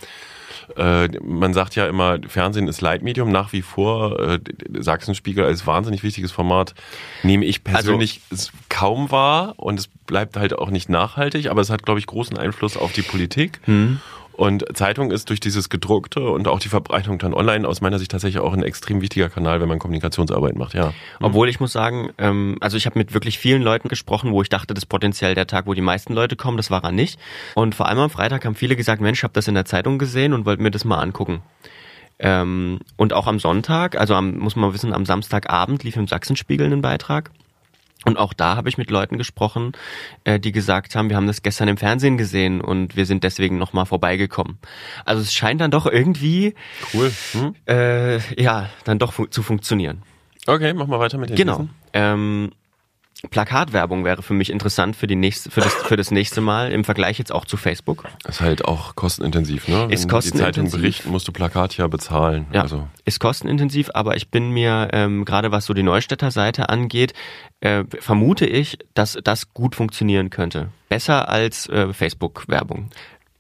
man 1.22 1.54
sagt 1.54 1.76
ja 1.76 1.88
immer, 1.88 2.20
Fernsehen 2.28 2.68
ist 2.68 2.82
Leitmedium 2.82 3.32
nach 3.32 3.54
wie 3.54 3.62
vor. 3.62 4.20
Äh, 4.20 4.40
Sachsenspiegel 4.80 5.44
als 5.46 5.66
wahnsinnig 5.66 6.04
wichtiges 6.04 6.32
Format 6.32 6.74
nehme 7.24 7.46
ich 7.46 7.64
persönlich 7.64 8.22
also, 8.32 8.50
kaum 8.70 9.12
wahr 9.12 9.54
und 9.58 9.80
es 9.80 9.88
bleibt 9.88 10.38
halt 10.38 10.54
auch 10.54 10.70
nicht 10.70 10.90
nachhaltig, 10.90 11.50
aber 11.50 11.62
es 11.62 11.70
hat, 11.70 11.84
glaube 11.84 12.00
ich, 12.00 12.06
großen 12.06 12.38
Einfluss 12.38 12.78
auf 12.78 12.92
die 12.92 13.02
Politik. 13.02 13.60
Mhm. 13.68 14.02
Und 14.40 14.64
Zeitung 14.74 15.12
ist 15.12 15.28
durch 15.30 15.42
dieses 15.42 15.68
gedruckte 15.68 16.22
und 16.22 16.48
auch 16.48 16.62
die 16.62 16.70
Verbreitung 16.70 17.20
dann 17.20 17.34
online 17.34 17.68
aus 17.68 17.82
meiner 17.82 18.00
Sicht 18.00 18.12
tatsächlich 18.12 18.42
auch 18.42 18.54
ein 18.54 18.64
extrem 18.64 19.02
wichtiger 19.02 19.30
Kanal, 19.30 19.60
wenn 19.60 19.68
man 19.68 19.80
Kommunikationsarbeit 19.80 20.56
macht, 20.56 20.76
ja. 20.76 20.94
Obwohl 21.20 21.50
ich 21.50 21.60
muss 21.60 21.74
sagen, 21.74 22.12
ähm, 22.18 22.56
also 22.62 22.78
ich 22.78 22.86
habe 22.86 22.98
mit 22.98 23.14
wirklich 23.14 23.38
vielen 23.38 23.62
Leuten 23.62 23.90
gesprochen, 23.90 24.32
wo 24.32 24.42
ich 24.42 24.48
dachte, 24.48 24.74
das 24.74 24.86
ist 24.86 24.88
potenziell 24.88 25.36
der 25.36 25.46
Tag, 25.46 25.68
wo 25.68 25.74
die 25.74 25.82
meisten 25.82 26.14
Leute 26.14 26.38
kommen, 26.38 26.56
das 26.56 26.72
war 26.72 26.86
er 26.86 26.94
nicht. 26.94 27.20
Und 27.54 27.76
vor 27.76 27.90
allem 27.90 28.00
am 28.00 28.10
Freitag 28.10 28.46
haben 28.46 28.56
viele 28.56 28.78
gesagt, 28.78 29.02
Mensch, 29.02 29.20
ich 29.20 29.24
habe 29.24 29.34
das 29.34 29.50
in 29.50 29.56
der 29.56 29.66
Zeitung 29.66 30.00
gesehen 30.00 30.32
und 30.32 30.46
wollte 30.46 30.64
mir 30.64 30.72
das 30.72 30.86
mal 30.86 31.00
angucken. 31.00 31.42
Ähm, 32.18 32.80
und 32.96 33.12
auch 33.12 33.28
am 33.28 33.40
Sonntag, 33.40 34.00
also 34.00 34.16
am, 34.16 34.38
muss 34.38 34.56
man 34.56 34.74
wissen, 34.74 34.94
am 34.94 35.06
Samstagabend 35.06 35.84
lief 35.84 35.98
im 35.98 36.08
Sachsenspiegel 36.08 36.72
ein 36.72 36.82
Beitrag. 36.82 37.32
Und 38.06 38.18
auch 38.18 38.34
da 38.34 38.56
habe 38.56 38.70
ich 38.70 38.78
mit 38.78 38.92
Leuten 38.92 39.18
gesprochen, 39.18 39.74
äh, 40.24 40.40
die 40.40 40.54
gesagt 40.54 40.96
haben, 40.96 41.10
wir 41.10 41.18
haben 41.18 41.28
das 41.28 41.42
gestern 41.42 41.68
im 41.68 41.78
Fernsehen 41.78 42.18
gesehen 42.18 42.62
und 42.62 42.96
wir 42.96 43.06
sind 43.06 43.24
deswegen 43.26 43.58
nochmal 43.58 43.86
vorbeigekommen. 43.86 44.58
Also 45.04 45.22
es 45.22 45.34
scheint 45.34 45.60
dann 45.60 45.72
doch 45.72 45.86
irgendwie 45.86 46.56
cool. 46.94 47.12
Hm? 47.34 47.56
Äh, 47.68 48.42
ja, 48.42 48.70
dann 48.86 49.00
doch 49.00 49.12
fu 49.12 49.26
zu 49.26 49.44
funktionieren. 49.44 50.04
Okay, 50.48 50.74
mach 50.74 50.88
mal 50.88 51.00
weiter 51.00 51.18
mit 51.18 51.30
den 51.30 51.36
Genau. 51.36 51.68
Ähm, 51.92 52.52
Plakatwerbung 53.30 54.06
wäre 54.06 54.22
für 54.22 54.34
mich 54.34 54.50
interessant 54.50 54.96
für, 54.96 55.06
die 55.06 55.16
nächste, 55.16 55.52
für, 55.52 55.60
das, 55.60 55.74
für 55.74 55.98
das 55.98 56.10
nächste 56.10 56.40
Mal 56.40 56.72
im 56.72 56.86
Vergleich 56.86 57.20
jetzt 57.20 57.34
auch 57.34 57.44
zu 57.44 57.58
Facebook. 57.58 58.06
Ist 58.28 58.40
halt 58.40 58.64
auch 58.64 58.96
kostenintensiv, 58.96 59.68
ne? 59.68 59.84
Wenn 59.84 59.90
ist 59.90 60.08
kostenintensiv. 60.08 60.32
die 60.32 60.38
Zeitung 60.40 60.72
berichten, 60.72 61.10
musst 61.10 61.28
du 61.28 61.34
Plakat 61.34 61.76
ja 61.76 61.88
bezahlen. 61.88 62.48
Ja, 62.54 62.62
also. 62.62 62.88
ist 63.04 63.20
kostenintensiv, 63.20 63.90
aber 63.94 64.16
ich 64.16 64.30
bin 64.30 64.52
mir, 64.52 64.90
ähm, 64.94 65.26
gerade 65.26 65.52
was 65.52 65.66
so 65.66 65.74
die 65.74 65.84
Neustädter 65.84 66.32
Seite 66.32 66.70
angeht, 66.70 67.14
äh, 67.60 67.84
vermute 68.00 68.46
ich, 68.46 68.80
dass 68.94 69.18
das 69.22 69.54
gut 69.54 69.76
funktionieren 69.76 70.30
könnte. 70.30 70.70
Besser 70.88 71.28
als 71.28 71.68
äh, 71.68 71.92
Facebook-Werbung. 71.92 72.90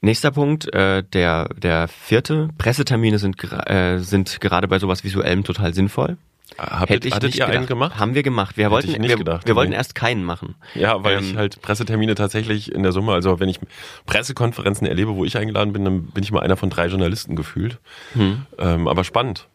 Nächster 0.01 0.31
Punkt, 0.31 0.73
äh, 0.73 1.03
der, 1.03 1.49
der 1.55 1.87
vierte. 1.87 2.49
Pressetermine 2.57 3.17
sind, 3.17 3.37
äh, 3.67 3.99
sind 3.99 4.41
gerade 4.41 4.67
bei 4.67 4.79
sowas 4.79 5.03
Visuellem 5.03 5.43
total 5.43 5.73
sinnvoll. 5.73 6.17
Habt, 6.57 6.89
Hätte 6.89 7.07
ich 7.07 7.13
hattet 7.13 7.35
ihr 7.35 7.45
gedacht. 7.45 7.57
einen 7.57 7.67
gemacht? 7.67 7.99
Haben 7.99 8.15
wir 8.15 8.23
gemacht. 8.23 8.57
Wir 8.57 8.65
Hätte 8.65 8.73
wollten, 8.73 8.91
ich 8.91 8.99
nicht 8.99 9.09
wir, 9.09 9.17
gedacht, 9.17 9.47
wir 9.47 9.55
wollten 9.55 9.71
erst 9.71 9.95
keinen 9.95 10.23
machen. 10.23 10.55
Ja, 10.75 11.03
weil 11.03 11.17
ähm, 11.17 11.23
ich 11.23 11.35
halt 11.35 11.61
Pressetermine 11.61 12.15
tatsächlich 12.15 12.71
in 12.71 12.83
der 12.83 12.91
Summe, 12.91 13.13
also 13.13 13.39
wenn 13.39 13.49
ich 13.49 13.59
Pressekonferenzen 14.05 14.87
erlebe, 14.87 15.15
wo 15.15 15.25
ich 15.25 15.37
eingeladen 15.37 15.73
bin, 15.73 15.85
dann 15.85 16.05
bin 16.07 16.23
ich 16.23 16.31
mal 16.31 16.41
einer 16.41 16.57
von 16.57 16.69
drei 16.69 16.87
Journalisten 16.87 17.35
gefühlt. 17.35 17.79
Hm. 18.13 18.45
Ähm, 18.57 18.87
aber 18.87 19.03
spannend 19.03 19.47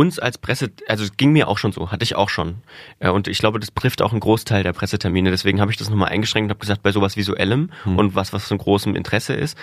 uns 0.00 0.18
als 0.18 0.38
Presse, 0.38 0.70
also 0.88 1.04
es 1.04 1.18
ging 1.18 1.32
mir 1.32 1.46
auch 1.46 1.58
schon 1.58 1.72
so, 1.72 1.92
hatte 1.92 2.04
ich 2.04 2.16
auch 2.16 2.30
schon. 2.30 2.56
Äh, 3.00 3.10
und 3.10 3.28
ich 3.28 3.38
glaube, 3.38 3.60
das 3.60 3.68
trifft 3.74 4.00
auch 4.00 4.12
einen 4.12 4.20
Großteil 4.20 4.62
der 4.62 4.72
Pressetermine. 4.72 5.30
Deswegen 5.30 5.60
habe 5.60 5.70
ich 5.70 5.76
das 5.76 5.90
nochmal 5.90 6.08
eingeschränkt 6.08 6.46
und 6.46 6.50
habe 6.50 6.60
gesagt, 6.60 6.82
bei 6.82 6.90
sowas 6.90 7.18
Visuellem 7.18 7.70
hm. 7.84 7.98
und 7.98 8.14
was, 8.14 8.32
was 8.32 8.48
von 8.48 8.56
großem 8.56 8.96
Interesse 8.96 9.34
ist. 9.34 9.58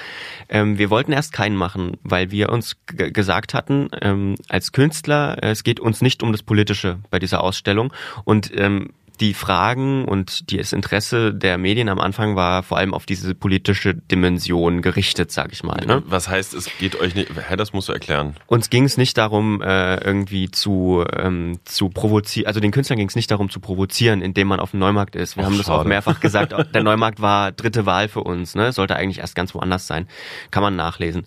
Ähm, 0.48 0.78
wir 0.78 0.92
wollten 0.92 1.12
erst 1.12 1.34
keinen 1.34 1.56
machen, 1.56 1.98
weil 2.04 2.30
wir 2.30 2.50
uns 2.50 2.78
gesagt 2.86 3.56
hatten, 3.56 3.90
ähm, 4.00 4.36
als 4.48 4.74
Künstler, 4.74 5.42
äh, 5.42 5.50
es 5.50 5.64
geht 5.64 5.80
uns 5.80 6.02
nicht 6.02 6.22
um 6.22 6.32
das 6.32 6.44
Politische 6.44 7.00
bei 7.10 7.18
dieser 7.18 7.44
Ausstellung. 7.44 7.92
Und 8.24 8.52
ähm, 8.56 8.90
die 9.20 9.34
Fragen 9.34 10.06
und 10.06 10.52
das 10.52 10.74
Interesse 10.74 11.34
der 11.34 11.58
Medien 11.58 11.90
am 11.90 12.00
Anfang 12.00 12.36
war 12.36 12.64
vor 12.64 12.78
allem 12.78 12.94
auf 12.94 13.06
diese 13.06 13.36
politische 13.36 13.94
Dimension 13.94 14.82
gerichtet, 14.82 15.32
sag 15.32 15.52
ich 15.52 15.64
mal. 15.64 15.86
Ne? 15.86 16.04
Was 16.06 16.28
heißt, 16.28 16.54
es 16.54 16.70
geht 16.80 17.00
euch 17.00 17.16
nicht, 17.16 17.30
Herr, 17.36 17.58
das 17.58 17.74
musst 17.74 17.90
du 17.90 17.94
erklären. 17.94 18.36
Uns 18.48 18.70
ging 18.70 18.84
es 18.84 18.98
nicht 18.98 19.18
darum, 19.18 19.62
äh, 19.62 19.96
irgendwie 19.98 20.52
zu, 20.52 21.04
ähm, 21.16 21.60
zu 21.66 21.90
provozieren, 21.90 22.48
also 22.48 22.60
den 22.60 22.72
Künstlern 22.72 22.98
ging 22.98 23.08
es 23.08 23.16
nicht 23.16 23.32
darum 23.32 23.50
zu 23.50 23.60
provozieren, 23.60 24.22
indem 24.22 24.48
man 24.48 24.60
auf 24.60 24.72
dem 24.72 24.80
Neumarkt 24.80 25.16
ist. 25.16 25.36
Wir 25.36 25.44
Ach, 25.44 25.48
haben 25.48 25.58
das 25.58 25.68
schade. 25.68 25.82
auch 25.82 25.86
mehrfach 25.86 26.20
gesagt, 26.20 26.54
der 26.74 26.84
Neumarkt 26.84 27.22
war 27.22 27.52
dritte 27.52 27.86
Wahl 27.86 28.08
für 28.08 28.22
uns, 28.22 28.56
ne? 28.56 28.72
sollte 28.72 28.96
eigentlich 28.96 29.20
erst 29.20 29.36
ganz 29.36 29.54
woanders 29.54 29.88
sein. 29.88 30.08
Kann 30.52 30.64
man 30.64 30.76
nachlesen. 30.76 31.26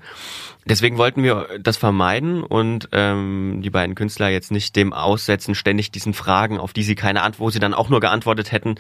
Deswegen 0.67 0.99
wollten 0.99 1.23
wir 1.23 1.49
das 1.61 1.79
vermeiden 1.79 2.43
und 2.43 2.91
ähm, 2.93 3.61
die 3.63 3.71
beiden 3.71 3.95
Künstler 3.95 4.29
jetzt 4.29 4.53
nicht 4.53 4.77
dem 4.77 4.93
aussetzen, 4.93 5.55
ständig 5.55 5.91
diesen 5.91 6.13
Fragen, 6.13 6.59
auf 6.59 6.73
die 6.73 6.83
sie 6.83 6.95
keine 6.95 7.23
Antwort, 7.23 7.41
wo 7.41 7.51
sie 7.51 7.59
dann 7.59 7.73
auch 7.81 7.89
nur 7.89 8.01
geantwortet 8.01 8.53
hätten. 8.53 8.77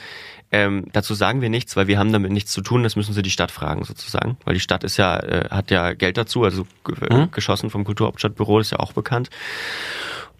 Ähm, 0.52 0.86
dazu 0.92 1.14
sagen 1.14 1.40
wir 1.40 1.48
nichts, 1.48 1.76
weil 1.76 1.86
wir 1.86 1.98
haben 1.98 2.12
damit 2.12 2.32
nichts 2.32 2.52
zu 2.52 2.60
tun. 2.60 2.82
Das 2.82 2.96
müssen 2.96 3.14
sie 3.14 3.22
die 3.22 3.30
Stadt 3.30 3.50
fragen 3.50 3.84
sozusagen, 3.84 4.36
weil 4.44 4.54
die 4.54 4.60
Stadt 4.60 4.84
ist 4.84 4.96
ja 4.96 5.18
äh, 5.18 5.48
hat 5.50 5.70
ja 5.70 5.94
Geld 5.94 6.16
dazu, 6.16 6.44
also 6.44 6.66
äh, 7.08 7.14
mhm. 7.14 7.30
geschossen 7.30 7.70
vom 7.70 7.84
Kulturhauptstadtbüro, 7.84 8.60
ist 8.60 8.72
ja 8.72 8.80
auch 8.80 8.92
bekannt. 8.92 9.30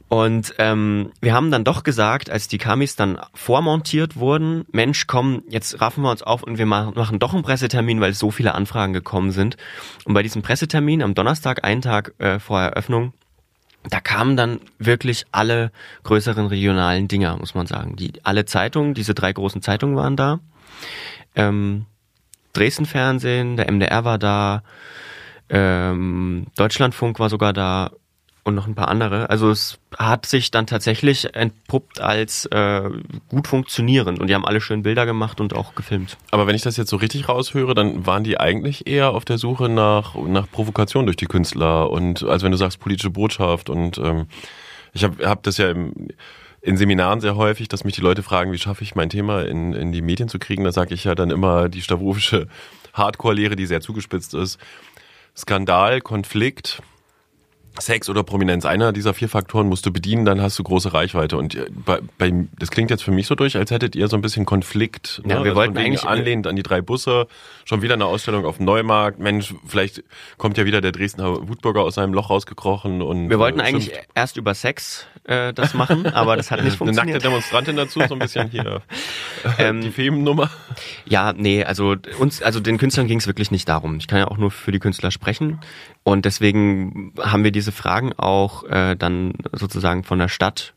Und 0.09 0.57
ähm, 0.59 1.13
wir 1.21 1.35
haben 1.35 1.53
dann 1.53 1.63
doch 1.63 1.85
gesagt, 1.85 2.31
als 2.31 2.49
die 2.49 2.59
Kamis 2.59 2.97
dann 2.97 3.21
vormontiert 3.33 4.17
wurden, 4.17 4.65
Mensch, 4.73 5.07
komm, 5.07 5.45
jetzt 5.49 5.81
raffen 5.81 6.03
wir 6.03 6.11
uns 6.11 6.25
auf 6.25 6.43
und 6.43 6.59
wir 6.59 6.67
machen, 6.67 6.95
machen 6.97 7.21
doch 7.21 7.33
einen 7.33 7.45
Pressetermin, 7.45 8.01
weil 8.01 8.13
so 8.13 8.33
viele 8.33 8.57
Anfragen 8.57 8.93
gekommen 8.93 9.31
sind. 9.31 9.57
Und 10.05 10.15
bei 10.15 10.25
diesem 10.25 10.43
Pressetermin 10.43 11.05
am 11.05 11.15
Donnerstag, 11.15 11.63
einen 11.63 11.81
Tag 11.81 12.15
äh, 12.19 12.41
vor 12.41 12.59
Eröffnung, 12.59 13.13
da 13.89 14.01
kamen 14.01 14.37
dann 14.37 14.61
wirklich 14.79 15.25
alle 15.33 15.73
größeren 16.03 16.47
regionalen 16.47 17.09
Dinger, 17.09 17.37
muss 17.37 17.55
man 17.55 17.67
sagen. 17.67 17.97
Die 17.97 18.13
alle 18.25 18.45
Zeitungen, 18.45 18.95
diese 18.95 19.15
drei 19.15 19.33
großen 19.33 19.63
Zeitungen 19.63 19.97
waren 19.97 20.17
da. 20.17 20.41
Ähm, 21.35 21.87
Dresden 22.53 22.87
Fernsehen, 22.87 23.57
der 23.57 23.71
MDR 23.71 24.05
war 24.05 24.19
da, 24.19 24.63
ähm, 25.49 26.47
Deutschlandfunk 26.57 27.19
war 27.21 27.31
sogar 27.31 27.53
da 27.53 27.91
und 28.43 28.55
noch 28.55 28.67
ein 28.67 28.75
paar 28.75 28.89
andere. 28.89 29.31
Also 29.31 29.51
es 29.51 29.79
hat 29.97 30.27
sich 30.27 30.51
dann 30.51 30.67
tatsächlich 30.67 31.35
entpuppt 31.35 32.01
als 32.01 32.47
äh, 32.47 32.89
gut 33.29 33.49
funktionierend 33.49 34.19
und 34.19 34.29
die 34.29 34.35
haben 34.35 34.47
alle 34.47 34.61
schön 34.61 34.83
Bilder 34.83 35.07
gemacht 35.07 35.41
und 35.41 35.55
auch 35.55 35.75
gefilmt. 35.75 36.17
Aber 36.31 36.47
wenn 36.47 36.55
ich 36.55 36.63
das 36.63 36.77
jetzt 36.77 36.91
so 36.91 36.97
richtig 36.97 37.29
raushöre, 37.29 37.75
dann 37.75 38.07
waren 38.07 38.25
die 38.25 38.39
eigentlich 38.39 38.87
eher 38.87 39.11
auf 39.11 39.25
der 39.25 39.39
Suche 39.39 39.69
nach, 39.69 40.15
nach 40.15 40.51
Provokation 40.51 41.07
durch 41.07 41.17
die 41.17 41.27
Künstler 41.27 41.91
und 41.91 42.23
also 42.23 42.45
wenn 42.45 42.53
du 42.53 42.59
sagst 42.59 42.81
politische 42.81 43.11
Botschaft 43.11 43.69
und 43.69 43.99
ähm, 43.99 44.27
ich 44.93 45.05
habe 45.05 45.29
hab 45.29 45.43
das 45.43 45.59
ja 45.59 45.71
im, 45.71 46.09
in 46.63 46.77
Seminaren 46.77 47.21
sehr 47.21 47.37
häufig, 47.37 47.69
dass 47.69 47.85
mich 47.85 47.95
die 47.95 48.01
Leute 48.01 48.23
fragen, 48.23 48.53
wie 48.53 48.59
schaffe 48.59 48.85
ich 48.85 48.95
mein 48.95 49.09
Thema 49.09 49.43
in, 49.47 49.73
in 49.73 49.93
die 49.93 50.03
Medien 50.03 50.29
zu 50.29 50.39
kriegen. 50.39 50.65
Da 50.65 50.73
sage 50.73 50.95
ich 50.95 51.05
ja 51.05 51.15
dann 51.15 51.31
immer 51.31 51.69
die 51.69 51.81
stavrovische 51.81 52.49
Hardcore-Lehre, 52.93 53.57
die 53.57 53.67
sehr 53.67 53.81
zugespitzt 53.81 54.35
ist. 54.35 54.59
Skandal, 55.37 56.01
Konflikt, 56.01 56.83
Sex 57.79 58.09
oder 58.09 58.23
Prominenz, 58.23 58.65
einer 58.65 58.93
dieser 58.93 59.15
vier 59.15 59.29
Faktoren 59.29 59.69
musst 59.69 59.87
du 59.87 59.93
bedienen, 59.93 60.25
dann 60.25 60.41
hast 60.41 60.59
du 60.59 60.63
große 60.63 60.93
Reichweite. 60.93 61.37
Und 61.37 61.55
äh, 61.55 61.67
bei, 61.71 62.01
bei, 62.19 62.33
das 62.59 62.71
klingt 62.71 62.91
jetzt 62.91 63.03
für 63.03 63.11
mich 63.11 63.27
so 63.27 63.35
durch, 63.35 63.57
als 63.57 63.71
hättet 63.71 63.95
ihr 63.95 64.09
so 64.09 64.17
ein 64.17 64.23
bisschen 64.23 64.45
Konflikt. 64.45 65.23
Ja, 65.25 65.39
ne? 65.39 65.45
wir 65.45 65.51
also 65.51 65.55
wollten 65.57 65.79
eigentlich 65.79 66.05
anlehnt 66.05 66.47
an 66.47 66.57
die 66.57 66.63
drei 66.63 66.81
Busse, 66.81 67.27
schon 67.65 67.83
wieder 67.83 67.95
eine 67.95 68.07
Ausstellung 68.07 68.45
auf 68.45 68.57
dem 68.57 68.67
Neumarkt. 68.67 69.19
Mensch, 69.19 69.55
vielleicht 69.67 70.03
kommt 70.37 70.59
ja 70.59 70.65
wieder 70.65 70.81
der 70.81 70.93
Dresdner 70.93 71.49
Wutbürger 71.49 71.83
aus 71.83 71.95
seinem 71.95 72.15
Loch 72.15 72.31
rausgekrochen 72.31 73.03
und. 73.03 73.31
Wir 73.31 73.39
wollten 73.39 73.61
äh, 73.61 73.65
eigentlich 73.65 73.93
erst 74.15 74.37
über 74.37 74.55
Sex 74.55 75.07
äh, 75.25 75.53
das 75.53 75.75
machen, 75.75 76.07
aber 76.07 76.37
das 76.37 76.51
hat 76.51 76.63
nicht 76.63 76.77
funktioniert. 76.77 77.03
Eine 77.03 77.13
nackte 77.13 77.29
Demonstrantin 77.29 77.77
dazu, 77.77 78.01
so 78.09 78.15
ein 78.15 78.19
bisschen 78.19 78.49
hier 78.49 78.83
äh, 79.59 79.69
ähm, 79.69 79.81
die 79.81 79.91
Femennummer. 79.91 80.51
Ja, 81.05 81.33
nee, 81.33 81.65
also 81.65 81.97
uns, 82.19 82.43
also 82.43 82.61
den 82.61 82.79
Künstlern 82.79 83.07
ging 83.07 83.19
es 83.19 83.27
wirklich 83.27 83.51
nicht 83.51 83.69
darum. 83.69 83.97
Ich 83.99 84.09
kann 84.09 84.19
ja 84.19 84.29
auch 84.29 84.39
nur 84.39 84.51
für 84.51 84.73
die 84.73 84.79
Künstler 84.79 85.11
sprechen 85.11 85.61
und 86.03 86.25
deswegen 86.25 87.13
haben 87.21 87.45
wir 87.45 87.53
diese 87.53 87.73
Fragen 87.73 88.13
auch 88.15 88.65
äh, 88.65 88.97
dann 88.97 89.35
sozusagen 89.53 90.05
von 90.05 90.19
der 90.19 90.29
Stadt 90.29 90.75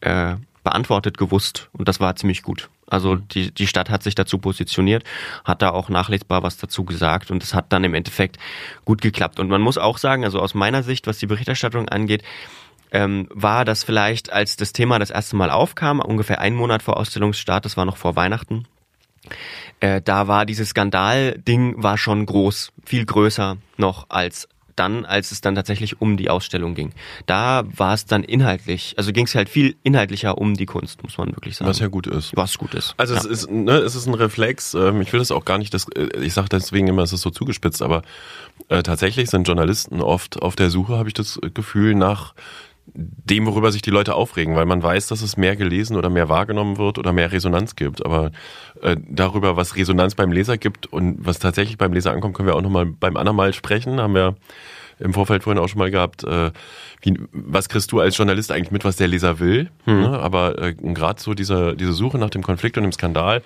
äh, 0.00 0.36
beantwortet 0.64 1.18
gewusst 1.18 1.68
und 1.72 1.88
das 1.88 2.00
war 2.00 2.16
ziemlich 2.16 2.42
gut. 2.42 2.70
Also 2.92 3.16
die, 3.16 3.52
die 3.52 3.66
Stadt 3.66 3.88
hat 3.88 4.02
sich 4.02 4.14
dazu 4.14 4.38
positioniert, 4.38 5.04
hat 5.44 5.62
da 5.62 5.70
auch 5.70 5.88
nachlesbar 5.88 6.42
was 6.42 6.58
dazu 6.58 6.84
gesagt 6.84 7.30
und 7.30 7.42
es 7.42 7.54
hat 7.54 7.72
dann 7.72 7.84
im 7.84 7.94
Endeffekt 7.94 8.38
gut 8.84 9.00
geklappt. 9.00 9.40
Und 9.40 9.48
man 9.48 9.62
muss 9.62 9.78
auch 9.78 9.96
sagen, 9.96 10.24
also 10.24 10.40
aus 10.40 10.52
meiner 10.52 10.82
Sicht, 10.82 11.06
was 11.06 11.18
die 11.18 11.26
Berichterstattung 11.26 11.88
angeht, 11.88 12.22
ähm, 12.92 13.26
war 13.30 13.64
das 13.64 13.82
vielleicht, 13.82 14.32
als 14.32 14.56
das 14.56 14.72
Thema 14.72 14.98
das 14.98 15.10
erste 15.10 15.34
Mal 15.36 15.50
aufkam, 15.50 16.00
ungefähr 16.00 16.40
einen 16.40 16.56
Monat 16.56 16.82
vor 16.82 16.98
Ausstellungsstart, 16.98 17.64
das 17.64 17.76
war 17.76 17.84
noch 17.84 17.96
vor 17.96 18.14
Weihnachten, 18.14 18.66
äh, 19.80 20.00
da 20.00 20.28
war 20.28 20.46
dieses 20.46 20.70
Skandal-Ding 20.70 21.82
war 21.82 21.98
schon 21.98 22.26
groß, 22.26 22.72
viel 22.84 23.04
größer 23.04 23.56
noch 23.76 24.06
als 24.10 24.48
dann, 24.76 25.04
als 25.04 25.32
es 25.32 25.40
dann 25.40 25.54
tatsächlich 25.54 26.00
um 26.00 26.16
die 26.16 26.30
Ausstellung 26.30 26.74
ging. 26.74 26.92
Da 27.26 27.64
war 27.76 27.94
es 27.94 28.06
dann 28.06 28.24
inhaltlich, 28.24 28.94
also 28.96 29.12
ging 29.12 29.26
es 29.26 29.34
halt 29.34 29.48
viel 29.48 29.76
inhaltlicher 29.82 30.38
um 30.38 30.54
die 30.54 30.66
Kunst, 30.66 31.02
muss 31.02 31.18
man 31.18 31.28
wirklich 31.28 31.56
sagen. 31.56 31.68
Was 31.68 31.78
ja 31.78 31.88
gut 31.88 32.06
ist. 32.06 32.34
Was 32.36 32.58
gut 32.58 32.74
ist. 32.74 32.94
Also 32.96 33.14
ja. 33.14 33.20
es 33.20 33.26
ist, 33.26 33.50
ne, 33.50 33.78
es 33.78 33.94
ist 33.94 34.06
ein 34.06 34.14
Reflex. 34.14 34.74
Ähm, 34.74 35.00
ich 35.02 35.12
will 35.12 35.18
das 35.18 35.30
auch 35.30 35.44
gar 35.44 35.58
nicht, 35.58 35.74
das, 35.74 35.86
äh, 35.94 36.08
ich 36.20 36.32
sage 36.32 36.48
deswegen 36.50 36.88
immer, 36.88 37.02
es 37.02 37.12
ist 37.12 37.22
so 37.22 37.30
zugespitzt, 37.30 37.82
aber 37.82 38.02
äh, 38.68 38.82
tatsächlich 38.82 39.30
sind 39.30 39.46
Journalisten 39.46 40.00
oft 40.00 40.40
auf 40.40 40.56
der 40.56 40.70
Suche, 40.70 40.96
habe 40.96 41.08
ich 41.08 41.14
das 41.14 41.38
Gefühl, 41.54 41.94
nach 41.94 42.34
dem, 42.86 43.46
worüber 43.46 43.72
sich 43.72 43.82
die 43.82 43.90
Leute 43.90 44.14
aufregen, 44.14 44.56
weil 44.56 44.66
man 44.66 44.82
weiß, 44.82 45.06
dass 45.06 45.22
es 45.22 45.36
mehr 45.36 45.56
gelesen 45.56 45.96
oder 45.96 46.10
mehr 46.10 46.28
wahrgenommen 46.28 46.78
wird 46.78 46.98
oder 46.98 47.12
mehr 47.12 47.32
Resonanz 47.32 47.76
gibt. 47.76 48.04
Aber 48.04 48.32
äh, 48.82 48.96
darüber, 49.08 49.56
was 49.56 49.76
Resonanz 49.76 50.14
beim 50.14 50.32
Leser 50.32 50.58
gibt 50.58 50.86
und 50.86 51.24
was 51.24 51.38
tatsächlich 51.38 51.78
beim 51.78 51.92
Leser 51.92 52.12
ankommt, 52.12 52.34
können 52.34 52.48
wir 52.48 52.56
auch 52.56 52.62
nochmal 52.62 52.86
beim 52.86 53.16
andermal 53.16 53.52
sprechen. 53.52 54.00
Haben 54.00 54.14
wir 54.14 54.34
im 54.98 55.14
Vorfeld 55.14 55.42
vorhin 55.42 55.62
auch 55.62 55.68
schon 55.68 55.78
mal 55.78 55.90
gehabt. 55.90 56.24
Äh, 56.24 56.50
wie, 57.02 57.18
was 57.32 57.68
kriegst 57.68 57.92
du 57.92 58.00
als 58.00 58.16
Journalist 58.16 58.52
eigentlich 58.52 58.70
mit, 58.70 58.84
was 58.84 58.96
der 58.96 59.08
Leser 59.08 59.38
will? 59.40 59.70
Hm. 59.84 60.00
Ne? 60.00 60.18
Aber 60.18 60.58
äh, 60.60 60.74
gerade 60.74 61.20
so 61.20 61.34
diese, 61.34 61.76
diese 61.76 61.92
Suche 61.92 62.18
nach 62.18 62.30
dem 62.30 62.42
Konflikt 62.42 62.76
und 62.76 62.84
dem 62.84 62.92
Skandal, 62.92 63.42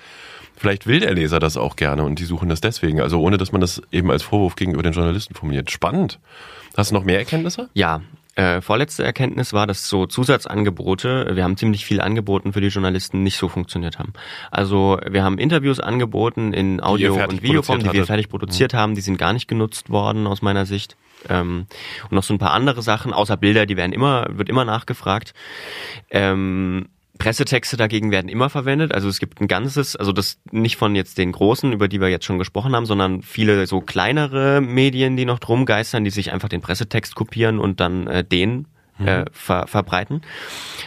vielleicht 0.56 0.86
will 0.86 1.00
der 1.00 1.14
Leser 1.14 1.38
das 1.38 1.56
auch 1.56 1.76
gerne 1.76 2.02
und 2.02 2.18
die 2.18 2.24
suchen 2.24 2.48
das 2.48 2.60
deswegen. 2.60 3.00
Also 3.00 3.20
ohne, 3.20 3.36
dass 3.36 3.52
man 3.52 3.60
das 3.60 3.82
eben 3.92 4.10
als 4.10 4.22
Vorwurf 4.22 4.56
gegenüber 4.56 4.82
den 4.82 4.92
Journalisten 4.92 5.34
formuliert. 5.34 5.70
Spannend. 5.70 6.18
Hast 6.76 6.90
du 6.90 6.94
noch 6.94 7.04
mehr 7.04 7.18
Erkenntnisse? 7.18 7.68
Ja, 7.74 8.02
äh, 8.36 8.60
vorletzte 8.60 9.02
Erkenntnis 9.02 9.52
war, 9.52 9.66
dass 9.66 9.88
so 9.88 10.06
Zusatzangebote, 10.06 11.30
wir 11.34 11.42
haben 11.42 11.56
ziemlich 11.56 11.86
viel 11.86 12.00
angeboten 12.00 12.52
für 12.52 12.60
die 12.60 12.68
Journalisten, 12.68 13.22
nicht 13.22 13.38
so 13.38 13.48
funktioniert 13.48 13.98
haben. 13.98 14.12
Also 14.50 15.00
wir 15.08 15.24
haben 15.24 15.38
Interviews 15.38 15.80
angeboten 15.80 16.52
in 16.52 16.82
Audio- 16.82 17.14
und 17.14 17.42
Videoform, 17.42 17.80
die 17.80 17.92
wir 17.92 18.04
fertig 18.06 18.28
produziert 18.28 18.74
mhm. 18.74 18.76
haben, 18.76 18.94
die 18.94 19.00
sind 19.00 19.16
gar 19.16 19.32
nicht 19.32 19.48
genutzt 19.48 19.90
worden 19.90 20.26
aus 20.26 20.42
meiner 20.42 20.66
Sicht. 20.66 20.96
Ähm, 21.28 21.66
und 22.04 22.12
noch 22.12 22.22
so 22.22 22.34
ein 22.34 22.38
paar 22.38 22.52
andere 22.52 22.82
Sachen, 22.82 23.12
außer 23.12 23.36
Bilder, 23.36 23.64
die 23.64 23.76
werden 23.76 23.92
immer, 23.92 24.26
wird 24.30 24.48
immer 24.48 24.64
nachgefragt. 24.64 25.32
Ähm, 26.10 26.88
Pressetexte 27.16 27.76
dagegen 27.76 28.10
werden 28.10 28.28
immer 28.28 28.50
verwendet. 28.50 28.92
Also 28.92 29.08
es 29.08 29.18
gibt 29.18 29.40
ein 29.40 29.48
ganzes, 29.48 29.96
also 29.96 30.12
das 30.12 30.38
nicht 30.50 30.76
von 30.76 30.94
jetzt 30.94 31.18
den 31.18 31.32
großen, 31.32 31.72
über 31.72 31.88
die 31.88 32.00
wir 32.00 32.08
jetzt 32.08 32.24
schon 32.24 32.38
gesprochen 32.38 32.74
haben, 32.74 32.86
sondern 32.86 33.22
viele 33.22 33.66
so 33.66 33.80
kleinere 33.80 34.60
Medien, 34.60 35.16
die 35.16 35.24
noch 35.24 35.38
drum 35.38 35.66
geistern, 35.66 36.04
die 36.04 36.10
sich 36.10 36.32
einfach 36.32 36.48
den 36.48 36.60
Pressetext 36.60 37.14
kopieren 37.14 37.58
und 37.58 37.80
dann 37.80 38.06
äh, 38.06 38.24
den 38.24 38.66
äh, 39.04 39.20
mhm. 39.20 39.24
ver 39.32 39.66
verbreiten. 39.66 40.22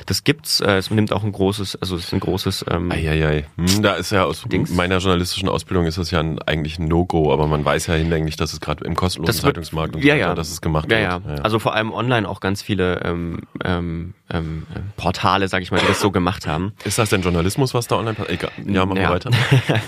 Das 0.06 0.24
gibt's, 0.24 0.60
äh, 0.62 0.78
es 0.78 0.90
nimmt 0.90 1.14
auch 1.14 1.24
ein 1.24 1.32
großes, 1.32 1.78
also 1.82 1.96
es 1.96 2.06
ist 2.06 2.14
ein 2.14 2.20
großes 2.20 2.66
ähm, 2.70 2.92
Eieiei. 2.92 3.46
Hm, 3.58 3.84
da 3.84 3.94
ist 3.94 4.12
ja 4.12 4.24
aus 4.26 4.44
Dings. 4.44 4.72
meiner 4.72 4.98
journalistischen 4.98 5.50
Ausbildung 5.50 5.86
ist 5.86 5.98
das 5.98 6.12
ja 6.12 6.20
ein, 6.20 6.40
eigentlich 6.40 6.80
ein 6.80 6.88
No-Go, 6.88 7.32
aber 7.32 7.48
man 7.48 7.64
weiß 7.64 7.88
ja 7.88 7.96
hinlänglich, 7.96 8.36
dass 8.36 8.54
es 8.54 8.60
gerade 8.60 8.84
im 8.86 8.96
kostenlosen 8.96 9.36
das 9.36 9.42
Zeitungsmarkt 9.42 9.96
und 9.96 10.04
ja, 10.04 10.14
so 10.14 10.20
weiter, 10.20 10.30
ja. 10.30 10.36
dass 10.36 10.52
es 10.52 10.62
gemacht 10.62 10.92
ja, 10.92 10.98
wird. 10.98 11.26
Ja. 11.26 11.36
ja, 11.36 11.42
also 11.42 11.60
vor 11.60 11.76
allem 11.76 11.92
online 11.92 12.28
auch 12.28 12.40
ganz 12.40 12.62
viele 12.62 13.02
ähm, 13.04 13.42
ähm, 13.64 14.14
ähm, 14.32 14.66
Portale, 14.98 15.48
sag 15.48 15.62
ich 15.62 15.72
mal, 15.72 15.80
die 15.80 15.88
das 15.88 16.00
so 16.00 16.12
gemacht 16.12 16.48
haben. 16.48 16.74
Ist 16.84 16.98
das 16.98 17.10
denn 17.10 17.22
Journalismus, 17.22 17.74
was 17.74 17.88
da 17.88 17.98
online 17.98 18.16
passiert? 18.16 18.52
Ja, 18.66 18.86
machen 18.86 19.00
wir 19.00 19.10
weiter. 19.10 19.32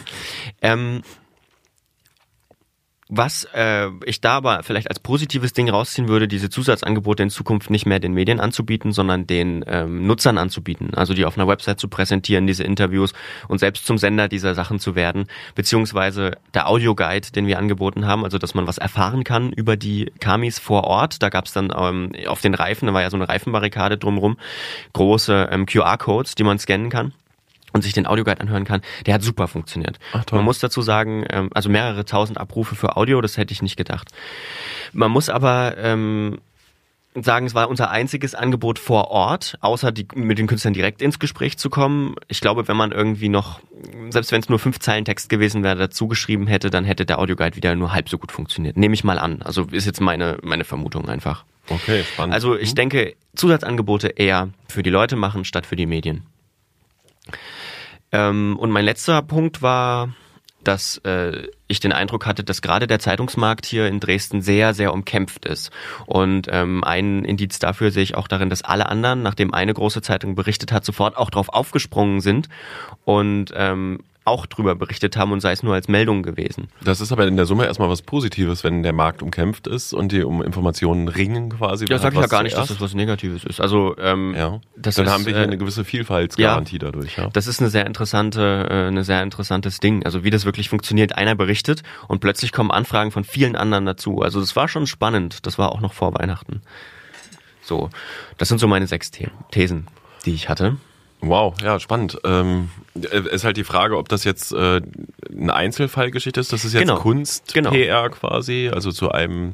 ähm, 0.62 1.02
was 3.14 3.44
äh, 3.54 3.90
ich 4.06 4.22
da 4.22 4.38
aber 4.38 4.64
vielleicht 4.64 4.90
als 4.90 5.02
positives 5.02 5.52
Ding 5.52 5.70
rausziehen 5.70 6.08
würde, 6.08 6.30
diese 6.30 6.50
Zusatzangebote 6.50 7.22
in 7.24 7.30
Zukunft 7.30 7.70
nicht 7.70 7.86
mehr 7.86 8.00
den 8.00 8.14
Medien 8.14 8.40
anzubieten, 8.40 8.94
sondern 8.94 9.28
den 9.28 9.66
ähm, 9.68 10.08
Nutzern 10.08 10.38
anzubieten. 10.38 10.94
Also 10.94 11.14
die 11.14 11.26
auf 11.26 11.38
einer 11.38 11.46
Website 11.46 11.78
zu 11.78 11.90
präsentieren, 11.90 12.48
diese 12.48 12.64
Interviews 12.64 13.12
und 13.50 13.60
selbst 13.60 13.86
zum 13.86 13.98
Sender 13.98 14.30
dieser 14.30 14.56
Sachen 14.56 14.80
zu 14.80 14.96
werden. 14.96 15.26
Beziehungsweise 15.56 16.38
der 16.54 16.70
Audioguide, 16.70 17.34
den 17.34 17.48
wir 17.48 17.60
angeboten 17.60 18.08
haben, 18.08 18.24
also 18.24 18.38
dass 18.38 18.56
man 18.56 18.66
was 18.66 18.78
erfahren 18.78 19.26
kann 19.26 19.52
über 19.52 19.76
die 19.76 20.10
Kamis 20.22 20.58
vor 20.58 20.86
Ort. 20.86 21.22
Da 21.22 21.28
gab 21.28 21.46
es 21.46 21.52
dann 21.52 21.74
ähm, 21.78 22.14
auf 22.28 22.40
den 22.40 22.54
Reifen, 22.54 22.88
da 22.88 22.94
war 22.94 23.02
ja 23.02 23.10
so 23.10 23.18
eine 23.18 23.28
Reifenbarrikade 23.28 23.98
drumrum, 23.98 24.38
große 24.94 25.50
ähm, 25.52 25.66
QR-Codes, 25.66 26.36
die 26.36 26.44
man 26.46 26.60
scannen 26.60 26.90
kann 26.90 27.12
und 27.74 27.84
sich 27.84 27.94
den 27.94 28.08
Audioguide 28.08 28.42
anhören 28.42 28.66
kann, 28.66 28.82
der 29.06 29.14
hat 29.14 29.22
super 29.22 29.48
funktioniert. 29.48 30.00
Ach. 30.14 30.24
Man 30.32 30.44
muss 30.44 30.60
dazu 30.60 30.82
sagen, 30.82 31.26
ähm, 31.30 31.50
also 31.54 31.70
mehrere 31.70 32.06
tausend 32.06 32.38
Abrufe 32.38 32.76
für 32.76 32.98
Audio, 32.98 33.22
das 33.22 33.38
hätte 33.38 33.54
ich 33.54 33.62
nicht 33.62 33.78
gedacht. 33.78 34.10
Man 34.94 35.12
muss 35.12 35.30
aber 35.30 35.78
ähm, 35.78 36.40
sagen, 37.16 37.46
es 37.46 37.54
war 37.54 37.70
unser 37.70 37.90
einziges 37.92 38.36
Angebot 38.36 38.80
vor 38.80 39.10
Ort, 39.10 39.58
außer 39.62 39.92
die, 39.92 40.08
mit 40.16 40.38
den 40.38 40.48
Künstlern 40.48 40.74
direkt 40.74 41.02
ins 41.02 41.20
Gespräch 41.20 41.58
zu 41.58 41.70
kommen. 41.70 42.16
Ich 42.28 42.42
glaube, 42.42 42.68
wenn 42.68 42.78
man 42.78 42.92
irgendwie 42.92 43.30
noch, 43.30 43.60
selbst 44.10 44.32
wenn 44.32 44.42
es 44.42 44.50
nur 44.50 44.60
fünf 44.60 44.80
Zeilen 44.80 45.06
Text 45.06 45.30
gewesen 45.30 45.64
wäre, 45.64 45.76
dazu 45.76 46.08
geschrieben 46.08 46.48
hätte, 46.48 46.70
dann 46.70 46.86
hätte 46.86 47.06
der 47.06 47.20
Audioguide 47.20 47.56
wieder 47.56 47.76
nur 47.76 47.94
halb 47.94 48.10
so 48.10 48.18
gut 48.18 48.32
funktioniert. 48.32 48.78
Nehme 48.78 48.94
ich 48.94 49.04
mal 49.04 49.20
an. 49.20 49.42
Also 49.42 49.64
ist 49.72 49.86
jetzt 49.86 50.00
meine, 50.00 50.38
meine 50.42 50.64
Vermutung 50.64 51.10
einfach. 51.10 51.44
Okay, 51.68 52.04
spannend. 52.04 52.34
Also 52.34 52.58
ich 52.58 52.72
mhm. 52.72 52.76
denke, 52.76 53.16
Zusatzangebote 53.36 54.08
eher 54.08 54.50
für 54.70 54.84
die 54.84 54.90
Leute 54.90 55.16
machen, 55.16 55.46
statt 55.46 55.66
für 55.66 55.76
die 55.76 55.86
Medien. 55.86 56.24
Ähm, 58.12 58.58
und 58.58 58.72
mein 58.72 58.86
letzter 58.86 59.22
Punkt 59.22 59.62
war, 59.62 60.10
dass 60.64 60.98
äh, 61.00 61.48
ich 61.68 61.80
den 61.80 61.92
Eindruck 61.92 62.26
hatte, 62.26 62.44
dass 62.44 62.62
gerade 62.62 62.88
der 62.88 63.00
Zeitungsmarkt 63.00 63.66
hier 63.66 63.88
in 63.88 64.00
Dresden 64.00 64.42
sehr, 64.42 64.74
sehr 64.74 64.94
umkämpft 64.94 65.46
ist. 65.46 65.72
Und 66.06 66.48
ähm, 66.52 66.84
ein 66.84 67.26
Indiz 67.26 67.60
dafür 67.60 67.92
sehe 67.92 68.04
ich 68.04 68.16
auch 68.16 68.28
darin, 68.28 68.50
dass 68.50 68.64
alle 68.64 68.88
anderen, 68.88 69.24
nachdem 69.24 69.54
eine 69.54 69.74
große 69.74 70.02
Zeitung 70.02 70.36
berichtet 70.36 70.72
hat, 70.72 70.86
sofort 70.86 71.18
auch 71.18 71.30
drauf 71.30 71.50
aufgesprungen 71.50 72.22
sind 72.22 72.50
und 73.06 73.52
ähm, 73.56 74.04
auch 74.24 74.46
drüber 74.46 74.76
berichtet 74.76 75.18
haben 75.18 75.32
und 75.32 75.40
sei 75.40 75.52
es 75.52 75.64
nur 75.64 75.74
als 75.74 75.88
Meldung 75.88 76.22
gewesen. 76.22 76.68
Das 76.84 77.02
ist 77.02 77.12
aber 77.12 77.26
in 77.28 77.38
der 77.38 77.48
Summe 77.48 77.66
erstmal 77.66 77.90
was 77.90 78.04
Positives, 78.04 78.64
wenn 78.64 78.84
der 78.84 78.94
Markt 78.94 79.24
umkämpft 79.24 79.66
ist 79.66 79.94
und 79.94 80.12
die 80.12 80.24
um 80.24 80.44
Informationen 80.44 81.08
ringen 81.08 81.50
quasi. 81.50 81.86
Ja, 81.90 81.98
sag 81.98 82.14
ich 82.14 82.20
ja 82.20 82.28
gar 82.28 82.44
nicht, 82.44 82.56
dass 82.56 82.68
das 82.68 82.80
was 82.80 82.94
Negatives 82.94 83.44
ist. 83.44 83.60
Also 83.60 83.96
ähm, 83.98 84.36
ja. 84.36 84.62
das 84.76 84.96
dann 84.96 85.08
ist, 85.08 85.12
haben 85.12 85.26
wir 85.26 85.34
hier 85.34 85.42
äh, 85.42 85.48
eine 85.48 85.58
gewisse 85.58 85.84
Vielfaltsgarantie 85.84 86.76
ja, 86.76 86.80
dadurch. 86.80 87.18
Ja. 87.18 87.30
Das 87.34 87.48
ist 87.48 87.62
eine 87.62 87.72
sehr 87.72 87.88
interessante, 87.88 88.68
äh, 88.70 88.88
eine 88.88 89.04
sehr 89.04 89.24
interessantes 89.24 89.80
Ding. 89.80 90.06
Also 90.06 90.24
wie 90.24 90.30
das 90.30 90.46
wirklich 90.46 90.70
funktioniert. 90.70 91.16
Einer 91.16 91.34
berichtet 91.34 91.82
und 92.08 92.20
plötzlich 92.20 92.52
kommen 92.52 92.70
Anfragen 92.70 93.12
von 93.12 93.24
vielen 93.24 93.56
anderen 93.56 93.88
dazu. 93.88 94.22
Also 94.22 94.40
das 94.40 94.56
war 94.56 94.68
schon 94.68 94.86
spannend. 94.86 95.48
Das 95.48 95.58
war 95.58 95.72
auch 95.72 95.82
noch 95.82 95.94
vor 95.94 96.14
Weihnachten. 96.14 96.62
So, 97.64 97.90
das 98.38 98.50
sind 98.50 98.60
so 98.60 98.68
meine 98.68 98.86
sechs 98.86 99.12
Thesen, 99.52 99.88
die 100.26 100.34
ich 100.34 100.48
hatte. 100.48 100.78
Wow, 101.22 101.54
ja, 101.62 101.80
spannend. 101.80 102.18
Ähm, 102.24 102.70
ist 102.96 103.44
halt 103.44 103.56
die 103.56 103.64
Frage, 103.64 103.98
ob 103.98 104.10
das 104.10 104.24
jetzt 104.24 104.52
äh, 104.54 104.82
eine 105.32 105.54
Einzelfallgeschichte 105.54 106.40
ist. 106.40 106.52
Das 106.52 106.66
ist 106.66 106.74
jetzt 106.74 106.82
genau. 106.82 106.98
Kunst-PR 106.98 107.64
genau. 107.64 108.10
quasi, 108.10 108.72
also 108.74 108.92
zu 108.92 109.12
einem 109.12 109.54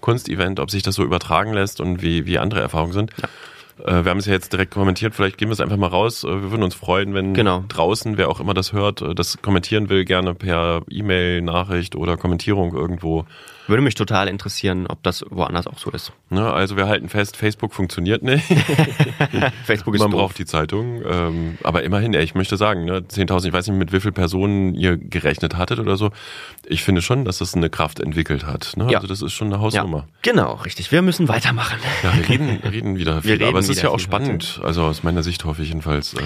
Kunstevent, 0.00 0.60
ob 0.60 0.70
sich 0.70 0.82
das 0.82 0.94
so 0.94 1.02
übertragen 1.02 1.52
lässt 1.52 1.80
und 1.80 2.00
wie, 2.00 2.26
wie 2.26 2.38
andere 2.38 2.60
Erfahrungen 2.60 2.92
sind. 2.92 3.10
Ja. 3.20 3.28
Äh, 3.86 4.04
wir 4.04 4.10
haben 4.10 4.18
es 4.18 4.26
ja 4.26 4.32
jetzt 4.32 4.52
direkt 4.52 4.72
kommentiert, 4.72 5.14
vielleicht 5.14 5.38
gehen 5.38 5.48
wir 5.48 5.52
es 5.52 5.60
einfach 5.60 5.76
mal 5.76 5.88
raus. 5.88 6.24
Äh, 6.24 6.28
wir 6.28 6.50
würden 6.50 6.62
uns 6.62 6.74
freuen, 6.74 7.14
wenn 7.14 7.34
genau. 7.34 7.64
draußen, 7.68 8.16
wer 8.16 8.28
auch 8.28 8.40
immer 8.40 8.54
das 8.54 8.72
hört, 8.72 9.02
äh, 9.02 9.14
das 9.14 9.42
kommentieren 9.42 9.88
will, 9.88 10.04
gerne 10.04 10.34
per 10.34 10.82
E-Mail, 10.88 11.42
Nachricht 11.42 11.96
oder 11.96 12.16
Kommentierung 12.16 12.74
irgendwo. 12.74 13.26
Würde 13.66 13.82
mich 13.82 13.94
total 13.94 14.28
interessieren, 14.28 14.86
ob 14.86 15.02
das 15.02 15.24
woanders 15.30 15.66
auch 15.66 15.78
so 15.78 15.90
ist. 15.90 16.12
Ne, 16.28 16.52
also 16.52 16.76
wir 16.76 16.86
halten 16.86 17.08
fest, 17.08 17.36
Facebook 17.36 17.72
funktioniert 17.72 18.22
nicht. 18.22 18.44
Facebook 19.64 19.94
ist 19.94 20.00
Man 20.00 20.10
doof. 20.10 20.20
braucht 20.20 20.38
die 20.38 20.44
Zeitung. 20.46 21.02
Ähm, 21.04 21.58
aber 21.62 21.82
immerhin, 21.82 22.12
ich 22.14 22.34
möchte 22.34 22.56
sagen, 22.56 22.84
ne, 22.84 23.00
10.000, 23.00 23.46
ich 23.48 23.52
weiß 23.52 23.68
nicht, 23.68 23.76
mit 23.76 23.92
wie 23.92 24.00
vielen 24.00 24.14
Personen 24.14 24.74
ihr 24.74 24.96
gerechnet 24.96 25.56
hattet 25.56 25.78
oder 25.78 25.96
so. 25.96 26.10
Ich 26.66 26.82
finde 26.82 27.02
schon, 27.02 27.24
dass 27.24 27.38
das 27.38 27.54
eine 27.54 27.70
Kraft 27.70 28.00
entwickelt 28.00 28.46
hat. 28.46 28.76
Ne? 28.76 28.88
Ja. 28.90 28.98
Also 28.98 29.06
das 29.06 29.22
ist 29.22 29.32
schon 29.32 29.48
eine 29.52 29.60
Hausnummer. 29.60 29.98
Ja. 29.98 30.06
Genau, 30.22 30.54
richtig. 30.54 30.90
Wir 30.90 31.02
müssen 31.02 31.28
weitermachen. 31.28 31.78
Ja, 32.02 32.16
wir 32.16 32.28
reden, 32.28 32.60
reden 32.68 32.96
wieder 32.98 33.22
viel. 33.22 33.42
aber 33.44 33.58
es 33.58 33.68
ist 33.68 33.82
ja 33.82 33.90
auch 33.90 34.00
spannend. 34.00 34.56
Heute. 34.56 34.66
Also 34.66 34.82
aus 34.84 35.02
meiner 35.02 35.22
Sicht 35.22 35.44
hoffe 35.44 35.62
ich 35.62 35.68
jedenfalls. 35.68 36.14
Äh, 36.14 36.18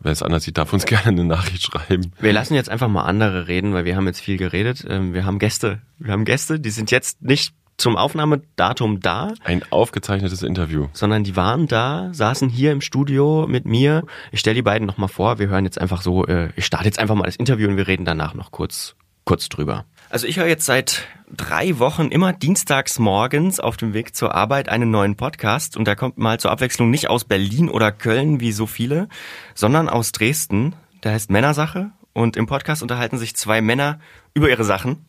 Wer 0.00 0.12
es 0.12 0.22
anders 0.22 0.44
sieht, 0.44 0.58
darf 0.58 0.72
uns 0.72 0.84
gerne 0.86 1.08
eine 1.08 1.24
Nachricht 1.24 1.62
schreiben. 1.62 2.12
Wir 2.20 2.32
lassen 2.32 2.54
jetzt 2.54 2.70
einfach 2.70 2.88
mal 2.88 3.02
andere 3.02 3.48
reden, 3.48 3.74
weil 3.74 3.84
wir 3.84 3.96
haben 3.96 4.06
jetzt 4.06 4.20
viel 4.20 4.36
geredet. 4.36 4.84
Ähm, 4.88 5.14
wir 5.14 5.24
haben 5.24 5.38
Gäste. 5.38 5.80
Wir 5.98 6.12
haben 6.12 6.24
Gäste, 6.24 6.60
die 6.60 6.70
sind 6.70 6.90
jetzt 6.90 7.22
nicht 7.22 7.54
zum 7.78 7.96
Aufnahmedatum 7.96 9.00
da. 9.00 9.34
Ein 9.44 9.62
aufgezeichnetes 9.70 10.42
Interview. 10.42 10.88
Sondern 10.92 11.24
die 11.24 11.36
waren 11.36 11.68
da, 11.68 12.10
saßen 12.12 12.48
hier 12.48 12.72
im 12.72 12.80
Studio 12.80 13.46
mit 13.48 13.64
mir. 13.64 14.04
Ich 14.32 14.40
stelle 14.40 14.56
die 14.56 14.62
beiden 14.62 14.86
nochmal 14.86 15.08
vor. 15.08 15.38
Wir 15.38 15.48
hören 15.48 15.64
jetzt 15.64 15.80
einfach 15.80 16.02
so, 16.02 16.26
äh, 16.26 16.50
ich 16.56 16.66
starte 16.66 16.86
jetzt 16.86 16.98
einfach 16.98 17.14
mal 17.14 17.24
das 17.24 17.36
Interview 17.36 17.68
und 17.68 17.76
wir 17.76 17.86
reden 17.86 18.04
danach 18.04 18.34
noch 18.34 18.50
kurz, 18.50 18.96
kurz 19.28 19.50
drüber. 19.50 19.84
Also 20.08 20.26
ich 20.26 20.38
höre 20.38 20.46
jetzt 20.46 20.64
seit 20.64 21.06
drei 21.30 21.78
Wochen 21.78 22.08
immer 22.08 22.32
dienstags 22.32 22.98
morgens 22.98 23.60
auf 23.60 23.76
dem 23.76 23.92
Weg 23.92 24.16
zur 24.16 24.34
Arbeit 24.34 24.70
einen 24.70 24.90
neuen 24.90 25.16
Podcast 25.16 25.76
und 25.76 25.84
der 25.84 25.96
kommt 25.96 26.16
mal 26.16 26.40
zur 26.40 26.50
Abwechslung 26.50 26.88
nicht 26.88 27.10
aus 27.10 27.24
Berlin 27.24 27.68
oder 27.68 27.92
Köln 27.92 28.40
wie 28.40 28.52
so 28.52 28.66
viele, 28.66 29.06
sondern 29.54 29.90
aus 29.90 30.12
Dresden. 30.12 30.74
Der 31.04 31.12
heißt 31.12 31.30
Männersache 31.30 31.90
und 32.14 32.38
im 32.38 32.46
Podcast 32.46 32.80
unterhalten 32.80 33.18
sich 33.18 33.36
zwei 33.36 33.60
Männer 33.60 34.00
über 34.32 34.48
ihre 34.48 34.64
Sachen. 34.64 35.04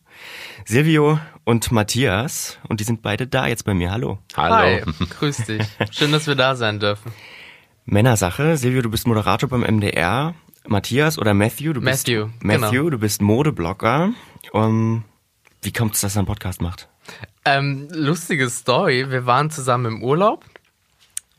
Silvio 0.66 1.18
und 1.44 1.72
Matthias 1.72 2.58
und 2.68 2.80
die 2.80 2.84
sind 2.84 3.00
beide 3.00 3.26
da 3.26 3.46
jetzt 3.46 3.64
bei 3.64 3.72
mir. 3.72 3.90
Hallo. 3.90 4.18
Hallo. 4.36 4.54
Hi, 4.54 4.82
grüß 5.18 5.46
dich. 5.46 5.66
Schön, 5.92 6.12
dass 6.12 6.26
wir 6.26 6.34
da 6.34 6.56
sein 6.56 6.78
dürfen. 6.78 7.10
Männersache. 7.86 8.58
Silvio, 8.58 8.82
du 8.82 8.90
bist 8.90 9.06
Moderator 9.06 9.48
beim 9.48 9.62
MDR. 9.62 10.34
Matthias 10.66 11.18
oder 11.18 11.34
Matthew, 11.34 11.72
du 11.72 11.80
bist 11.80 12.06
Matthew, 12.08 12.28
Matthew, 12.42 12.70
genau. 12.70 12.90
du 12.90 12.98
bist 12.98 13.22
Modeblogger. 13.22 14.12
Um, 14.52 15.04
wie 15.62 15.72
kommt 15.72 15.94
es, 15.94 16.00
dass 16.00 16.16
er 16.16 16.20
einen 16.20 16.26
Podcast 16.26 16.60
macht? 16.60 16.88
Ähm, 17.44 17.88
lustige 17.92 18.48
Story. 18.50 19.10
Wir 19.10 19.26
waren 19.26 19.50
zusammen 19.50 19.86
im 19.86 20.02
Urlaub 20.02 20.44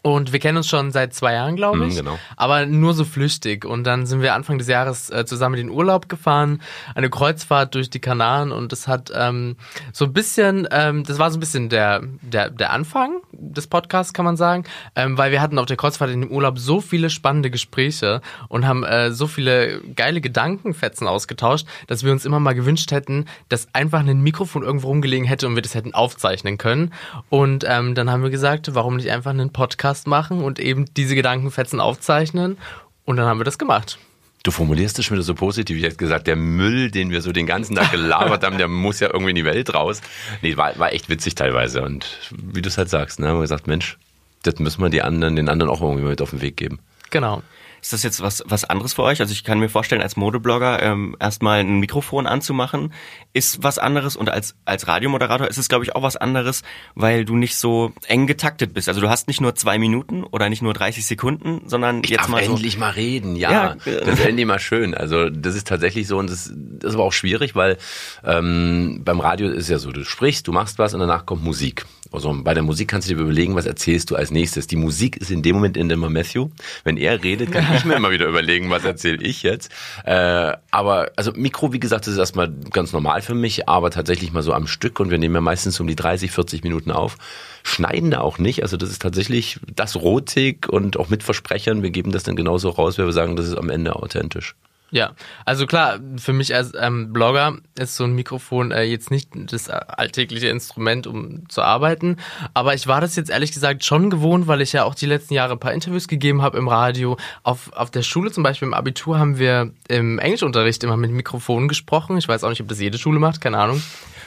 und 0.03 0.31
wir 0.33 0.39
kennen 0.39 0.57
uns 0.57 0.67
schon 0.67 0.91
seit 0.91 1.13
zwei 1.13 1.33
Jahren, 1.33 1.55
glaube 1.55 1.77
Mhm, 1.77 1.83
ich. 1.89 1.95
genau. 1.97 2.17
Aber 2.35 2.65
nur 2.65 2.93
so 2.95 3.05
flüchtig. 3.05 3.65
Und 3.65 3.83
dann 3.83 4.05
sind 4.07 4.21
wir 4.21 4.33
Anfang 4.33 4.57
des 4.57 4.67
Jahres 4.67 5.09
äh, 5.11 5.25
zusammen 5.25 5.55
in 5.55 5.67
den 5.67 5.75
Urlaub 5.75 6.09
gefahren, 6.09 6.61
eine 6.95 7.09
Kreuzfahrt 7.09 7.75
durch 7.75 7.89
die 7.91 7.99
Kanaren 7.99 8.51
und 8.51 8.71
das 8.71 8.87
hat 8.87 9.11
ähm, 9.15 9.57
so 9.93 10.05
ein 10.05 10.13
bisschen, 10.13 10.67
ähm, 10.71 11.03
das 11.03 11.19
war 11.19 11.29
so 11.29 11.37
ein 11.37 11.39
bisschen 11.39 11.69
der, 11.69 12.01
der, 12.21 12.49
der 12.49 12.71
Anfang 12.73 13.21
des 13.31 13.67
Podcasts, 13.67 14.13
kann 14.13 14.25
man 14.25 14.37
sagen, 14.37 14.63
ähm, 14.95 15.17
weil 15.19 15.31
wir 15.31 15.41
hatten 15.41 15.59
auf 15.59 15.65
der 15.67 15.77
Kreuzfahrt 15.77 16.09
in 16.09 16.21
dem 16.21 16.31
Urlaub 16.31 16.57
so 16.57 16.81
viele 16.81 17.09
spannende 17.11 17.51
Gespräche 17.51 18.21
und 18.47 18.65
haben 18.65 18.83
äh, 18.83 19.11
so 19.11 19.27
viele 19.27 19.81
geile 19.95 20.19
Gedankenfetzen 20.21 21.07
ausgetauscht, 21.07 21.67
dass 21.87 22.03
wir 22.03 22.11
uns 22.11 22.25
immer 22.25 22.39
mal 22.39 22.53
gewünscht 22.53 22.91
hätten, 22.91 23.25
dass 23.49 23.67
einfach 23.73 23.99
ein 23.99 24.21
Mikrofon 24.21 24.63
irgendwo 24.63 24.87
rumgelegen 24.87 25.27
hätte 25.27 25.45
und 25.47 25.53
wir 25.55 25.61
das 25.61 25.75
hätten 25.75 25.93
aufzeichnen 25.93 26.57
können. 26.57 26.91
Und 27.29 27.65
ähm, 27.67 27.93
dann 27.93 28.09
haben 28.09 28.23
wir 28.23 28.31
gesagt, 28.31 28.73
warum 28.73 28.95
nicht 28.95 29.11
einfach 29.11 29.29
einen 29.31 29.51
Podcast 29.51 29.90
machen 30.07 30.43
und 30.43 30.59
eben 30.59 30.85
diese 30.95 31.15
Gedankenfetzen 31.15 31.79
aufzeichnen. 31.79 32.57
Und 33.05 33.17
dann 33.17 33.25
haben 33.25 33.39
wir 33.39 33.43
das 33.43 33.57
gemacht. 33.57 33.97
Du 34.43 34.49
formulierst 34.49 34.97
es 34.97 35.05
schon 35.05 35.17
wieder 35.17 35.23
so 35.23 35.35
positiv. 35.35 35.77
Ich 35.77 35.83
hätte 35.83 35.97
gesagt, 35.97 36.25
der 36.25 36.35
Müll, 36.35 36.89
den 36.89 37.11
wir 37.11 37.21
so 37.21 37.31
den 37.31 37.45
ganzen 37.45 37.75
Tag 37.75 37.91
gelabert 37.91 38.43
haben, 38.43 38.57
der 38.57 38.67
muss 38.69 38.99
ja 38.99 39.07
irgendwie 39.07 39.31
in 39.31 39.35
die 39.35 39.45
Welt 39.45 39.73
raus. 39.73 40.01
Nee, 40.41 40.57
war, 40.57 40.77
war 40.79 40.93
echt 40.93 41.09
witzig 41.09 41.35
teilweise. 41.35 41.83
Und 41.83 42.17
wie 42.31 42.61
du 42.61 42.69
es 42.69 42.77
halt 42.77 42.89
sagst, 42.89 43.19
ne, 43.19 43.27
haben 43.27 43.37
wir 43.37 43.41
gesagt, 43.41 43.67
Mensch, 43.67 43.97
das 44.43 44.57
müssen 44.57 44.81
wir 44.81 44.89
die 44.89 45.03
anderen, 45.03 45.35
den 45.35 45.49
anderen 45.49 45.71
auch 45.71 45.81
irgendwie 45.81 46.03
mit 46.03 46.21
auf 46.21 46.31
den 46.31 46.41
Weg 46.41 46.57
geben. 46.57 46.79
Genau. 47.11 47.43
Ist 47.81 47.93
das 47.93 48.03
jetzt 48.03 48.21
was, 48.21 48.43
was 48.45 48.63
anderes 48.63 48.93
für 48.93 49.01
euch? 49.03 49.19
Also 49.21 49.33
ich 49.33 49.43
kann 49.43 49.59
mir 49.59 49.67
vorstellen, 49.69 50.01
als 50.01 50.15
Modeblogger 50.15 50.81
ähm, 50.83 51.15
erstmal 51.19 51.61
ein 51.61 51.79
Mikrofon 51.79 52.27
anzumachen, 52.27 52.93
ist 53.33 53.63
was 53.63 53.79
anderes 53.79 54.15
und 54.15 54.29
als, 54.29 54.55
als 54.65 54.87
Radiomoderator 54.87 55.47
ist 55.47 55.57
es, 55.57 55.67
glaube 55.67 55.83
ich, 55.83 55.95
auch 55.95 56.03
was 56.03 56.15
anderes, 56.15 56.61
weil 56.93 57.25
du 57.25 57.35
nicht 57.35 57.55
so 57.55 57.91
eng 58.07 58.27
getaktet 58.27 58.73
bist. 58.75 58.87
Also 58.87 59.01
du 59.01 59.09
hast 59.09 59.27
nicht 59.27 59.41
nur 59.41 59.55
zwei 59.55 59.79
Minuten 59.79 60.23
oder 60.23 60.47
nicht 60.49 60.61
nur 60.61 60.73
30 60.73 61.05
Sekunden, 61.05 61.63
sondern 61.67 62.03
Ich 62.03 62.11
jetzt 62.11 62.21
darf 62.21 62.27
mal 62.29 62.43
so. 62.43 62.51
endlich 62.51 62.77
mal 62.77 62.91
reden, 62.91 63.35
ja. 63.35 63.51
Ja. 63.51 63.75
Das 63.83 64.19
ist 64.19 64.25
endlich 64.25 64.45
mal 64.45 64.59
schön. 64.59 64.93
Also 64.93 65.29
das 65.29 65.55
ist 65.55 65.67
tatsächlich 65.67 66.07
so 66.07 66.19
und 66.19 66.29
das, 66.29 66.51
das 66.55 66.89
ist 66.89 66.95
aber 66.95 67.05
auch 67.05 67.13
schwierig, 67.13 67.55
weil 67.55 67.77
ähm, 68.23 69.01
beim 69.03 69.19
Radio 69.19 69.49
ist 69.49 69.69
ja 69.69 69.79
so, 69.79 69.91
du 69.91 70.05
sprichst, 70.05 70.47
du 70.47 70.51
machst 70.51 70.77
was 70.77 70.93
und 70.93 70.99
danach 70.99 71.25
kommt 71.25 71.43
Musik. 71.43 71.85
Also 72.11 72.35
bei 72.43 72.53
der 72.53 72.63
Musik 72.63 72.89
kannst 72.89 73.09
du 73.09 73.15
dir 73.15 73.21
überlegen, 73.21 73.55
was 73.55 73.65
erzählst 73.65 74.11
du 74.11 74.15
als 74.15 74.31
nächstes. 74.31 74.67
Die 74.67 74.75
Musik 74.75 75.17
ist 75.17 75.31
in 75.31 75.41
dem 75.41 75.55
Moment 75.55 75.77
in 75.77 75.89
immer 75.89 76.09
Matthew. 76.09 76.49
Wenn 76.83 76.97
er 76.97 77.23
redet, 77.23 77.51
kann 77.51 77.65
ich 77.75 77.85
mir 77.85 77.95
immer 77.95 78.11
wieder 78.11 78.27
überlegen, 78.27 78.69
was 78.69 78.83
erzähle 78.83 79.23
ich 79.23 79.43
jetzt. 79.43 79.71
Äh, 80.03 80.53
aber 80.71 81.11
also 81.15 81.31
Mikro, 81.33 81.71
wie 81.71 81.79
gesagt, 81.79 82.07
das 82.07 82.13
ist 82.13 82.19
erstmal 82.19 82.51
ganz 82.71 82.91
normal 82.91 83.21
für 83.21 83.35
mich, 83.35 83.69
aber 83.69 83.91
tatsächlich 83.91 84.33
mal 84.33 84.43
so 84.43 84.53
am 84.53 84.67
Stück 84.67 84.99
und 84.99 85.09
wir 85.09 85.17
nehmen 85.17 85.35
ja 85.35 85.41
meistens 85.41 85.79
um 85.79 85.87
die 85.87 85.95
30, 85.95 86.31
40 86.31 86.63
Minuten 86.63 86.91
auf. 86.91 87.17
Schneiden 87.63 88.11
da 88.11 88.21
auch 88.21 88.39
nicht. 88.39 88.63
Also 88.63 88.75
das 88.75 88.89
ist 88.89 89.01
tatsächlich 89.01 89.59
das 89.75 89.95
Rotig 89.95 90.67
und 90.67 90.97
auch 90.97 91.09
mit 91.09 91.23
Versprechern. 91.23 91.83
Wir 91.83 91.91
geben 91.91 92.11
das 92.11 92.23
dann 92.23 92.35
genauso 92.35 92.69
raus, 92.69 92.97
weil 92.97 93.05
wir 93.05 93.13
sagen, 93.13 93.35
das 93.35 93.47
ist 93.47 93.57
am 93.57 93.69
Ende 93.69 93.95
authentisch. 93.95 94.55
Ja, 94.93 95.13
also 95.45 95.65
klar, 95.65 95.99
für 96.17 96.33
mich 96.33 96.53
als 96.53 96.73
ähm, 96.77 97.13
Blogger 97.13 97.57
ist 97.79 97.95
so 97.95 98.03
ein 98.03 98.13
Mikrofon 98.13 98.71
äh, 98.71 98.83
jetzt 98.83 99.09
nicht 99.09 99.29
das 99.33 99.69
alltägliche 99.69 100.49
Instrument, 100.49 101.07
um 101.07 101.47
zu 101.47 101.61
arbeiten. 101.61 102.17
Aber 102.53 102.73
ich 102.73 102.87
war 102.87 102.99
das 102.99 103.15
jetzt 103.15 103.29
ehrlich 103.29 103.53
gesagt 103.53 103.85
schon 103.85 104.09
gewohnt, 104.09 104.47
weil 104.47 104.59
ich 104.59 104.73
ja 104.73 104.83
auch 104.83 104.93
die 104.93 105.05
letzten 105.05 105.33
Jahre 105.33 105.53
ein 105.53 105.59
paar 105.59 105.73
Interviews 105.73 106.09
gegeben 106.09 106.41
habe 106.41 106.57
im 106.57 106.67
Radio. 106.67 107.15
Auf, 107.43 107.71
auf 107.71 107.89
der 107.89 108.01
Schule 108.01 108.31
zum 108.31 108.43
Beispiel 108.43 108.67
im 108.67 108.73
Abitur 108.73 109.17
haben 109.17 109.39
wir 109.39 109.71
im 109.87 110.19
Englischunterricht 110.19 110.83
immer 110.83 110.97
mit 110.97 111.11
Mikrofonen 111.11 111.69
gesprochen. 111.69 112.17
Ich 112.17 112.27
weiß 112.27 112.43
auch 112.43 112.49
nicht, 112.49 112.61
ob 112.61 112.67
das 112.67 112.81
jede 112.81 112.97
Schule 112.97 113.19
macht, 113.19 113.39
keine 113.39 113.59
Ahnung. 113.59 113.81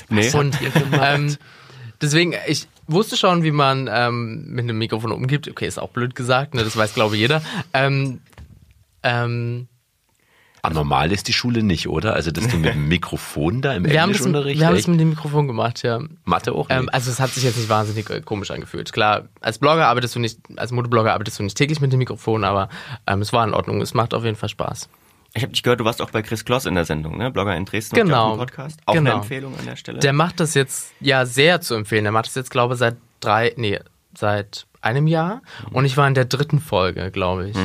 Nee. 0.08 0.32
Und 0.34 0.58
ähm, 0.98 1.36
deswegen, 2.00 2.32
ich 2.46 2.68
wusste 2.86 3.18
schon, 3.18 3.42
wie 3.42 3.50
man 3.50 3.90
ähm, 3.92 4.46
mit 4.46 4.64
einem 4.64 4.78
Mikrofon 4.78 5.12
umgeht. 5.12 5.46
Okay, 5.46 5.66
ist 5.66 5.78
auch 5.78 5.90
blöd 5.90 6.14
gesagt, 6.14 6.54
ne? 6.54 6.64
das 6.64 6.74
weiß 6.74 6.94
glaube 6.94 7.16
ich 7.16 7.20
jeder. 7.20 7.42
Ähm, 7.74 8.20
ähm, 9.02 9.68
normal 10.72 11.12
ist 11.12 11.28
die 11.28 11.32
Schule 11.32 11.62
nicht, 11.62 11.88
oder? 11.88 12.14
Also, 12.14 12.30
dass 12.30 12.48
du 12.48 12.56
mit 12.56 12.74
dem 12.74 12.88
Mikrofon 12.88 13.60
da 13.60 13.74
im 13.74 13.84
wir 13.84 14.00
haben, 14.00 14.12
das, 14.12 14.20
Englischunterricht 14.20 14.60
wir 14.60 14.66
haben 14.66 14.76
echt? 14.76 14.88
mit 14.88 15.00
dem 15.00 15.10
Mikrofon 15.10 15.46
gemacht, 15.46 15.82
ja. 15.82 16.00
Mathe 16.24 16.52
auch 16.52 16.66
Ähm, 16.70 16.88
also 16.92 17.10
es 17.10 17.20
hat 17.20 17.30
sich 17.30 17.44
jetzt 17.44 17.56
nicht 17.58 17.68
wahnsinnig 17.68 18.08
äh, 18.10 18.20
komisch 18.22 18.50
angefühlt. 18.50 18.92
Klar, 18.92 19.24
als 19.40 19.58
Blogger 19.58 19.86
arbeitest 19.88 20.14
du 20.14 20.20
nicht, 20.20 20.38
als 20.56 20.72
Modeblogger 20.72 21.12
arbeitest 21.12 21.38
du 21.38 21.42
nicht 21.42 21.56
täglich 21.58 21.80
mit 21.80 21.92
dem 21.92 21.98
Mikrofon, 21.98 22.44
aber 22.44 22.68
ähm, 23.06 23.20
es 23.20 23.32
war 23.32 23.44
in 23.46 23.52
Ordnung. 23.52 23.80
Es 23.82 23.92
macht 23.94 24.14
auf 24.14 24.24
jeden 24.24 24.36
Fall 24.36 24.48
Spaß. 24.48 24.88
Ich 25.36 25.42
habe 25.42 25.52
dich 25.52 25.64
gehört, 25.64 25.80
du 25.80 25.84
warst 25.84 26.00
auch 26.00 26.10
bei 26.10 26.22
Chris 26.22 26.44
Kloss 26.44 26.64
in 26.64 26.76
der 26.76 26.84
Sendung, 26.84 27.18
ne? 27.18 27.30
Blogger 27.30 27.56
in 27.56 27.64
Dresden. 27.64 27.96
Genau. 27.96 28.26
Auch 28.26 28.28
einen 28.30 28.38
Podcast. 28.38 28.78
Auch 28.86 28.94
Genau. 28.94 29.10
eine 29.10 29.20
Empfehlung 29.22 29.58
an 29.58 29.64
der 29.66 29.74
Stelle. 29.74 29.98
Der 29.98 30.12
macht 30.12 30.38
das 30.38 30.54
jetzt 30.54 30.92
ja 31.00 31.26
sehr 31.26 31.60
zu 31.60 31.74
empfehlen. 31.74 32.04
Der 32.04 32.12
macht 32.12 32.26
das 32.26 32.36
jetzt, 32.36 32.52
glaube 32.52 32.74
ich, 32.74 32.78
seit 32.78 32.96
drei, 33.18 33.52
nee, 33.56 33.80
seit 34.16 34.66
einem 34.80 35.08
Jahr. 35.08 35.42
Und 35.72 35.86
ich 35.86 35.96
war 35.96 36.06
in 36.06 36.14
der 36.14 36.26
dritten 36.26 36.60
Folge, 36.60 37.10
glaube 37.10 37.48
ich. 37.48 37.56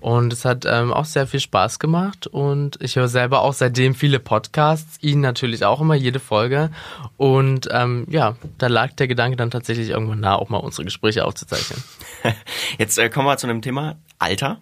Und 0.00 0.32
es 0.32 0.44
hat 0.44 0.64
ähm, 0.66 0.92
auch 0.92 1.04
sehr 1.06 1.26
viel 1.26 1.40
Spaß 1.40 1.78
gemacht. 1.78 2.26
Und 2.26 2.78
ich 2.80 2.96
höre 2.96 3.08
selber 3.08 3.40
auch 3.42 3.52
seitdem 3.54 3.94
viele 3.94 4.18
Podcasts, 4.20 4.98
ihn 5.02 5.20
natürlich 5.20 5.64
auch 5.64 5.80
immer, 5.80 5.94
jede 5.94 6.20
Folge. 6.20 6.70
Und 7.16 7.68
ähm, 7.72 8.06
ja, 8.10 8.36
da 8.58 8.66
lag 8.68 8.92
der 8.92 9.08
Gedanke 9.08 9.36
dann 9.36 9.50
tatsächlich 9.50 9.88
irgendwann 9.90 10.20
nah, 10.20 10.36
auch 10.36 10.48
mal 10.48 10.58
unsere 10.58 10.84
Gespräche 10.84 11.24
aufzuzeichnen. 11.24 11.82
Jetzt 12.78 12.98
äh, 12.98 13.08
kommen 13.08 13.26
wir 13.26 13.36
zu 13.38 13.46
einem 13.46 13.62
Thema 13.62 13.96
Alter. 14.18 14.60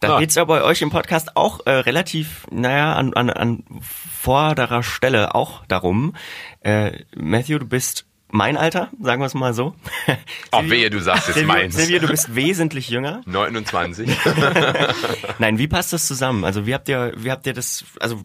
Da 0.00 0.16
Ah. 0.16 0.18
geht's 0.20 0.34
ja 0.34 0.44
bei 0.44 0.62
euch 0.62 0.82
im 0.82 0.90
Podcast 0.90 1.36
auch 1.36 1.64
äh, 1.64 1.70
relativ, 1.70 2.46
naja, 2.50 2.94
an, 2.94 3.14
an, 3.14 3.30
an 3.30 3.64
vorderer 3.80 4.82
Stelle 4.82 5.34
auch 5.34 5.64
darum. 5.68 6.14
Äh, 6.60 7.04
Matthew, 7.14 7.60
du 7.60 7.66
bist 7.66 8.05
mein 8.28 8.56
Alter, 8.56 8.90
sagen 9.00 9.22
wir 9.22 9.26
es 9.26 9.34
mal 9.34 9.54
so. 9.54 9.74
Ach, 10.50 10.62
wehe, 10.64 10.90
du 10.90 11.00
sagst 11.00 11.28
jetzt 11.28 11.44
meins. 11.44 11.76
Silvio, 11.76 12.00
du 12.00 12.08
bist 12.08 12.34
wesentlich 12.34 12.88
jünger. 12.88 13.22
29. 13.26 14.10
Nein, 15.38 15.58
wie 15.58 15.68
passt 15.68 15.92
das 15.92 16.06
zusammen? 16.06 16.44
Also 16.44 16.66
wie 16.66 16.74
habt 16.74 16.88
ihr, 16.88 17.12
wie 17.16 17.30
habt 17.30 17.46
ihr 17.46 17.52
das, 17.52 17.84
also 18.00 18.22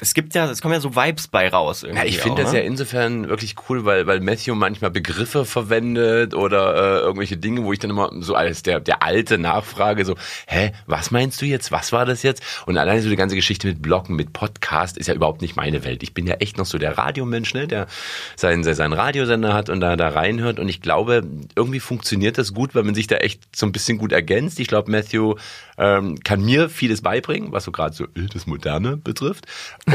es 0.00 0.14
gibt 0.14 0.34
ja, 0.34 0.50
es 0.50 0.62
kommen 0.62 0.74
ja 0.74 0.80
so 0.80 0.96
Vibes 0.96 1.28
bei 1.28 1.48
raus. 1.48 1.82
Irgendwie 1.82 2.00
Ja, 2.00 2.06
ich 2.06 2.18
finde 2.20 2.42
das 2.42 2.52
ne? 2.52 2.60
ja 2.60 2.64
insofern 2.64 3.28
wirklich 3.28 3.54
cool, 3.68 3.84
weil, 3.84 4.06
weil 4.06 4.20
Matthew 4.20 4.54
manchmal 4.54 4.90
Begriffe 4.90 5.44
verwendet 5.44 6.34
oder 6.34 6.74
äh, 6.74 7.00
irgendwelche 7.00 7.36
Dinge, 7.36 7.64
wo 7.64 7.72
ich 7.72 7.78
dann 7.78 7.90
immer 7.90 8.10
so 8.20 8.34
als 8.34 8.62
der, 8.62 8.80
der 8.80 9.02
alte 9.02 9.36
nachfrage, 9.36 10.04
so, 10.04 10.16
hä, 10.46 10.72
was 10.86 11.10
meinst 11.10 11.40
du 11.42 11.46
jetzt? 11.46 11.70
Was 11.70 11.92
war 11.92 12.06
das 12.06 12.22
jetzt? 12.22 12.42
Und 12.66 12.78
alleine 12.78 13.02
so 13.02 13.10
die 13.10 13.16
ganze 13.16 13.36
Geschichte 13.36 13.66
mit 13.66 13.82
Bloggen, 13.82 14.16
mit 14.16 14.32
Podcast 14.32 14.96
ist 14.96 15.06
ja 15.06 15.14
überhaupt 15.14 15.42
nicht 15.42 15.56
meine 15.56 15.84
Welt. 15.84 16.02
Ich 16.02 16.14
bin 16.14 16.26
ja 16.26 16.34
echt 16.36 16.56
noch 16.56 16.66
so 16.66 16.78
der 16.78 16.96
Radiomensch, 16.96 17.52
ne, 17.52 17.66
der 17.66 17.86
seinen, 18.36 18.64
seinen 18.64 18.94
Radiosender 18.94 19.52
hat 19.52 19.68
und 19.68 19.80
da, 19.80 19.96
da 19.96 20.08
reinhört. 20.08 20.58
Und 20.58 20.68
ich 20.68 20.80
glaube, 20.80 21.22
irgendwie 21.54 21.80
funktioniert 21.80 22.38
das 22.38 22.54
gut, 22.54 22.74
weil 22.74 22.84
man 22.84 22.94
sich 22.94 23.06
da 23.06 23.16
echt 23.16 23.42
so 23.54 23.66
ein 23.66 23.72
bisschen 23.72 23.98
gut 23.98 24.12
ergänzt. 24.12 24.60
Ich 24.60 24.68
glaube, 24.68 24.90
Matthew 24.90 25.34
ähm, 25.76 26.18
kann 26.20 26.42
mir 26.42 26.68
vieles 26.68 27.02
beibringen, 27.02 27.52
was 27.52 27.64
so 27.64 27.72
gerade 27.72 27.94
so 27.94 28.04
äh, 28.04 28.26
das 28.32 28.46
Moderne 28.46 28.96
betrifft. 28.96 29.46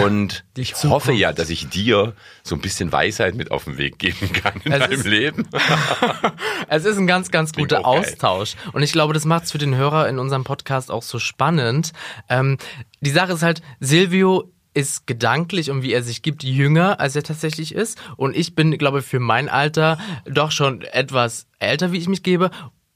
Und 0.04 0.44
ich 0.58 0.74
hoffe 0.84 1.12
ja, 1.14 1.34
dass 1.34 1.50
ich 1.50 1.68
dir 1.70 2.14
so 2.44 2.56
ein 2.56 2.62
bisschen 2.62 2.92
Weisheit 2.92 3.36
mit 3.36 3.52
auf 3.52 3.66
den 3.66 3.78
Weg 3.78 4.00
geben 4.00 4.32
kann 4.34 4.54
in 4.64 4.72
Es 4.72 4.80
deinem 4.80 4.92
ist- 4.92 5.06
Leben. 5.06 5.48
Es 6.68 6.86
ist 6.86 6.98
ein 6.98 7.08
ganz, 7.08 7.32
ganz 7.32 7.52
Klingt 7.52 7.70
guter 7.70 7.86
auch 7.86 7.94
geil. 8.02 8.02
Austausch. 8.12 8.56
Und 8.74 8.82
ich 8.84 8.92
glaube, 8.92 9.14
das 9.14 9.26
macht 9.26 9.44
es 9.46 9.52
für 9.52 9.58
den 9.58 9.76
Hörer 9.76 10.08
in 10.10 10.20
unserem 10.20 10.44
Podcast 10.44 10.90
auch 10.92 11.04
so 11.04 11.20
spannend. 11.20 11.92
Ähm, 12.30 12.58
die 13.02 13.10
Sache 13.12 13.34
ist 13.34 13.44
halt, 13.44 13.62
Silvio 13.80 14.52
ist 14.74 15.08
gedanklich 15.08 15.70
und 15.72 15.84
wie 15.84 15.94
er 15.94 16.04
sich 16.04 16.22
gibt, 16.22 16.44
jünger, 16.44 17.00
als 17.00 17.16
er 17.16 17.24
tatsächlich 17.24 17.74
ist. 17.74 17.98
Und 18.18 18.36
ich 18.36 18.56
bin, 18.56 18.78
glaube 18.78 19.00
ich, 19.00 19.06
für 19.06 19.20
mein 19.20 19.48
Alter 19.48 19.98
doch 20.26 20.52
schon 20.52 20.82
etwas 20.82 21.48
älter, 21.60 21.92
wie 21.92 21.98
ich 21.98 22.10
mich 22.10 22.24
gebe. 22.24 22.50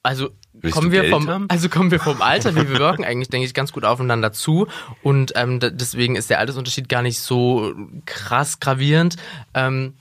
Also 0.03 0.29
Willst 0.61 0.75
kommen 0.75 0.91
wir 0.91 1.01
Geld 1.01 1.13
vom, 1.13 1.27
haben? 1.27 1.45
also 1.49 1.69
kommen 1.69 1.91
wir 1.91 1.99
vom 1.99 2.21
Alter, 2.21 2.55
wie 2.55 2.67
wir 2.69 2.79
wirken, 2.79 3.03
eigentlich 3.03 3.29
denke 3.29 3.45
ich 3.45 3.53
ganz 3.53 3.71
gut 3.71 3.85
aufeinander 3.85 4.31
zu. 4.31 4.67
Und 5.01 5.33
ähm, 5.35 5.59
deswegen 5.59 6.15
ist 6.15 6.29
der 6.29 6.39
Altersunterschied 6.39 6.89
gar 6.89 7.01
nicht 7.01 7.19
so 7.19 7.73
krass 8.05 8.59
gravierend. 8.59 9.15
Ähm, 9.53 9.93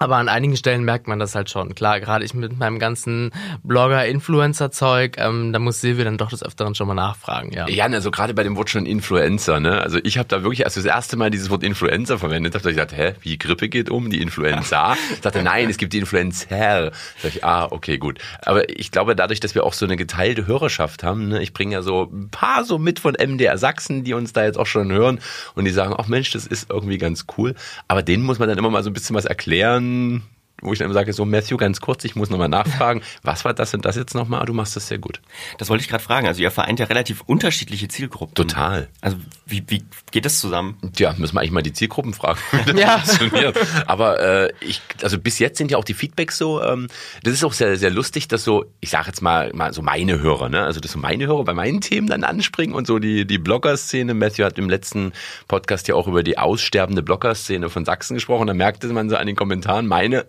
aber 0.00 0.16
an 0.16 0.30
einigen 0.30 0.56
Stellen 0.56 0.82
merkt 0.82 1.08
man 1.08 1.18
das 1.18 1.34
halt 1.34 1.50
schon. 1.50 1.74
Klar, 1.74 2.00
gerade 2.00 2.24
ich 2.24 2.32
mit 2.32 2.58
meinem 2.58 2.78
ganzen 2.78 3.32
Blogger-Influencer-Zeug, 3.64 5.16
ähm, 5.18 5.52
da 5.52 5.58
muss 5.58 5.82
Silvia 5.82 6.04
dann 6.04 6.16
doch 6.16 6.30
des 6.30 6.42
Öfteren 6.42 6.74
schon 6.74 6.88
mal 6.88 6.94
nachfragen, 6.94 7.52
ja. 7.52 7.68
Jan, 7.68 7.92
also 7.92 8.10
gerade 8.10 8.32
bei 8.32 8.42
dem 8.42 8.56
Wort 8.56 8.70
schon 8.70 8.86
Influencer, 8.86 9.60
ne? 9.60 9.78
Also 9.82 9.98
ich 10.02 10.16
habe 10.16 10.26
da 10.26 10.42
wirklich, 10.42 10.64
als 10.64 10.74
das 10.74 10.86
erste 10.86 11.18
Mal 11.18 11.30
dieses 11.30 11.50
Wort 11.50 11.62
Influencer 11.62 12.18
verwendet 12.18 12.54
hast, 12.54 12.64
hab 12.64 12.70
ich 12.70 12.78
gedacht, 12.78 12.96
hä, 12.96 13.12
wie 13.20 13.36
Grippe 13.36 13.68
geht 13.68 13.90
um, 13.90 14.08
die 14.08 14.22
Influenza? 14.22 14.96
Ich 15.12 15.20
dachte, 15.20 15.42
nein, 15.42 15.68
es 15.68 15.76
gibt 15.76 15.92
die 15.92 15.98
Influencer. 15.98 16.92
Sag 17.18 17.34
ich, 17.34 17.44
ah, 17.44 17.68
okay, 17.70 17.98
gut. 17.98 18.20
Aber 18.42 18.70
ich 18.70 18.90
glaube, 18.90 19.14
dadurch, 19.14 19.40
dass 19.40 19.54
wir 19.54 19.64
auch 19.64 19.74
so 19.74 19.84
eine 19.84 19.96
geteilte 19.96 20.46
Hörerschaft 20.46 21.02
haben, 21.02 21.28
ne? 21.28 21.42
ich 21.42 21.52
bringe 21.52 21.74
ja 21.74 21.82
so 21.82 22.08
ein 22.10 22.30
paar 22.30 22.64
so 22.64 22.78
mit 22.78 23.00
von 23.00 23.14
MDR 23.14 23.58
Sachsen, 23.58 24.02
die 24.02 24.14
uns 24.14 24.32
da 24.32 24.44
jetzt 24.44 24.56
auch 24.56 24.66
schon 24.66 24.90
hören 24.90 25.20
und 25.54 25.66
die 25.66 25.70
sagen, 25.70 25.94
ach 25.98 26.08
Mensch, 26.08 26.30
das 26.30 26.46
ist 26.46 26.70
irgendwie 26.70 26.96
ganz 26.96 27.26
cool. 27.36 27.54
Aber 27.86 28.02
denen 28.02 28.22
muss 28.22 28.38
man 28.38 28.48
dann 28.48 28.56
immer 28.56 28.70
mal 28.70 28.82
so 28.82 28.88
ein 28.88 28.94
bisschen 28.94 29.14
was 29.14 29.26
erklären, 29.26 29.89
Mm, 29.90 30.22
wo 30.62 30.72
ich 30.72 30.78
dann 30.78 30.86
immer 30.86 30.94
sage, 30.94 31.12
so 31.12 31.24
Matthew, 31.24 31.56
ganz 31.56 31.80
kurz, 31.80 32.04
ich 32.04 32.16
muss 32.16 32.30
nochmal 32.30 32.48
nachfragen, 32.48 33.02
was 33.22 33.44
war 33.44 33.54
das 33.54 33.74
und 33.74 33.84
das 33.84 33.96
jetzt 33.96 34.14
nochmal? 34.14 34.44
Du 34.46 34.52
machst 34.54 34.76
das 34.76 34.88
sehr 34.88 34.98
gut. 34.98 35.20
Das 35.58 35.68
wollte 35.68 35.82
ich 35.82 35.88
gerade 35.88 36.02
fragen. 36.02 36.26
Also 36.26 36.42
ihr 36.42 36.50
vereint 36.50 36.78
ja 36.80 36.86
relativ 36.86 37.22
unterschiedliche 37.26 37.88
Zielgruppen. 37.88 38.34
Total. 38.34 38.88
Also 39.00 39.16
wie, 39.46 39.64
wie 39.68 39.84
geht 40.10 40.24
das 40.24 40.38
zusammen? 40.38 40.76
Tja, 40.94 41.14
müssen 41.18 41.34
wir 41.34 41.40
eigentlich 41.40 41.50
mal 41.52 41.62
die 41.62 41.72
Zielgruppen 41.72 42.14
fragen, 42.14 42.38
Ja. 42.76 42.98
funktioniert. 42.98 43.58
Aber 43.86 44.20
äh, 44.20 44.52
ich, 44.60 44.80
also 45.02 45.18
bis 45.18 45.38
jetzt 45.38 45.58
sind 45.58 45.70
ja 45.70 45.78
auch 45.78 45.84
die 45.84 45.94
Feedbacks 45.94 46.38
so, 46.38 46.62
ähm, 46.62 46.88
das 47.22 47.34
ist 47.34 47.44
auch 47.44 47.52
sehr, 47.52 47.76
sehr 47.76 47.90
lustig, 47.90 48.28
dass 48.28 48.44
so, 48.44 48.64
ich 48.80 48.90
sage 48.90 49.06
jetzt 49.08 49.22
mal, 49.22 49.50
mal 49.54 49.72
so 49.72 49.82
meine 49.82 50.20
Hörer, 50.20 50.48
ne? 50.48 50.62
Also 50.64 50.80
dass 50.80 50.92
so 50.92 50.98
meine 50.98 51.26
Hörer 51.26 51.44
bei 51.44 51.54
meinen 51.54 51.80
Themen 51.80 52.06
dann 52.08 52.24
anspringen 52.24 52.74
und 52.74 52.86
so 52.86 52.98
die, 52.98 53.26
die 53.26 53.38
Blogger-Szene. 53.38 54.14
Matthew 54.14 54.44
hat 54.44 54.58
im 54.58 54.68
letzten 54.70 55.12
Podcast 55.48 55.88
ja 55.88 55.94
auch 55.94 56.06
über 56.06 56.22
die 56.22 56.38
aussterbende 56.38 57.02
Blogger-Szene 57.02 57.70
von 57.70 57.84
Sachsen 57.84 58.14
gesprochen. 58.14 58.46
Da 58.46 58.54
merkte 58.54 58.86
man 58.88 59.08
so 59.08 59.16
an 59.16 59.26
den 59.26 59.36
Kommentaren, 59.36 59.86
meine 59.86 60.26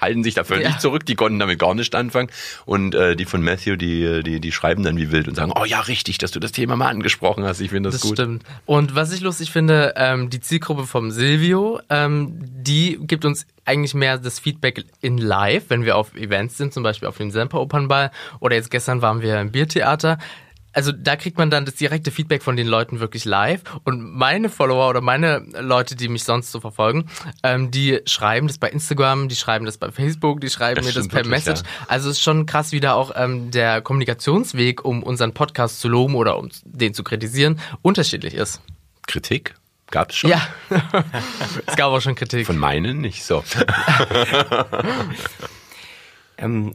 halten 0.00 0.24
sich 0.24 0.34
da 0.34 0.44
völlig 0.44 0.64
Ja. 0.66 0.78
zurück, 0.78 1.06
die 1.06 1.14
konnten 1.14 1.38
damit 1.38 1.58
gar 1.58 1.74
nicht 1.74 1.94
anfangen. 1.94 2.28
Und 2.64 2.94
äh, 2.94 3.14
die 3.14 3.24
von 3.24 3.42
Matthew, 3.42 3.76
die, 3.76 4.22
die, 4.22 4.40
die 4.40 4.52
schreiben 4.52 4.82
dann 4.82 4.96
wie 4.96 5.12
wild 5.12 5.28
und 5.28 5.34
sagen, 5.34 5.52
oh 5.54 5.64
ja, 5.64 5.80
richtig, 5.80 6.18
dass 6.18 6.30
du 6.30 6.40
das 6.40 6.52
Thema 6.52 6.76
mal 6.76 6.88
angesprochen 6.88 7.44
hast. 7.44 7.60
Ich 7.60 7.70
finde 7.70 7.90
das, 7.90 8.00
Das 8.00 8.08
gut. 8.08 8.18
stimmt. 8.18 8.42
Und 8.66 8.94
was 8.94 9.12
ich 9.12 9.20
lustig 9.20 9.50
finde, 9.52 9.94
ähm, 9.96 10.30
die 10.30 10.40
Zielgruppe 10.40 10.86
vom 10.86 11.10
Silvio, 11.10 11.80
ähm, 11.90 12.34
die 12.40 12.98
gibt 13.02 13.24
uns 13.24 13.46
eigentlich 13.64 13.94
mehr 13.94 14.18
das 14.18 14.38
Feedback 14.40 14.84
in 15.00 15.18
live, 15.18 15.64
wenn 15.68 15.84
wir 15.84 15.96
auf 15.96 16.14
Events 16.16 16.56
sind, 16.56 16.72
zum 16.72 16.82
Beispiel 16.82 17.06
auf 17.08 17.16
dem 17.18 17.30
Semper 17.30 17.60
Opernball 17.60 18.10
oder 18.40 18.56
jetzt 18.56 18.70
gestern 18.70 19.02
waren 19.02 19.22
wir 19.22 19.40
im 19.40 19.52
Biertheater. 19.52 20.18
Also 20.72 20.92
da 20.92 21.16
kriegt 21.16 21.38
man 21.38 21.50
dann 21.50 21.64
das 21.64 21.74
direkte 21.74 22.10
Feedback 22.10 22.42
von 22.42 22.56
den 22.56 22.66
Leuten 22.66 23.00
wirklich 23.00 23.24
live. 23.24 23.62
Und 23.84 24.02
meine 24.02 24.48
Follower 24.48 24.88
oder 24.88 25.00
meine 25.00 25.38
Leute, 25.60 25.96
die 25.96 26.08
mich 26.08 26.24
sonst 26.24 26.50
so 26.52 26.60
verfolgen, 26.60 27.06
ähm, 27.42 27.70
die 27.70 28.00
schreiben 28.06 28.46
das 28.46 28.58
bei 28.58 28.70
Instagram, 28.70 29.28
die 29.28 29.36
schreiben 29.36 29.64
das 29.66 29.78
bei 29.78 29.90
Facebook, 29.90 30.40
die 30.40 30.50
schreiben 30.50 30.76
Das 30.76 30.86
mir 30.86 30.92
das 30.92 31.08
per 31.08 31.24
wirklich, 31.24 31.30
Message. 31.30 31.60
ja. 31.62 31.86
Also 31.88 32.10
es 32.10 32.16
ist 32.18 32.22
schon 32.22 32.46
krass, 32.46 32.72
wie 32.72 32.80
da 32.80 32.94
auch 32.94 33.12
ähm, 33.14 33.50
der 33.50 33.80
Kommunikationsweg, 33.80 34.84
um 34.84 35.02
unseren 35.02 35.34
Podcast 35.34 35.80
zu 35.80 35.88
loben 35.88 36.14
oder 36.14 36.38
um 36.38 36.50
den 36.64 36.94
zu 36.94 37.04
kritisieren, 37.04 37.60
unterschiedlich 37.82 38.34
ist. 38.34 38.60
Kritik 39.06 39.54
gab 39.90 40.10
es 40.10 40.16
schon. 40.16 40.30
Ja, 40.30 40.40
es 41.66 41.76
gab 41.76 41.90
auch 41.92 42.00
schon 42.00 42.14
Kritik. 42.14 42.46
Von 42.46 42.58
meinen 42.58 43.00
nicht 43.00 43.24
so. 43.24 43.44
Ähm, 46.38 46.74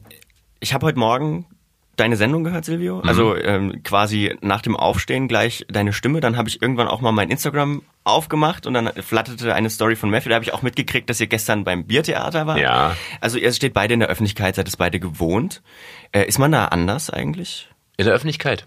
ich 0.60 0.72
habe 0.72 0.86
heute 0.86 0.98
Morgen 0.98 1.46
deine 1.98 2.16
Sendung 2.16 2.44
gehört, 2.44 2.64
Silvio. 2.64 3.00
Also 3.00 3.36
ähm, 3.36 3.82
quasi 3.82 4.36
nach 4.40 4.62
dem 4.62 4.76
Aufstehen 4.76 5.28
gleich 5.28 5.66
deine 5.68 5.92
Stimme. 5.92 6.20
Dann 6.20 6.36
habe 6.36 6.48
ich 6.48 6.62
irgendwann 6.62 6.88
auch 6.88 7.00
mal 7.00 7.12
mein 7.12 7.30
Instagram 7.30 7.82
aufgemacht 8.04 8.66
und 8.66 8.74
dann 8.74 8.90
flatterte 9.02 9.54
eine 9.54 9.70
Story 9.70 9.96
von 9.96 10.10
Matthew. 10.10 10.30
Da 10.30 10.36
habe 10.36 10.44
ich 10.44 10.54
auch 10.54 10.62
mitgekriegt, 10.62 11.10
dass 11.10 11.20
ihr 11.20 11.26
gestern 11.26 11.64
beim 11.64 11.84
Biertheater 11.84 12.46
wart. 12.46 12.58
Ja. 12.58 12.96
Also 13.20 13.38
ihr 13.38 13.52
steht 13.52 13.74
beide 13.74 13.94
in 13.94 14.00
der 14.00 14.08
Öffentlichkeit, 14.08 14.54
seid 14.56 14.68
es 14.68 14.76
beide 14.76 15.00
gewohnt. 15.00 15.62
Äh, 16.12 16.24
ist 16.24 16.38
man 16.38 16.52
da 16.52 16.66
anders 16.66 17.10
eigentlich? 17.10 17.68
In 17.96 18.04
der 18.04 18.14
Öffentlichkeit? 18.14 18.64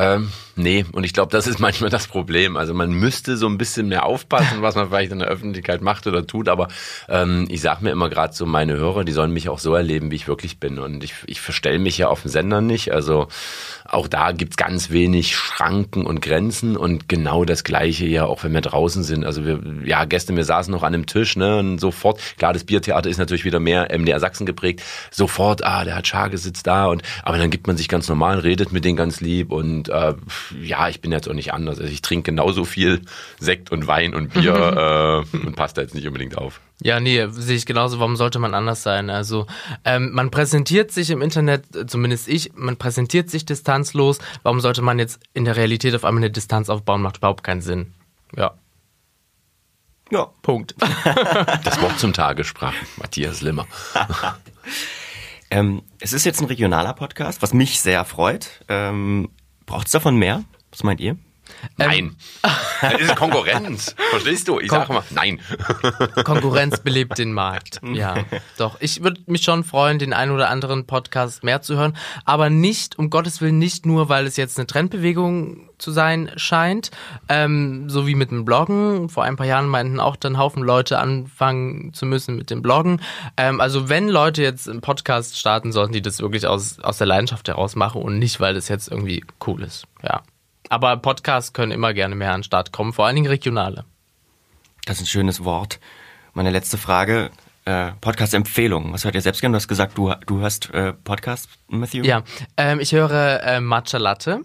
Ähm, 0.00 0.30
nee, 0.54 0.84
und 0.92 1.02
ich 1.02 1.12
glaube, 1.12 1.32
das 1.32 1.48
ist 1.48 1.58
manchmal 1.58 1.90
das 1.90 2.06
Problem. 2.06 2.56
Also 2.56 2.72
man 2.72 2.90
müsste 2.90 3.36
so 3.36 3.48
ein 3.48 3.58
bisschen 3.58 3.88
mehr 3.88 4.06
aufpassen, 4.06 4.62
was 4.62 4.76
man 4.76 4.88
vielleicht 4.88 5.10
in 5.10 5.18
der 5.18 5.28
Öffentlichkeit 5.28 5.82
macht 5.82 6.06
oder 6.06 6.26
tut. 6.26 6.48
Aber 6.48 6.68
ähm, 7.08 7.46
ich 7.50 7.60
sage 7.60 7.82
mir 7.82 7.90
immer 7.90 8.08
gerade 8.08 8.32
so, 8.32 8.46
meine 8.46 8.74
Hörer, 8.74 9.04
die 9.04 9.12
sollen 9.12 9.32
mich 9.32 9.48
auch 9.48 9.58
so 9.58 9.74
erleben, 9.74 10.10
wie 10.12 10.16
ich 10.16 10.28
wirklich 10.28 10.60
bin. 10.60 10.78
Und 10.78 11.02
ich, 11.02 11.14
ich 11.26 11.40
verstelle 11.40 11.80
mich 11.80 11.98
ja 11.98 12.08
auf 12.08 12.22
dem 12.22 12.30
Sender 12.30 12.60
nicht. 12.60 12.92
Also 12.92 13.26
auch 13.84 14.06
da 14.06 14.32
gibt's 14.32 14.56
ganz 14.56 14.90
wenig 14.90 15.34
Schranken 15.34 16.06
und 16.06 16.22
Grenzen. 16.22 16.76
Und 16.76 17.08
genau 17.08 17.44
das 17.44 17.64
Gleiche 17.64 18.06
ja 18.06 18.24
auch, 18.24 18.44
wenn 18.44 18.54
wir 18.54 18.60
draußen 18.60 19.02
sind. 19.02 19.24
Also 19.24 19.44
wir, 19.44 19.60
ja, 19.84 20.04
gestern, 20.04 20.36
wir 20.36 20.44
saßen 20.44 20.70
noch 20.70 20.84
an 20.84 20.94
einem 20.94 21.06
Tisch, 21.06 21.36
ne, 21.36 21.58
und 21.58 21.78
sofort, 21.78 22.20
klar, 22.36 22.52
das 22.52 22.64
Biertheater 22.64 23.10
ist 23.10 23.18
natürlich 23.18 23.44
wieder 23.44 23.58
mehr 23.58 23.88
MDR 23.90 24.20
Sachsen 24.20 24.46
geprägt. 24.46 24.82
Sofort, 25.10 25.64
ah, 25.64 25.84
der 25.84 25.96
hat 25.96 26.06
Schage 26.06 26.38
sitzt 26.38 26.66
da 26.68 26.86
und, 26.86 27.02
aber 27.24 27.38
dann 27.38 27.50
gibt 27.50 27.66
man 27.66 27.76
sich 27.76 27.88
ganz 27.88 28.08
normal, 28.08 28.38
redet 28.38 28.72
mit 28.72 28.84
denen 28.84 28.96
ganz 28.96 29.20
lieb 29.20 29.50
und 29.50 29.87
äh, 29.88 30.14
ja, 30.60 30.88
ich 30.88 31.00
bin 31.00 31.12
jetzt 31.12 31.28
auch 31.28 31.34
nicht 31.34 31.52
anders. 31.52 31.78
Also 31.78 31.92
ich 31.92 32.02
trinke 32.02 32.30
genauso 32.30 32.64
viel 32.64 33.02
Sekt 33.38 33.70
und 33.70 33.86
Wein 33.86 34.14
und 34.14 34.32
Bier 34.32 35.24
äh, 35.32 35.36
und 35.36 35.56
passt 35.56 35.76
da 35.76 35.82
jetzt 35.82 35.94
nicht 35.94 36.06
unbedingt 36.06 36.36
auf. 36.36 36.60
Ja, 36.80 37.00
nee, 37.00 37.26
sehe 37.30 37.56
ich 37.56 37.66
genauso. 37.66 37.98
Warum 37.98 38.16
sollte 38.16 38.38
man 38.38 38.54
anders 38.54 38.82
sein? 38.84 39.10
Also, 39.10 39.46
ähm, 39.84 40.12
man 40.12 40.30
präsentiert 40.30 40.92
sich 40.92 41.10
im 41.10 41.22
Internet, 41.22 41.74
äh, 41.74 41.86
zumindest 41.86 42.28
ich, 42.28 42.52
man 42.54 42.76
präsentiert 42.76 43.30
sich 43.30 43.44
distanzlos. 43.44 44.18
Warum 44.44 44.60
sollte 44.60 44.80
man 44.82 44.98
jetzt 44.98 45.20
in 45.34 45.44
der 45.44 45.56
Realität 45.56 45.94
auf 45.96 46.04
einmal 46.04 46.22
eine 46.22 46.30
Distanz 46.30 46.68
aufbauen? 46.68 47.02
Macht 47.02 47.16
überhaupt 47.18 47.42
keinen 47.42 47.62
Sinn. 47.62 47.94
Ja, 48.36 48.52
Ja. 50.10 50.30
Punkt. 50.42 50.74
Das 51.64 51.80
Wort 51.82 51.98
zum 51.98 52.12
Tage 52.12 52.44
sprach 52.44 52.74
Matthias 52.96 53.40
Limmer. 53.40 53.66
Ähm, 55.50 55.82
es 55.98 56.12
ist 56.12 56.24
jetzt 56.26 56.40
ein 56.40 56.46
regionaler 56.46 56.92
Podcast, 56.92 57.40
was 57.40 57.54
mich 57.54 57.80
sehr 57.80 58.04
freut. 58.04 58.50
Ähm, 58.68 59.30
Braucht 59.68 59.86
es 59.86 59.92
davon 59.92 60.16
mehr? 60.16 60.44
Was 60.70 60.82
meint 60.82 60.98
ihr? 60.98 61.18
Nein. 61.76 62.16
Das 62.80 63.00
ist 63.00 63.16
Konkurrenz. 63.16 63.96
Verstehst 64.10 64.46
du? 64.46 64.60
Ich 64.60 64.70
sage 64.70 64.92
mal, 64.92 65.02
nein. 65.10 65.40
Konkurrenz 66.24 66.78
belebt 66.78 67.18
den 67.18 67.32
Markt. 67.32 67.80
Ja, 67.82 68.14
doch. 68.56 68.76
Ich 68.78 69.02
würde 69.02 69.20
mich 69.26 69.42
schon 69.42 69.64
freuen, 69.64 69.98
den 69.98 70.12
einen 70.12 70.30
oder 70.30 70.48
anderen 70.48 70.86
Podcast 70.86 71.42
mehr 71.42 71.60
zu 71.60 71.76
hören, 71.76 71.96
aber 72.24 72.50
nicht, 72.50 72.96
um 72.96 73.10
Gottes 73.10 73.40
Willen, 73.40 73.58
nicht 73.58 73.84
nur, 73.84 74.08
weil 74.08 74.26
es 74.26 74.36
jetzt 74.36 74.58
eine 74.58 74.68
Trendbewegung 74.68 75.68
zu 75.78 75.90
sein 75.90 76.30
scheint, 76.36 76.90
ähm, 77.28 77.88
so 77.88 78.06
wie 78.06 78.14
mit 78.14 78.30
dem 78.30 78.44
Bloggen. 78.44 79.08
Vor 79.08 79.24
ein 79.24 79.36
paar 79.36 79.46
Jahren 79.46 79.66
meinten 79.66 80.00
auch 80.00 80.16
dann 80.16 80.38
Haufen 80.38 80.62
Leute 80.62 80.98
anfangen 80.98 81.92
zu 81.94 82.06
müssen 82.06 82.36
mit 82.36 82.50
dem 82.50 82.62
Bloggen. 82.62 83.00
Ähm, 83.36 83.60
also 83.60 83.88
wenn 83.88 84.08
Leute 84.08 84.42
jetzt 84.42 84.68
einen 84.68 84.80
Podcast 84.80 85.38
starten, 85.38 85.72
sollten 85.72 85.92
die 85.92 86.02
das 86.02 86.20
wirklich 86.20 86.46
aus, 86.46 86.78
aus 86.80 86.98
der 86.98 87.06
Leidenschaft 87.06 87.48
heraus 87.48 87.76
machen 87.76 88.02
und 88.02 88.18
nicht, 88.18 88.40
weil 88.40 88.54
das 88.54 88.68
jetzt 88.68 88.88
irgendwie 88.88 89.24
cool 89.46 89.62
ist. 89.62 89.86
Ja. 90.02 90.22
Aber 90.68 90.96
Podcasts 90.96 91.52
können 91.52 91.72
immer 91.72 91.94
gerne 91.94 92.14
mehr 92.14 92.32
an 92.32 92.40
den 92.40 92.44
Start 92.44 92.72
kommen, 92.72 92.92
vor 92.92 93.06
allen 93.06 93.16
Dingen 93.16 93.28
regionale. 93.28 93.84
Das 94.84 94.96
ist 94.98 95.04
ein 95.04 95.06
schönes 95.06 95.44
Wort. 95.44 95.80
Meine 96.34 96.50
letzte 96.50 96.78
Frage. 96.78 97.30
Äh, 97.64 97.92
Podcast-Empfehlung. 98.00 98.92
Was 98.92 99.04
hört 99.04 99.14
ihr 99.14 99.20
selbst 99.20 99.40
gerne? 99.40 99.52
Du 99.52 99.56
hast 99.56 99.68
gesagt, 99.68 99.98
du, 99.98 100.14
du 100.26 100.40
hörst 100.40 100.72
äh, 100.72 100.94
Podcast, 100.94 101.50
Matthew? 101.68 102.02
Ja, 102.04 102.22
ähm, 102.56 102.80
ich 102.80 102.92
höre 102.92 103.42
äh, 103.42 103.60
Matcha 103.60 103.98
Latte. 103.98 104.40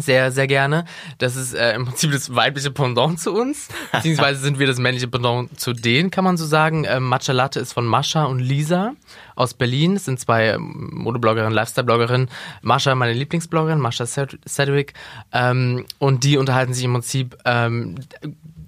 Sehr, 0.00 0.32
sehr 0.32 0.46
gerne. 0.46 0.84
Das 1.18 1.36
ist 1.36 1.54
äh, 1.54 1.74
im 1.74 1.86
Prinzip 1.86 2.12
das 2.12 2.34
weibliche 2.34 2.70
Pendant 2.70 3.20
zu 3.20 3.32
uns. 3.32 3.68
Beziehungsweise 3.92 4.40
sind 4.40 4.58
wir 4.58 4.66
das 4.66 4.78
männliche 4.78 5.08
Pendant 5.08 5.58
zu 5.60 5.72
denen, 5.72 6.10
kann 6.10 6.24
man 6.24 6.36
so 6.36 6.46
sagen. 6.46 6.84
Ähm, 6.88 7.04
Matcha 7.04 7.32
Latte 7.32 7.60
ist 7.60 7.72
von 7.72 7.86
Mascha 7.86 8.24
und 8.24 8.38
Lisa 8.40 8.92
aus 9.34 9.54
Berlin. 9.54 9.94
Das 9.94 10.04
sind 10.04 10.18
zwei 10.20 10.48
ähm, 10.48 10.90
Modebloggerinnen, 10.92 11.52
Lifestyle-Bloggerinnen. 11.52 12.28
Mascha, 12.62 12.94
meine 12.94 13.12
Lieblingsbloggerin, 13.12 13.78
Mascha 13.78 14.04
Sed- 14.04 14.38
Sedgwick. 14.44 14.94
Ähm, 15.32 15.84
und 15.98 16.24
die 16.24 16.36
unterhalten 16.36 16.74
sich 16.74 16.84
im 16.84 16.92
Prinzip 16.92 17.36
ähm, 17.44 17.96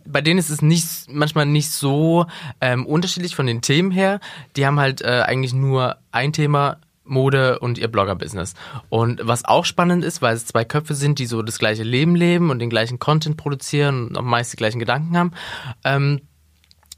bei 0.05 0.21
denen 0.21 0.39
ist 0.39 0.51
es 0.51 0.61
nicht 0.63 1.11
manchmal 1.11 1.47
nicht 1.47 1.71
so 1.71 2.27
ähm, 2.61 2.85
unterschiedlich 2.87 3.35
von 3.35 3.47
den 3.47 3.63
Themen 3.63 3.91
her. 3.91 4.21
Die 4.57 4.67
haben 4.67 4.79
halt 4.79 5.01
äh, 5.01 5.23
eigentlich 5.25 5.55
nur 5.55 5.97
ein 6.11 6.33
Thema 6.33 6.77
Mode 7.05 7.59
und 7.59 7.79
ihr 7.79 7.89
Blogger-Business. 7.89 8.55
Und 8.89 9.21
was 9.25 9.45
auch 9.45 9.65
spannend 9.65 10.05
ist, 10.05 10.23
weil 10.23 10.35
es 10.35 10.47
zwei 10.47 10.65
Köpfe 10.65 10.95
sind, 10.95 11.19
die 11.19 11.27
so 11.27 11.43
das 11.43 11.59
gleiche 11.59 11.83
Leben 11.83 12.15
leben 12.15 12.51
und 12.51 12.59
den 12.59 12.71
gleichen 12.71 12.99
Content 12.99 13.37
produzieren 13.37 14.09
und 14.09 14.17
auch 14.17 14.23
meist 14.23 14.53
die 14.53 14.57
gleichen 14.57 14.79
Gedanken 14.79 15.17
haben. 15.17 15.33
Ähm, 15.85 16.21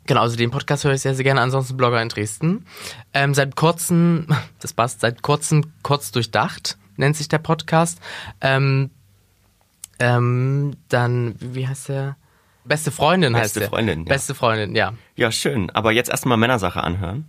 Genau, 0.06 0.20
also 0.20 0.36
den 0.36 0.50
Podcast 0.50 0.84
höre 0.84 0.92
ich 0.92 1.00
sehr, 1.00 1.14
sehr 1.14 1.24
gerne. 1.24 1.40
Ansonsten 1.40 1.76
Blogger 1.76 2.02
in 2.02 2.10
Dresden. 2.10 2.66
Ähm, 3.14 3.32
seit 3.32 3.56
kurzem, 3.56 4.26
das 4.60 4.72
passt, 4.72 5.00
seit 5.00 5.22
kurzem 5.22 5.72
kurz 5.82 6.12
durchdacht, 6.12 6.76
nennt 6.96 7.16
sich 7.16 7.28
der 7.28 7.38
Podcast. 7.38 8.00
Ähm, 8.40 8.90
ähm, 9.98 10.76
dann, 10.88 11.36
wie 11.38 11.66
heißt 11.66 11.88
der? 11.88 12.16
Beste 12.64 12.90
Freundin 12.90 13.34
heißt 13.34 13.44
Beste 13.54 13.60
der. 13.60 13.68
Freundin, 13.68 14.00
ja. 14.00 14.04
Beste 14.04 14.34
Freundin, 14.34 14.74
ja. 14.74 14.92
Ja, 15.16 15.32
schön. 15.32 15.70
Aber 15.70 15.92
jetzt 15.92 16.10
erstmal 16.10 16.36
Männersache 16.36 16.82
anhören. 16.82 17.26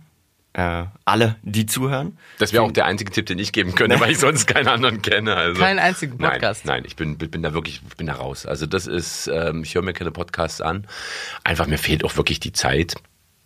Äh, 0.56 0.86
alle, 1.04 1.36
die 1.42 1.66
zuhören. 1.66 2.16
Das 2.38 2.54
wäre 2.54 2.62
auch 2.62 2.72
der 2.72 2.86
einzige 2.86 3.12
Tipp, 3.12 3.26
den 3.26 3.38
ich 3.38 3.52
geben 3.52 3.74
könnte, 3.74 4.00
weil 4.00 4.12
ich 4.12 4.18
sonst 4.18 4.46
keinen 4.46 4.68
anderen 4.68 5.02
kenne. 5.02 5.36
Also. 5.36 5.60
Keinen 5.60 5.78
einzigen 5.78 6.16
Podcast. 6.16 6.64
Nein, 6.64 6.76
nein, 6.78 6.84
ich 6.86 6.96
bin, 6.96 7.18
bin 7.18 7.42
da 7.42 7.52
wirklich, 7.52 7.82
ich 7.86 7.96
bin 7.98 8.06
da 8.06 8.14
raus. 8.14 8.46
Also 8.46 8.64
das 8.64 8.86
ist, 8.86 9.30
ähm, 9.30 9.64
ich 9.64 9.74
höre 9.74 9.82
mir 9.82 9.92
keine 9.92 10.12
Podcasts 10.12 10.62
an. 10.62 10.86
Einfach 11.44 11.66
mir 11.66 11.76
fehlt 11.76 12.04
auch 12.04 12.16
wirklich 12.16 12.40
die 12.40 12.52
Zeit, 12.52 12.94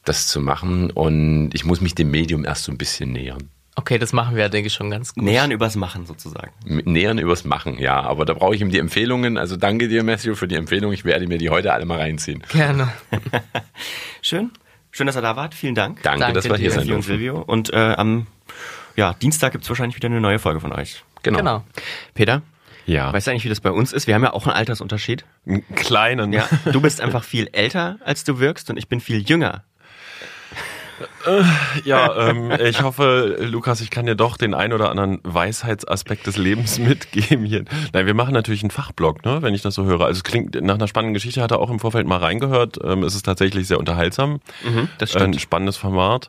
das 0.04 0.28
zu 0.28 0.40
machen 0.40 0.92
und 0.92 1.50
ich 1.52 1.64
muss 1.64 1.80
mich 1.80 1.96
dem 1.96 2.12
Medium 2.12 2.44
erst 2.44 2.62
so 2.62 2.70
ein 2.70 2.78
bisschen 2.78 3.10
nähern. 3.10 3.50
Okay, 3.74 3.98
das 3.98 4.12
machen 4.12 4.36
wir, 4.36 4.48
denke 4.48 4.68
ich, 4.68 4.74
schon 4.74 4.90
ganz 4.90 5.12
gut. 5.12 5.24
Nähern 5.24 5.50
übers 5.50 5.74
Machen 5.74 6.06
sozusagen. 6.06 6.52
Nähern 6.64 7.18
übers 7.18 7.44
Machen, 7.44 7.78
ja. 7.78 8.00
Aber 8.00 8.24
da 8.24 8.34
brauche 8.34 8.54
ich 8.54 8.60
ihm 8.60 8.70
die 8.70 8.78
Empfehlungen. 8.78 9.36
Also 9.36 9.56
danke 9.56 9.88
dir, 9.88 10.04
Matthew, 10.04 10.36
für 10.36 10.46
die 10.46 10.54
Empfehlung. 10.54 10.92
Ich 10.92 11.04
werde 11.04 11.26
mir 11.26 11.38
die 11.38 11.50
heute 11.50 11.72
alle 11.72 11.86
mal 11.86 11.98
reinziehen. 11.98 12.44
Gerne. 12.52 12.92
Schön. 14.22 14.52
Schön, 14.90 15.06
dass 15.06 15.16
ihr 15.16 15.22
da 15.22 15.36
wart. 15.36 15.54
Vielen 15.54 15.74
Dank. 15.74 16.02
Danke, 16.02 16.20
Danke 16.20 16.34
dass 16.34 16.44
wir 16.48 16.56
hier 16.56 16.70
sein 16.70 16.80
Matthew 16.80 16.94
und. 16.96 17.02
Silvio. 17.02 17.38
Und 17.46 17.72
äh, 17.72 17.94
am 17.96 18.26
ja, 18.96 19.14
Dienstag 19.14 19.52
gibt's 19.52 19.68
wahrscheinlich 19.68 19.96
wieder 19.96 20.06
eine 20.06 20.20
neue 20.20 20.38
Folge 20.38 20.60
von 20.60 20.72
euch. 20.72 21.04
Genau. 21.22 21.38
Genau. 21.38 21.64
Peter, 22.14 22.42
Ja, 22.86 23.12
weißt 23.12 23.26
du 23.26 23.30
eigentlich, 23.30 23.44
wie 23.44 23.48
das 23.50 23.60
bei 23.60 23.70
uns 23.70 23.92
ist? 23.92 24.06
Wir 24.06 24.14
haben 24.14 24.22
ja 24.24 24.32
auch 24.32 24.46
einen 24.46 24.56
Altersunterschied. 24.56 25.24
einen 25.46 25.64
kleinen. 25.74 26.32
Ja, 26.32 26.48
du 26.72 26.80
bist 26.80 27.00
einfach 27.00 27.24
viel 27.24 27.48
älter, 27.52 27.98
als 28.04 28.24
du 28.24 28.40
wirkst 28.40 28.68
und 28.70 28.76
ich 28.76 28.88
bin 28.88 29.00
viel 29.00 29.20
jünger. 29.20 29.64
Ja, 31.84 32.28
ähm, 32.28 32.50
ich 32.52 32.82
hoffe, 32.82 33.36
Lukas, 33.40 33.80
ich 33.80 33.90
kann 33.90 34.06
dir 34.06 34.14
doch 34.16 34.36
den 34.36 34.54
ein 34.54 34.72
oder 34.72 34.90
anderen 34.90 35.20
Weisheitsaspekt 35.22 36.26
des 36.26 36.36
Lebens 36.36 36.78
mitgeben 36.78 37.44
hier. 37.44 37.64
Nein, 37.92 38.06
wir 38.06 38.14
machen 38.14 38.34
natürlich 38.34 38.62
einen 38.62 38.70
Fachblog, 38.70 39.24
ne, 39.24 39.42
wenn 39.42 39.54
ich 39.54 39.62
das 39.62 39.74
so 39.74 39.84
höre. 39.84 40.02
Also 40.02 40.18
es 40.18 40.24
klingt 40.24 40.60
nach 40.62 40.74
einer 40.74 40.88
spannenden 40.88 41.14
Geschichte, 41.14 41.42
hat 41.42 41.50
er 41.50 41.58
auch 41.60 41.70
im 41.70 41.78
Vorfeld 41.78 42.06
mal 42.06 42.18
reingehört. 42.18 42.78
Ähm, 42.82 43.02
es 43.02 43.14
ist 43.14 43.24
tatsächlich 43.24 43.66
sehr 43.68 43.78
unterhaltsam. 43.78 44.40
Mhm, 44.64 44.88
das 44.98 45.14
Ein 45.14 45.20
stimmt. 45.20 45.40
spannendes 45.40 45.76
Format. 45.76 46.28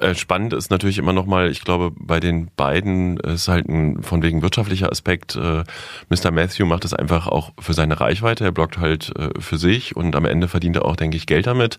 Äh, 0.00 0.14
Spannend 0.14 0.52
ist 0.52 0.70
natürlich 0.70 0.98
immer 0.98 1.12
noch 1.14 1.24
mal, 1.26 1.50
ich 1.50 1.62
glaube, 1.64 1.90
bei 1.98 2.20
den 2.20 2.50
beiden 2.56 3.16
ist 3.18 3.48
halt 3.48 3.66
ein 3.68 4.02
von 4.02 4.22
wegen 4.22 4.42
wirtschaftlicher 4.42 4.90
Aspekt. 4.92 5.36
Äh, 5.36 5.64
Mr. 6.10 6.30
Matthew 6.32 6.66
macht 6.66 6.84
es 6.84 6.92
einfach 6.92 7.26
auch 7.26 7.52
für 7.58 7.72
seine 7.72 7.98
Reichweite. 7.98 8.44
Er 8.44 8.52
bloggt 8.52 8.78
halt 8.78 9.12
äh, 9.18 9.30
für 9.40 9.56
sich 9.56 9.96
und 9.96 10.14
am 10.14 10.26
Ende 10.26 10.48
verdient 10.48 10.76
er 10.76 10.84
auch, 10.84 10.96
denke 10.96 11.16
ich, 11.16 11.26
Geld 11.26 11.46
damit. 11.46 11.78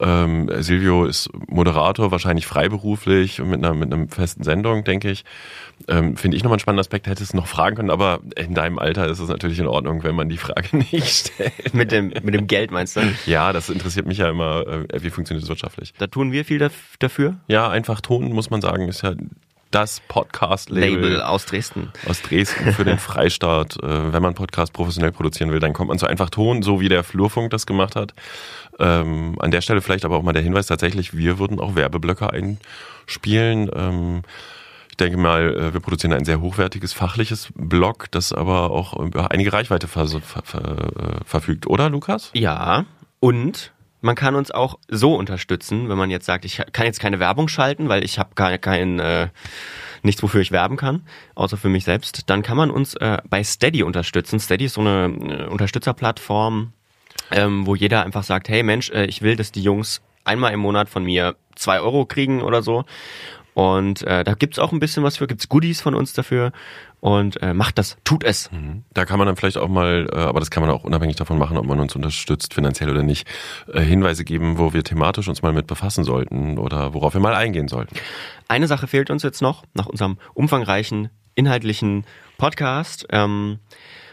Ähm, 0.00 0.50
Silvio 0.62 1.04
ist 1.04 1.28
Moderator, 1.48 2.10
wahrscheinlich 2.10 2.46
freiberuflich 2.46 3.40
und 3.40 3.50
mit 3.50 3.58
einer, 3.64 3.74
mit 3.74 3.92
einer 3.92 4.06
festen 4.08 4.42
Sendung, 4.42 4.84
denke 4.84 5.10
ich. 5.10 5.24
Ähm, 5.88 6.16
Finde 6.16 6.36
ich 6.36 6.42
nochmal 6.44 6.54
einen 6.56 6.60
spannenden 6.60 6.80
Aspekt, 6.80 7.06
hättest 7.06 7.32
du 7.32 7.36
noch 7.36 7.46
fragen 7.46 7.76
können, 7.76 7.90
aber 7.90 8.20
in 8.36 8.54
deinem 8.54 8.78
Alter 8.78 9.08
ist 9.08 9.18
es 9.18 9.28
natürlich 9.28 9.58
in 9.58 9.66
Ordnung, 9.66 10.04
wenn 10.04 10.14
man 10.14 10.28
die 10.28 10.36
Frage 10.38 10.76
nicht 10.92 11.08
stellt. 11.08 11.74
Mit 11.74 11.90
dem, 11.92 12.08
mit 12.22 12.34
dem 12.34 12.46
Geld 12.46 12.70
meinst 12.70 12.96
du? 12.96 13.00
Ja, 13.26 13.52
das 13.52 13.68
interessiert 13.68 14.06
mich 14.06 14.18
ja 14.18 14.30
immer, 14.30 14.66
äh, 14.66 15.02
wie 15.02 15.10
funktioniert 15.10 15.42
es 15.42 15.48
wirtschaftlich. 15.48 15.92
Da 15.98 16.06
tun 16.06 16.30
wir 16.32 16.44
viel 16.44 16.62
daf- 16.62 16.70
dafür. 16.98 17.36
Ja, 17.48 17.68
einfach 17.68 18.00
Ton, 18.00 18.32
muss 18.32 18.50
man 18.50 18.60
sagen, 18.60 18.88
ist 18.88 19.02
ja 19.02 19.14
das 19.72 20.00
Podcast-Label 20.06 21.00
Label 21.00 21.22
aus 21.22 21.46
Dresden. 21.46 21.92
aus 22.06 22.22
Dresden 22.22 22.72
für 22.72 22.84
den 22.84 22.98
Freistaat. 23.00 23.82
Äh, 23.82 24.12
wenn 24.12 24.22
man 24.22 24.34
Podcast 24.34 24.72
professionell 24.72 25.12
produzieren 25.12 25.50
will, 25.50 25.60
dann 25.60 25.72
kommt 25.72 25.88
man 25.88 25.98
zu 25.98 26.06
einfach 26.06 26.30
Ton, 26.30 26.62
so 26.62 26.80
wie 26.80 26.88
der 26.88 27.02
Flurfunk 27.02 27.50
das 27.50 27.66
gemacht 27.66 27.96
hat. 27.96 28.12
Ähm, 28.78 29.36
an 29.40 29.50
der 29.50 29.62
Stelle 29.62 29.80
vielleicht 29.80 30.04
aber 30.04 30.16
auch 30.16 30.22
mal 30.22 30.32
der 30.32 30.42
Hinweis 30.42 30.66
tatsächlich, 30.66 31.16
wir 31.16 31.38
würden 31.38 31.58
auch 31.58 31.74
Werbeblöcke 31.74 32.30
einspielen. 32.30 33.70
Ähm, 33.74 34.22
ich 34.90 34.98
denke 34.98 35.16
mal, 35.16 35.56
äh, 35.56 35.72
wir 35.72 35.80
produzieren 35.80 36.12
ein 36.12 36.26
sehr 36.26 36.40
hochwertiges 36.42 36.92
fachliches 36.92 37.48
Blog, 37.54 38.10
das 38.10 38.32
aber 38.32 38.70
auch 38.70 38.98
über 38.98 39.30
einige 39.30 39.52
Reichweite 39.52 39.88
ver 39.88 40.06
ver 40.06 40.42
ver 40.44 40.60
äh, 40.60 41.24
verfügt, 41.24 41.66
oder 41.66 41.88
Lukas? 41.88 42.30
Ja, 42.34 42.84
und 43.20 43.72
man 44.02 44.16
kann 44.16 44.34
uns 44.34 44.50
auch 44.50 44.78
so 44.88 45.14
unterstützen, 45.14 45.88
wenn 45.88 45.96
man 45.96 46.10
jetzt 46.10 46.26
sagt, 46.26 46.44
ich 46.44 46.60
kann 46.72 46.86
jetzt 46.86 47.00
keine 47.00 47.20
Werbung 47.20 47.48
schalten, 47.48 47.88
weil 47.88 48.04
ich 48.04 48.18
habe 48.18 48.34
gar 48.34 48.58
kein 48.58 48.98
äh, 48.98 49.28
nichts, 50.02 50.22
wofür 50.22 50.40
ich 50.40 50.50
werben 50.50 50.76
kann, 50.76 51.02
außer 51.34 51.56
für 51.56 51.68
mich 51.68 51.84
selbst. 51.84 52.28
Dann 52.28 52.42
kann 52.42 52.56
man 52.56 52.70
uns 52.70 52.94
äh, 52.96 53.18
bei 53.30 53.42
Steady 53.42 53.82
unterstützen. 53.82 54.40
Steady 54.40 54.66
ist 54.66 54.74
so 54.74 54.80
eine 54.80 55.06
äh, 55.06 55.46
Unterstützerplattform, 55.46 56.72
ähm, 57.30 57.66
wo 57.66 57.74
jeder 57.74 58.04
einfach 58.04 58.24
sagt, 58.24 58.48
hey 58.48 58.62
Mensch, 58.62 58.90
äh, 58.90 59.06
ich 59.06 59.22
will, 59.22 59.36
dass 59.36 59.52
die 59.52 59.62
Jungs 59.62 60.02
einmal 60.24 60.52
im 60.52 60.60
Monat 60.60 60.88
von 60.88 61.04
mir 61.04 61.36
zwei 61.54 61.80
Euro 61.80 62.04
kriegen 62.04 62.42
oder 62.42 62.62
so. 62.62 62.84
Und 63.54 64.02
äh, 64.02 64.24
da 64.24 64.34
gibt's 64.34 64.58
auch 64.58 64.72
ein 64.72 64.80
bisschen 64.80 65.02
was 65.02 65.18
für, 65.18 65.26
gibt's 65.26 65.48
Goodies 65.48 65.80
von 65.80 65.94
uns 65.94 66.12
dafür. 66.12 66.52
Und 67.02 67.42
äh, 67.42 67.52
macht 67.52 67.78
das, 67.78 67.96
tut 68.04 68.22
es. 68.22 68.48
Da 68.94 69.04
kann 69.04 69.18
man 69.18 69.26
dann 69.26 69.34
vielleicht 69.34 69.58
auch 69.58 69.66
mal, 69.66 70.08
äh, 70.12 70.18
aber 70.18 70.38
das 70.38 70.52
kann 70.52 70.62
man 70.62 70.70
auch 70.70 70.84
unabhängig 70.84 71.16
davon 71.16 71.36
machen, 71.36 71.56
ob 71.56 71.66
man 71.66 71.80
uns 71.80 71.96
unterstützt, 71.96 72.54
finanziell 72.54 72.88
oder 72.88 73.02
nicht, 73.02 73.26
äh, 73.72 73.80
Hinweise 73.80 74.24
geben, 74.24 74.56
wo 74.56 74.72
wir 74.72 74.84
thematisch 74.84 75.26
uns 75.26 75.42
mal 75.42 75.52
mit 75.52 75.66
befassen 75.66 76.04
sollten 76.04 76.58
oder 76.58 76.94
worauf 76.94 77.14
wir 77.14 77.20
mal 77.20 77.34
eingehen 77.34 77.66
sollten. 77.66 77.96
Eine 78.46 78.68
Sache 78.68 78.86
fehlt 78.86 79.10
uns 79.10 79.24
jetzt 79.24 79.42
noch, 79.42 79.64
nach 79.74 79.86
unserem 79.86 80.16
umfangreichen, 80.32 81.10
inhaltlichen 81.34 82.04
Podcast, 82.38 83.04
ähm, 83.10 83.58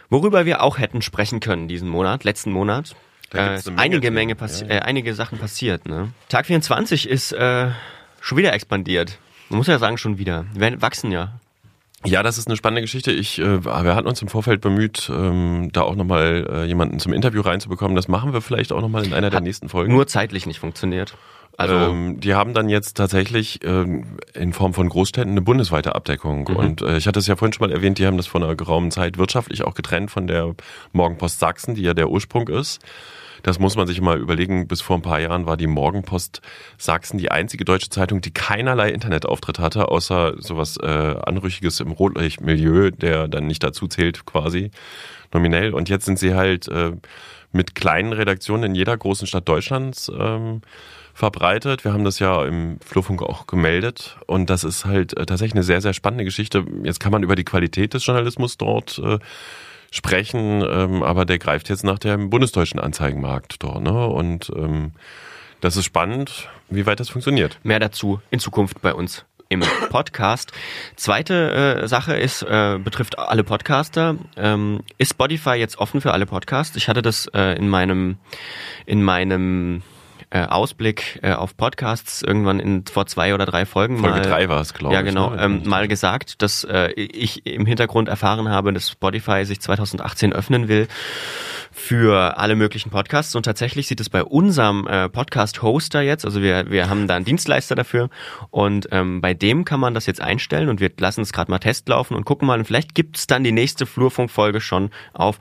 worüber 0.09 0.47
wir 0.47 0.63
auch 0.63 0.79
hätten 0.79 1.03
sprechen 1.03 1.41
können 1.41 1.67
diesen 1.67 1.89
Monat, 1.89 2.23
letzten 2.23 2.51
Monat. 2.51 2.95
Äh, 3.35 3.59
Menge 3.65 3.77
einige 3.77 4.09
Menge 4.09 4.33
passi 4.33 4.65
ja, 4.65 4.71
ja. 4.71 4.77
Äh, 4.77 4.81
einige 4.81 5.13
Sachen 5.13 5.37
passiert. 5.37 5.87
Ne? 5.87 6.11
Tag 6.27 6.47
24 6.47 7.07
ist 7.07 7.33
äh, 7.33 7.69
schon 8.19 8.39
wieder 8.39 8.51
expandiert. 8.51 9.19
Man 9.49 9.59
muss 9.59 9.67
ja 9.67 9.77
sagen, 9.77 9.99
schon 9.99 10.17
wieder. 10.17 10.47
Wir 10.55 10.81
wachsen 10.81 11.11
ja. 11.11 11.39
Ja, 12.05 12.23
das 12.23 12.37
ist 12.37 12.47
eine 12.47 12.55
spannende 12.55 12.81
Geschichte. 12.81 13.11
Ich, 13.11 13.39
äh, 13.39 13.65
wir 13.65 13.95
hatten 13.95 14.07
uns 14.07 14.21
im 14.21 14.29
Vorfeld 14.29 14.61
bemüht, 14.61 15.11
ähm, 15.13 15.69
da 15.73 15.81
auch 15.81 15.95
nochmal 15.95 16.47
äh, 16.49 16.65
jemanden 16.65 16.99
zum 16.99 17.11
Interview 17.11 17.41
reinzubekommen. 17.41 17.95
Das 17.95 18.07
machen 18.07 18.31
wir 18.31 18.41
vielleicht 18.41 18.71
auch 18.71 18.81
nochmal 18.81 19.05
in 19.05 19.13
einer 19.13 19.29
der 19.29 19.41
nächsten 19.41 19.67
Folgen. 19.67 19.91
Nur 19.93 20.07
zeitlich 20.07 20.45
nicht 20.45 20.59
funktioniert. 20.59 21.15
Also 21.57 21.75
ähm, 21.75 22.21
die 22.21 22.35
haben 22.35 22.53
dann 22.53 22.69
jetzt 22.69 22.95
tatsächlich 22.95 23.59
ähm, 23.65 24.17
in 24.33 24.53
Form 24.53 24.73
von 24.73 24.87
Großstädten 24.87 25.31
eine 25.31 25.41
bundesweite 25.41 25.93
Abdeckung. 25.93 26.47
Mhm. 26.49 26.55
Und 26.55 26.81
äh, 26.81 26.95
ich 26.95 27.05
hatte 27.05 27.19
es 27.19 27.27
ja 27.27 27.35
vorhin 27.35 27.51
schon 27.51 27.67
mal 27.67 27.75
erwähnt, 27.75 27.97
die 27.97 28.07
haben 28.07 28.15
das 28.15 28.27
vor 28.27 28.41
einer 28.41 28.55
geraumen 28.55 28.91
Zeit 28.91 29.17
wirtschaftlich 29.17 29.65
auch 29.65 29.73
getrennt 29.73 30.09
von 30.09 30.25
der 30.25 30.55
Morgenpost 30.93 31.39
Sachsen, 31.39 31.75
die 31.75 31.81
ja 31.81 31.93
der 31.93 32.09
Ursprung 32.09 32.47
ist. 32.47 32.79
Das 33.43 33.59
muss 33.59 33.75
man 33.75 33.87
sich 33.87 34.01
mal 34.01 34.19
überlegen. 34.19 34.67
Bis 34.67 34.81
vor 34.81 34.97
ein 34.97 35.01
paar 35.01 35.19
Jahren 35.19 35.45
war 35.45 35.57
die 35.57 35.67
Morgenpost 35.67 36.41
Sachsen 36.77 37.17
die 37.17 37.31
einzige 37.31 37.65
deutsche 37.65 37.89
Zeitung, 37.89 38.21
die 38.21 38.31
keinerlei 38.31 38.91
Internetauftritt 38.91 39.59
hatte, 39.59 39.89
außer 39.89 40.35
sowas 40.37 40.77
äh, 40.77 40.85
Anrüchiges 40.85 41.79
im 41.79 41.91
Rotlichtmilieu, 41.91 42.91
der 42.91 43.27
dann 43.27 43.47
nicht 43.47 43.63
dazu 43.63 43.87
zählt 43.87 44.25
quasi 44.25 44.71
nominell. 45.33 45.73
Und 45.73 45.89
jetzt 45.89 46.05
sind 46.05 46.19
sie 46.19 46.33
halt 46.33 46.67
äh, 46.67 46.91
mit 47.51 47.75
kleinen 47.75 48.13
Redaktionen 48.13 48.63
in 48.63 48.75
jeder 48.75 48.95
großen 48.95 49.27
Stadt 49.27 49.47
Deutschlands 49.47 50.11
ähm, 50.15 50.61
verbreitet. 51.13 51.83
Wir 51.83 51.93
haben 51.93 52.05
das 52.05 52.19
ja 52.19 52.45
im 52.45 52.79
Flurfunk 52.85 53.21
auch 53.23 53.47
gemeldet 53.47 54.17
und 54.27 54.49
das 54.49 54.63
ist 54.63 54.85
halt 54.85 55.17
äh, 55.17 55.25
tatsächlich 55.25 55.55
eine 55.55 55.63
sehr, 55.63 55.81
sehr 55.81 55.93
spannende 55.93 56.23
Geschichte. 56.23 56.65
Jetzt 56.83 56.99
kann 56.99 57.11
man 57.11 57.23
über 57.23 57.35
die 57.35 57.43
Qualität 57.43 57.93
des 57.93 58.05
Journalismus 58.05 58.57
dort 58.57 58.99
äh, 58.99 59.19
sprechen, 59.91 60.63
ähm, 60.67 61.03
aber 61.03 61.25
der 61.25 61.39
greift 61.39 61.69
jetzt 61.69 61.83
nach 61.83 61.99
dem 61.99 62.29
bundesdeutschen 62.29 62.79
Anzeigenmarkt 62.79 63.61
dort. 63.63 63.81
Ne? 63.83 64.07
Und 64.07 64.51
ähm, 64.55 64.91
das 65.61 65.75
ist 65.75 65.85
spannend, 65.85 66.49
wie 66.69 66.85
weit 66.85 66.99
das 66.99 67.09
funktioniert. 67.09 67.59
mehr 67.63 67.79
dazu 67.79 68.21
in 68.31 68.39
Zukunft 68.39 68.81
bei 68.81 68.93
uns 68.93 69.25
im 69.49 69.61
Podcast. 69.89 70.51
Zweite 70.95 71.81
äh, 71.81 71.87
Sache 71.87 72.15
ist, 72.15 72.43
äh, 72.43 72.79
betrifft 72.81 73.19
alle 73.19 73.43
Podcaster. 73.43 74.15
Ähm, 74.37 74.81
ist 74.97 75.11
Spotify 75.11 75.55
jetzt 75.55 75.79
offen 75.79 76.01
für 76.01 76.13
alle 76.13 76.25
Podcasts? 76.25 76.75
Ich 76.75 76.87
hatte 76.87 77.01
das 77.01 77.27
äh, 77.33 77.57
in 77.57 77.67
meinem 77.67 78.17
in 78.85 79.03
meinem 79.03 79.81
äh, 80.31 80.45
Ausblick 80.45 81.19
äh, 81.23 81.33
auf 81.33 81.57
Podcasts 81.57 82.21
irgendwann 82.21 82.59
in 82.59 82.85
vor 82.85 83.07
zwei 83.07 83.33
oder 83.33 83.45
drei 83.45 83.65
Folgen 83.65 83.97
Folge 83.97 84.17
mal 84.17 84.21
drei 84.21 84.47
war 84.47 84.61
es, 84.61 84.73
glaube 84.73 84.93
ja 84.93 85.01
ich. 85.01 85.07
genau 85.07 85.31
ne? 85.31 85.41
ähm, 85.41 85.61
mal 85.65 85.87
gesagt, 85.87 86.41
dass 86.41 86.63
äh, 86.63 86.91
ich 86.91 87.45
im 87.47 87.65
Hintergrund 87.65 88.09
erfahren 88.09 88.49
habe, 88.49 88.71
dass 88.71 88.89
Spotify 88.89 89.43
sich 89.45 89.59
2018 89.59 90.31
öffnen 90.33 90.67
will 90.67 90.87
für 91.71 92.37
alle 92.37 92.55
möglichen 92.55 92.91
Podcasts 92.91 93.35
und 93.35 93.43
tatsächlich 93.43 93.87
sieht 93.87 93.99
es 93.99 94.09
bei 94.09 94.23
unserem 94.23 94.87
äh, 94.87 95.09
Podcast-Hoster 95.09 96.01
jetzt, 96.01 96.25
also 96.25 96.41
wir, 96.41 96.69
wir 96.69 96.89
haben 96.89 97.07
da 97.07 97.15
einen 97.15 97.25
Dienstleister 97.25 97.75
dafür 97.75 98.09
und 98.51 98.87
ähm, 98.91 99.21
bei 99.21 99.33
dem 99.33 99.65
kann 99.65 99.79
man 99.79 99.93
das 99.93 100.05
jetzt 100.05 100.21
einstellen 100.21 100.69
und 100.69 100.79
wir 100.79 100.91
lassen 100.99 101.21
es 101.21 101.33
gerade 101.33 101.49
mal 101.49 101.59
testlaufen 101.59 102.15
und 102.15 102.25
gucken 102.25 102.47
mal 102.47 102.59
und 102.59 102.65
vielleicht 102.65 102.93
gibt 102.93 103.17
es 103.17 103.27
dann 103.27 103.43
die 103.43 103.51
nächste 103.51 103.85
Flurfunk-Folge 103.85 104.61
schon 104.61 104.91
auf 105.13 105.39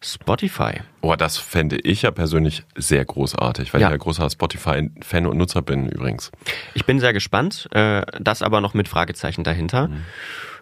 Spotify. 0.00 0.80
Oh, 1.00 1.14
das 1.16 1.38
fände 1.38 1.76
ich 1.76 2.02
ja 2.02 2.10
persönlich 2.10 2.64
sehr 2.76 3.04
großartig, 3.04 3.72
weil 3.74 3.80
Ja. 3.80 3.88
ich 3.88 3.92
ja 3.92 3.96
großer 3.96 4.28
Spotify-Fan 4.30 5.26
und 5.26 5.36
Nutzer 5.38 5.62
bin 5.62 5.88
übrigens. 5.88 6.30
Ich 6.74 6.84
bin 6.84 7.00
sehr 7.00 7.12
gespannt, 7.12 7.68
äh, 7.72 8.02
das 8.20 8.42
aber 8.42 8.60
noch 8.60 8.74
mit 8.74 8.88
Fragezeichen 8.88 9.44
dahinter. 9.44 9.88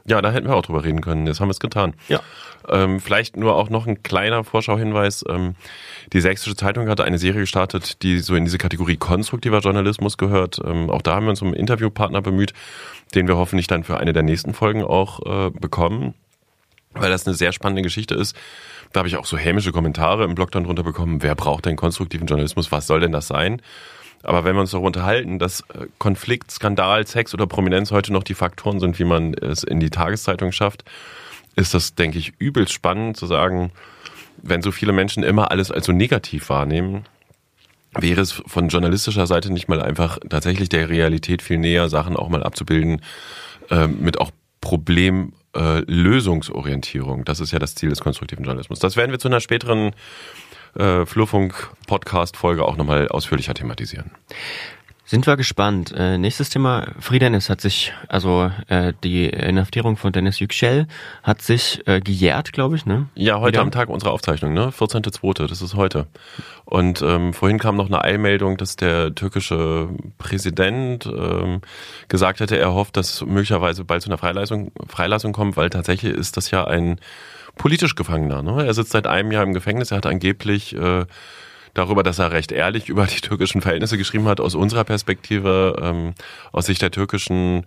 Ja, 0.06 0.20
da 0.20 0.30
hätten 0.32 0.46
wir 0.48 0.54
auch 0.54 0.62
drüber 0.62 0.84
reden 0.84 1.00
können. 1.00 1.26
Jetzt 1.26 1.40
haben 1.40 1.48
wir 1.48 1.52
es 1.52 1.60
getan. 1.60 1.94
Ja. 2.08 2.20
Ähm, 2.68 3.00
vielleicht 3.00 3.36
nur 3.36 3.54
auch 3.56 3.70
noch 3.70 3.86
ein 3.86 4.02
kleiner 4.02 4.44
Vorschauhinweis. 4.44 5.24
Ähm, 5.28 5.54
die 6.12 6.20
Sächsische 6.20 6.56
Zeitung 6.56 6.88
hatte 6.88 7.04
eine 7.04 7.18
Serie 7.18 7.40
gestartet, 7.42 8.02
die 8.02 8.18
so 8.20 8.34
in 8.34 8.44
diese 8.44 8.58
Kategorie 8.58 8.96
konstruktiver 8.96 9.60
Journalismus 9.60 10.18
gehört. 10.18 10.60
Ähm, 10.64 10.90
auch 10.90 11.00
da 11.02 11.14
haben 11.16 11.24
wir 11.26 11.30
uns 11.30 11.40
um 11.42 11.48
einen 11.48 11.56
Interviewpartner 11.56 12.20
bemüht, 12.22 12.52
den 13.14 13.28
wir 13.28 13.36
hoffentlich 13.36 13.66
dann 13.66 13.82
für 13.84 13.96
eine 13.98 14.12
der 14.12 14.22
nächsten 14.22 14.52
Folgen 14.54 14.82
auch 14.84 15.20
äh, 15.46 15.50
bekommen, 15.50 16.14
weil 16.94 17.10
das 17.10 17.26
eine 17.26 17.34
sehr 17.34 17.52
spannende 17.52 17.82
Geschichte 17.82 18.14
ist. 18.14 18.36
Da 18.92 19.00
habe 19.00 19.08
ich 19.08 19.16
auch 19.16 19.26
so 19.26 19.36
hämische 19.36 19.72
Kommentare 19.72 20.24
im 20.24 20.34
Blog 20.34 20.52
dann 20.52 20.64
drunter 20.64 20.84
bekommen. 20.84 21.22
Wer 21.22 21.34
braucht 21.34 21.66
denn 21.66 21.76
konstruktiven 21.76 22.26
Journalismus? 22.26 22.72
Was 22.72 22.86
soll 22.86 23.00
denn 23.00 23.12
das 23.12 23.26
sein? 23.26 23.60
Aber 24.22 24.44
wenn 24.44 24.56
wir 24.56 24.60
uns 24.60 24.70
darüber 24.70 24.86
unterhalten, 24.86 25.38
dass 25.38 25.60
äh, 25.62 25.86
Konflikt, 25.98 26.50
Skandal, 26.50 27.06
Sex 27.06 27.34
oder 27.34 27.46
Prominenz 27.46 27.90
heute 27.90 28.12
noch 28.12 28.22
die 28.22 28.34
Faktoren 28.34 28.80
sind, 28.80 28.98
wie 28.98 29.04
man 29.04 29.34
es 29.34 29.62
in 29.62 29.80
die 29.80 29.90
Tageszeitung 29.90 30.50
schafft, 30.50 30.84
ist 31.56 31.74
das, 31.74 31.94
denke 31.94 32.18
ich, 32.18 32.32
übelst 32.38 32.72
spannend 32.72 33.16
zu 33.16 33.26
sagen, 33.26 33.70
wenn 34.42 34.62
so 34.62 34.72
viele 34.72 34.92
Menschen 34.92 35.22
immer 35.22 35.50
alles 35.50 35.70
als 35.70 35.86
so 35.86 35.92
negativ 35.92 36.48
wahrnehmen, 36.48 37.04
wäre 37.96 38.20
es 38.20 38.32
von 38.32 38.68
journalistischer 38.68 39.26
Seite 39.26 39.52
nicht 39.52 39.68
mal 39.68 39.80
einfach 39.80 40.18
tatsächlich 40.28 40.68
der 40.68 40.88
Realität 40.88 41.42
viel 41.42 41.58
näher, 41.58 41.88
Sachen 41.88 42.16
auch 42.16 42.28
mal 42.28 42.42
abzubilden, 42.42 43.02
äh, 43.70 43.86
mit 43.86 44.20
auch 44.20 44.30
Problemlösungsorientierung. 44.64 47.24
das 47.26 47.40
ist 47.40 47.52
ja 47.52 47.58
das 47.58 47.74
Ziel 47.74 47.90
des 47.90 48.00
konstruktiven 48.00 48.44
Journalismus. 48.44 48.78
Das 48.78 48.96
werden 48.96 49.10
wir 49.10 49.18
zu 49.18 49.28
einer 49.28 49.40
späteren 49.40 49.90
äh, 50.74 51.04
Flurfunk-Podcast-Folge 51.04 52.64
auch 52.64 52.78
nochmal 52.78 53.08
ausführlicher 53.08 53.52
thematisieren. 53.52 54.12
Sind 55.06 55.26
wir 55.26 55.36
gespannt. 55.36 55.92
Äh, 55.94 56.16
nächstes 56.16 56.48
Thema, 56.48 56.86
Friedenis 56.98 57.50
hat 57.50 57.60
sich, 57.60 57.92
also 58.08 58.50
äh, 58.68 58.94
die 59.04 59.28
Inhaftierung 59.28 59.98
von 59.98 60.12
Dennis 60.12 60.38
Yüksel 60.40 60.86
hat 61.22 61.42
sich 61.42 61.86
äh, 61.86 62.00
gejährt, 62.00 62.54
glaube 62.54 62.76
ich, 62.76 62.86
ne? 62.86 63.06
Ja, 63.14 63.38
heute 63.38 63.54
Wieder? 63.54 63.62
am 63.62 63.70
Tag 63.70 63.90
unserer 63.90 64.12
Aufzeichnung, 64.12 64.54
ne? 64.54 64.70
14.2., 64.70 65.46
das 65.46 65.60
ist 65.60 65.74
heute. 65.74 66.06
Und 66.64 67.02
ähm, 67.02 67.34
vorhin 67.34 67.58
kam 67.58 67.76
noch 67.76 67.88
eine 67.88 68.02
Eilmeldung, 68.02 68.56
dass 68.56 68.76
der 68.76 69.14
türkische 69.14 69.90
Präsident 70.16 71.04
ähm, 71.04 71.60
gesagt 72.08 72.40
hätte, 72.40 72.56
er 72.56 72.72
hofft, 72.72 72.96
dass 72.96 73.20
möglicherweise 73.26 73.84
bald 73.84 74.00
zu 74.00 74.08
einer 74.08 74.18
Freilassung, 74.18 74.72
Freilassung 74.88 75.34
kommt, 75.34 75.58
weil 75.58 75.68
tatsächlich 75.68 76.14
ist 76.14 76.38
das 76.38 76.50
ja 76.50 76.64
ein 76.64 76.98
politisch 77.56 77.94
Gefangener. 77.94 78.42
Ne? 78.42 78.64
Er 78.64 78.72
sitzt 78.72 78.92
seit 78.92 79.06
einem 79.06 79.32
Jahr 79.32 79.44
im 79.44 79.52
Gefängnis, 79.52 79.90
er 79.90 79.98
hat 79.98 80.06
angeblich 80.06 80.74
äh, 80.74 81.04
darüber, 81.74 82.02
dass 82.02 82.18
er 82.18 82.32
recht 82.32 82.52
ehrlich 82.52 82.88
über 82.88 83.06
die 83.06 83.20
türkischen 83.20 83.60
Verhältnisse 83.60 83.98
geschrieben 83.98 84.26
hat, 84.26 84.40
aus 84.40 84.54
unserer 84.54 84.84
Perspektive, 84.84 85.76
ähm, 85.82 86.14
aus 86.52 86.66
Sicht 86.66 86.82
der 86.82 86.90
türkischen 86.90 87.66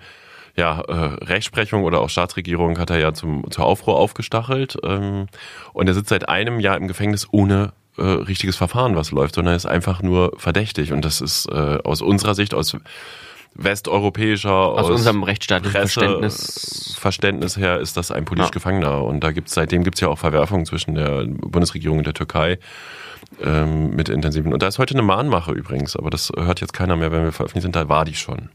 ja, 0.56 0.82
äh, 0.82 1.24
Rechtsprechung 1.24 1.84
oder 1.84 2.02
auch 2.02 2.10
Staatsregierung 2.10 2.80
hat 2.80 2.90
er 2.90 2.98
ja 2.98 3.14
zum, 3.14 3.50
zur 3.52 3.66
Aufruhr 3.66 3.98
aufgestachelt. 3.98 4.78
Ähm, 4.84 5.28
und 5.74 5.88
er 5.88 5.94
sitzt 5.94 6.10
seit 6.10 6.28
einem 6.28 6.60
Jahr 6.60 6.78
im 6.78 6.88
Gefängnis 6.88 7.28
ohne 7.32 7.74
äh, 7.98 8.02
richtiges 8.02 8.56
Verfahren, 8.56 8.96
was 8.96 9.12
läuft, 9.12 9.36
sondern 9.36 9.54
er 9.54 9.58
ist 9.58 9.68
einfach 9.68 10.02
nur 10.02 10.34
verdächtig. 10.38 10.94
Und 10.94 11.06
das 11.06 11.22
ist 11.22 11.48
äh, 11.52 11.78
aus 11.84 12.02
unserer 12.02 12.34
Sicht, 12.34 12.56
aus 12.56 12.76
westeuropäischer, 13.54 14.52
Aus 14.52 14.90
unserem 14.90 15.24
rechtsstaatlichen. 15.24 15.80
Verständnis 16.98 17.58
her 17.58 17.80
ist 17.80 17.98
das 17.98 18.12
ein 18.12 18.26
politisch 18.26 18.50
Ja. 18.50 18.54
Gefangener. 18.54 19.04
Und 19.04 19.24
da 19.24 19.32
gibt's 19.32 19.54
seitdem 19.54 19.84
gibt's 19.84 20.00
ja 20.00 20.08
auch 20.08 20.20
Verwerfungen 20.20 20.66
zwischen 20.66 20.96
der 20.96 21.26
Bundesregierung 21.26 22.00
und 22.00 22.06
der 22.06 22.14
Türkei 22.14 22.60
ähm, 23.44 23.96
mit 23.96 24.10
intensiven. 24.10 24.54
Und 24.54 24.62
da 24.62 24.68
ist 24.68 24.80
heute 24.80 24.94
eine 24.94 25.04
Mahnmache 25.04 25.52
übrigens, 25.52 25.96
aber 25.96 26.10
das 26.10 26.32
hört 26.36 26.62
jetzt 26.62 26.74
keiner 26.74 26.96
mehr, 26.96 27.12
wenn 27.12 27.24
wir 27.24 27.32
veröffentlicht 27.32 27.64
sind. 27.64 27.76
Da 27.76 27.90
war 27.90 28.06
die 28.06 28.16
schon. 28.16 28.50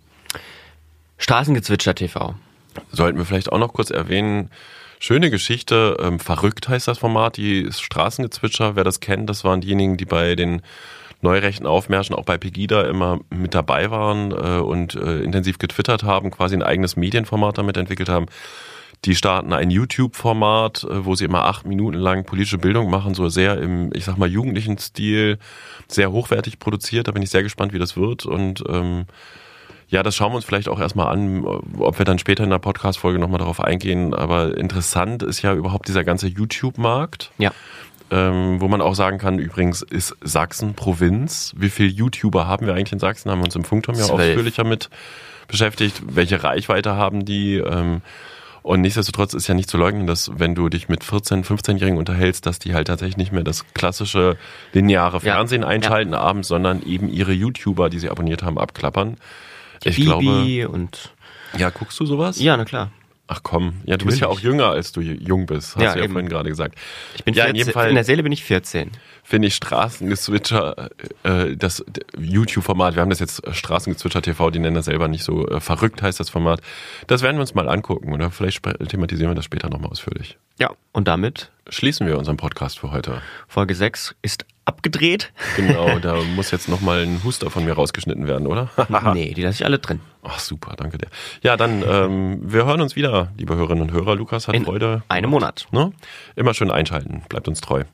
Straßengezwitscher 1.18 1.94
TV. 1.94 2.34
Sollten 2.90 3.18
wir 3.18 3.24
vielleicht 3.24 3.52
auch 3.52 3.58
noch 3.58 3.72
kurz 3.72 3.90
erwähnen. 3.90 4.50
Schöne 4.98 5.30
Geschichte, 5.30 5.96
ähm, 6.00 6.20
verrückt 6.20 6.68
heißt 6.68 6.86
das 6.88 6.98
Format, 6.98 7.36
die 7.36 7.68
Straßengezwitscher, 7.72 8.76
wer 8.76 8.84
das 8.84 9.00
kennt, 9.00 9.28
das 9.28 9.42
waren 9.42 9.60
diejenigen, 9.60 9.96
die 9.96 10.04
bei 10.04 10.36
den 10.36 10.62
neurechten 11.22 11.66
Aufmärschen 11.66 12.14
auch 12.14 12.24
bei 12.24 12.38
Pegida 12.38 12.82
immer 12.82 13.20
mit 13.30 13.54
dabei 13.54 13.90
waren 13.90 14.32
äh, 14.32 14.60
und 14.60 14.94
äh, 14.94 15.20
intensiv 15.20 15.58
getwittert 15.58 16.02
haben, 16.02 16.30
quasi 16.30 16.54
ein 16.54 16.62
eigenes 16.62 16.96
Medienformat 16.96 17.58
damit 17.58 17.76
entwickelt 17.76 18.08
haben. 18.08 18.26
Die 19.04 19.16
starten 19.16 19.52
ein 19.52 19.70
YouTube-Format, 19.70 20.84
äh, 20.84 21.04
wo 21.04 21.14
sie 21.16 21.24
immer 21.24 21.44
acht 21.44 21.66
Minuten 21.66 21.98
lang 21.98 22.24
politische 22.24 22.58
Bildung 22.58 22.88
machen, 22.88 23.14
so 23.14 23.28
sehr 23.28 23.58
im, 23.58 23.90
ich 23.94 24.04
sag 24.04 24.16
mal, 24.16 24.28
jugendlichen 24.28 24.78
Stil, 24.78 25.38
sehr 25.88 26.12
hochwertig 26.12 26.60
produziert. 26.60 27.08
Da 27.08 27.12
bin 27.12 27.22
ich 27.22 27.30
sehr 27.30 27.42
gespannt, 27.42 27.72
wie 27.72 27.80
das 27.80 27.96
wird. 27.96 28.26
Und 28.26 28.62
ähm, 28.68 29.06
ja, 29.88 30.04
das 30.04 30.14
schauen 30.14 30.32
wir 30.32 30.36
uns 30.36 30.44
vielleicht 30.44 30.68
auch 30.68 30.78
erstmal 30.78 31.08
an, 31.08 31.44
ob 31.44 31.98
wir 31.98 32.04
dann 32.04 32.20
später 32.20 32.44
in 32.44 32.50
der 32.50 32.60
Podcast-Folge 32.60 33.18
nochmal 33.18 33.40
darauf 33.40 33.60
eingehen. 33.60 34.14
Aber 34.14 34.56
interessant 34.56 35.24
ist 35.24 35.42
ja 35.42 35.52
überhaupt 35.52 35.88
dieser 35.88 36.04
ganze 36.04 36.28
YouTube-Markt. 36.28 37.32
Ja. 37.38 37.50
Ähm, 38.12 38.60
wo 38.60 38.68
man 38.68 38.82
auch 38.82 38.94
sagen 38.94 39.18
kann, 39.18 39.38
übrigens 39.38 39.82
ist 39.82 40.14
Sachsen 40.20 40.74
Provinz. 40.74 41.54
Wie 41.56 41.70
viele 41.70 41.88
YouTuber 41.88 42.46
haben 42.46 42.66
wir 42.66 42.74
eigentlich 42.74 42.92
in 42.92 42.98
Sachsen? 43.00 43.30
Haben 43.30 43.40
wir 43.40 43.46
uns 43.46 43.56
im 43.56 43.64
Funkturm 43.64 43.96
ja 43.96 44.04
ausführlicher 44.04 44.64
mit 44.64 44.90
beschäftigt. 45.48 46.02
Welche 46.06 46.44
Reichweite 46.44 46.94
haben 46.94 47.24
die? 47.24 47.56
Ähm, 47.56 48.02
und 48.62 48.80
nichtsdestotrotz 48.80 49.34
ist 49.34 49.46
ja 49.48 49.54
nicht 49.54 49.68
zu 49.70 49.76
leugnen, 49.76 50.06
dass 50.06 50.30
wenn 50.38 50.54
du 50.54 50.68
dich 50.68 50.88
mit 50.88 51.02
14-, 51.02 51.44
15-Jährigen 51.44 51.98
unterhältst, 51.98 52.46
dass 52.46 52.58
die 52.58 52.74
halt 52.74 52.86
tatsächlich 52.86 53.16
nicht 53.16 53.32
mehr 53.32 53.42
das 53.44 53.64
klassische 53.74 54.36
lineare 54.72 55.16
Ja. 55.16 55.34
Fernsehen 55.34 55.64
einschalten 55.64 56.14
abends, 56.14 56.48
sondern 56.48 56.82
eben 56.82 57.08
ihre 57.08 57.32
YouTuber, 57.32 57.90
die 57.90 57.98
sie 57.98 58.08
abonniert 58.10 58.42
haben, 58.42 58.58
abklappern. 58.58 59.16
Ich 59.84 59.96
Bibi 59.96 60.06
glaube, 60.06 60.68
und 60.68 61.12
ja, 61.58 61.70
guckst 61.70 61.98
du 61.98 62.06
sowas? 62.06 62.40
ja, 62.40 62.56
na 62.56 62.64
klar. 62.64 62.90
Ach 63.28 63.40
komm, 63.42 63.74
ja, 63.86 63.96
du 63.96 64.04
bist 64.06 64.20
ja 64.20 64.26
auch 64.26 64.34
Natürlich. 64.34 64.52
jünger, 64.52 64.68
als 64.70 64.92
du 64.92 65.00
jung 65.00 65.46
bist, 65.46 65.76
hast 65.76 65.82
Ja, 65.82 65.92
du 65.94 65.98
ja 66.00 66.04
eben. 66.04 66.12
vorhin 66.12 66.28
gerade 66.28 66.48
gesagt. 66.50 66.76
Ich 67.14 67.24
bin 67.24 67.32
ja, 67.34 67.44
14, 67.44 67.50
in 67.54 67.56
jedem 67.56 67.72
Fall 67.72 67.88
in 67.88 67.94
der 67.94 68.04
Seele 68.04 68.22
bin 68.22 68.32
ich 68.32 68.44
14. 68.44 68.90
finde 69.22 69.48
ich 69.48 69.54
Straßengezwitscher, 69.54 70.90
äh, 71.22 71.56
das 71.56 71.84
YouTube-Format, 72.18 72.94
wir 72.94 73.02
haben 73.02 73.10
das 73.10 73.20
jetzt 73.20 73.46
äh, 73.46 73.54
Straßengezwitscher 73.54 74.22
TV, 74.22 74.50
die 74.50 74.58
nennen 74.58 74.74
das 74.76 74.86
selber 74.86 75.08
nicht 75.08 75.24
so 75.24 75.46
äh, 75.48 75.60
verrückt 75.60 76.02
heißt 76.02 76.20
das 76.20 76.30
Format. 76.30 76.60
Das 77.06 77.22
werden 77.22 77.36
wir 77.36 77.42
uns 77.42 77.54
mal 77.54 77.68
angucken 77.68 78.12
oder 78.12 78.30
vielleicht 78.30 78.62
thematisieren 78.88 79.30
wir 79.30 79.34
das 79.34 79.44
später 79.44 79.68
nochmal 79.70 79.90
ausführlich. 79.90 80.38
Ja, 80.58 80.70
und 80.92 81.08
damit 81.08 81.50
Schließen 81.68 82.06
wir 82.08 82.18
unseren 82.18 82.36
Podcast 82.36 82.80
für 82.80 82.90
heute. 82.90 83.22
Folge 83.46 83.74
6 83.74 84.16
ist 84.20 84.44
abgedreht. 84.64 85.32
Genau, 85.56 85.98
da 86.02 86.16
muss 86.34 86.50
jetzt 86.50 86.68
nochmal 86.68 87.04
ein 87.04 87.22
Huster 87.22 87.50
von 87.50 87.64
mir 87.64 87.74
rausgeschnitten 87.74 88.26
werden, 88.26 88.48
oder? 88.48 88.68
nee, 89.14 89.32
die 89.32 89.42
lasse 89.42 89.54
ich 89.54 89.64
alle 89.64 89.78
drin. 89.78 90.00
Ach 90.24 90.40
super, 90.40 90.74
danke 90.76 90.98
dir. 90.98 91.06
Ja, 91.42 91.56
dann 91.56 91.82
ähm, 91.86 92.40
wir 92.42 92.66
hören 92.66 92.80
uns 92.80 92.96
wieder, 92.96 93.32
liebe 93.38 93.54
Hörerinnen 93.54 93.82
und 93.82 93.92
Hörer. 93.92 94.16
Lukas 94.16 94.48
hat 94.48 94.56
In 94.56 94.64
Freude. 94.64 95.02
einem 95.08 95.30
gemacht, 95.30 95.66
Monat. 95.70 95.86
Ne? 95.86 95.92
Immer 96.34 96.52
schön 96.52 96.70
einschalten, 96.70 97.22
bleibt 97.28 97.46
uns 97.46 97.60
treu. 97.60 97.84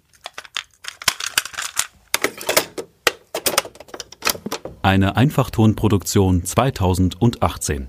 Eine 4.82 5.16
Einfachtonproduktion 5.16 6.44
2018. 6.44 7.88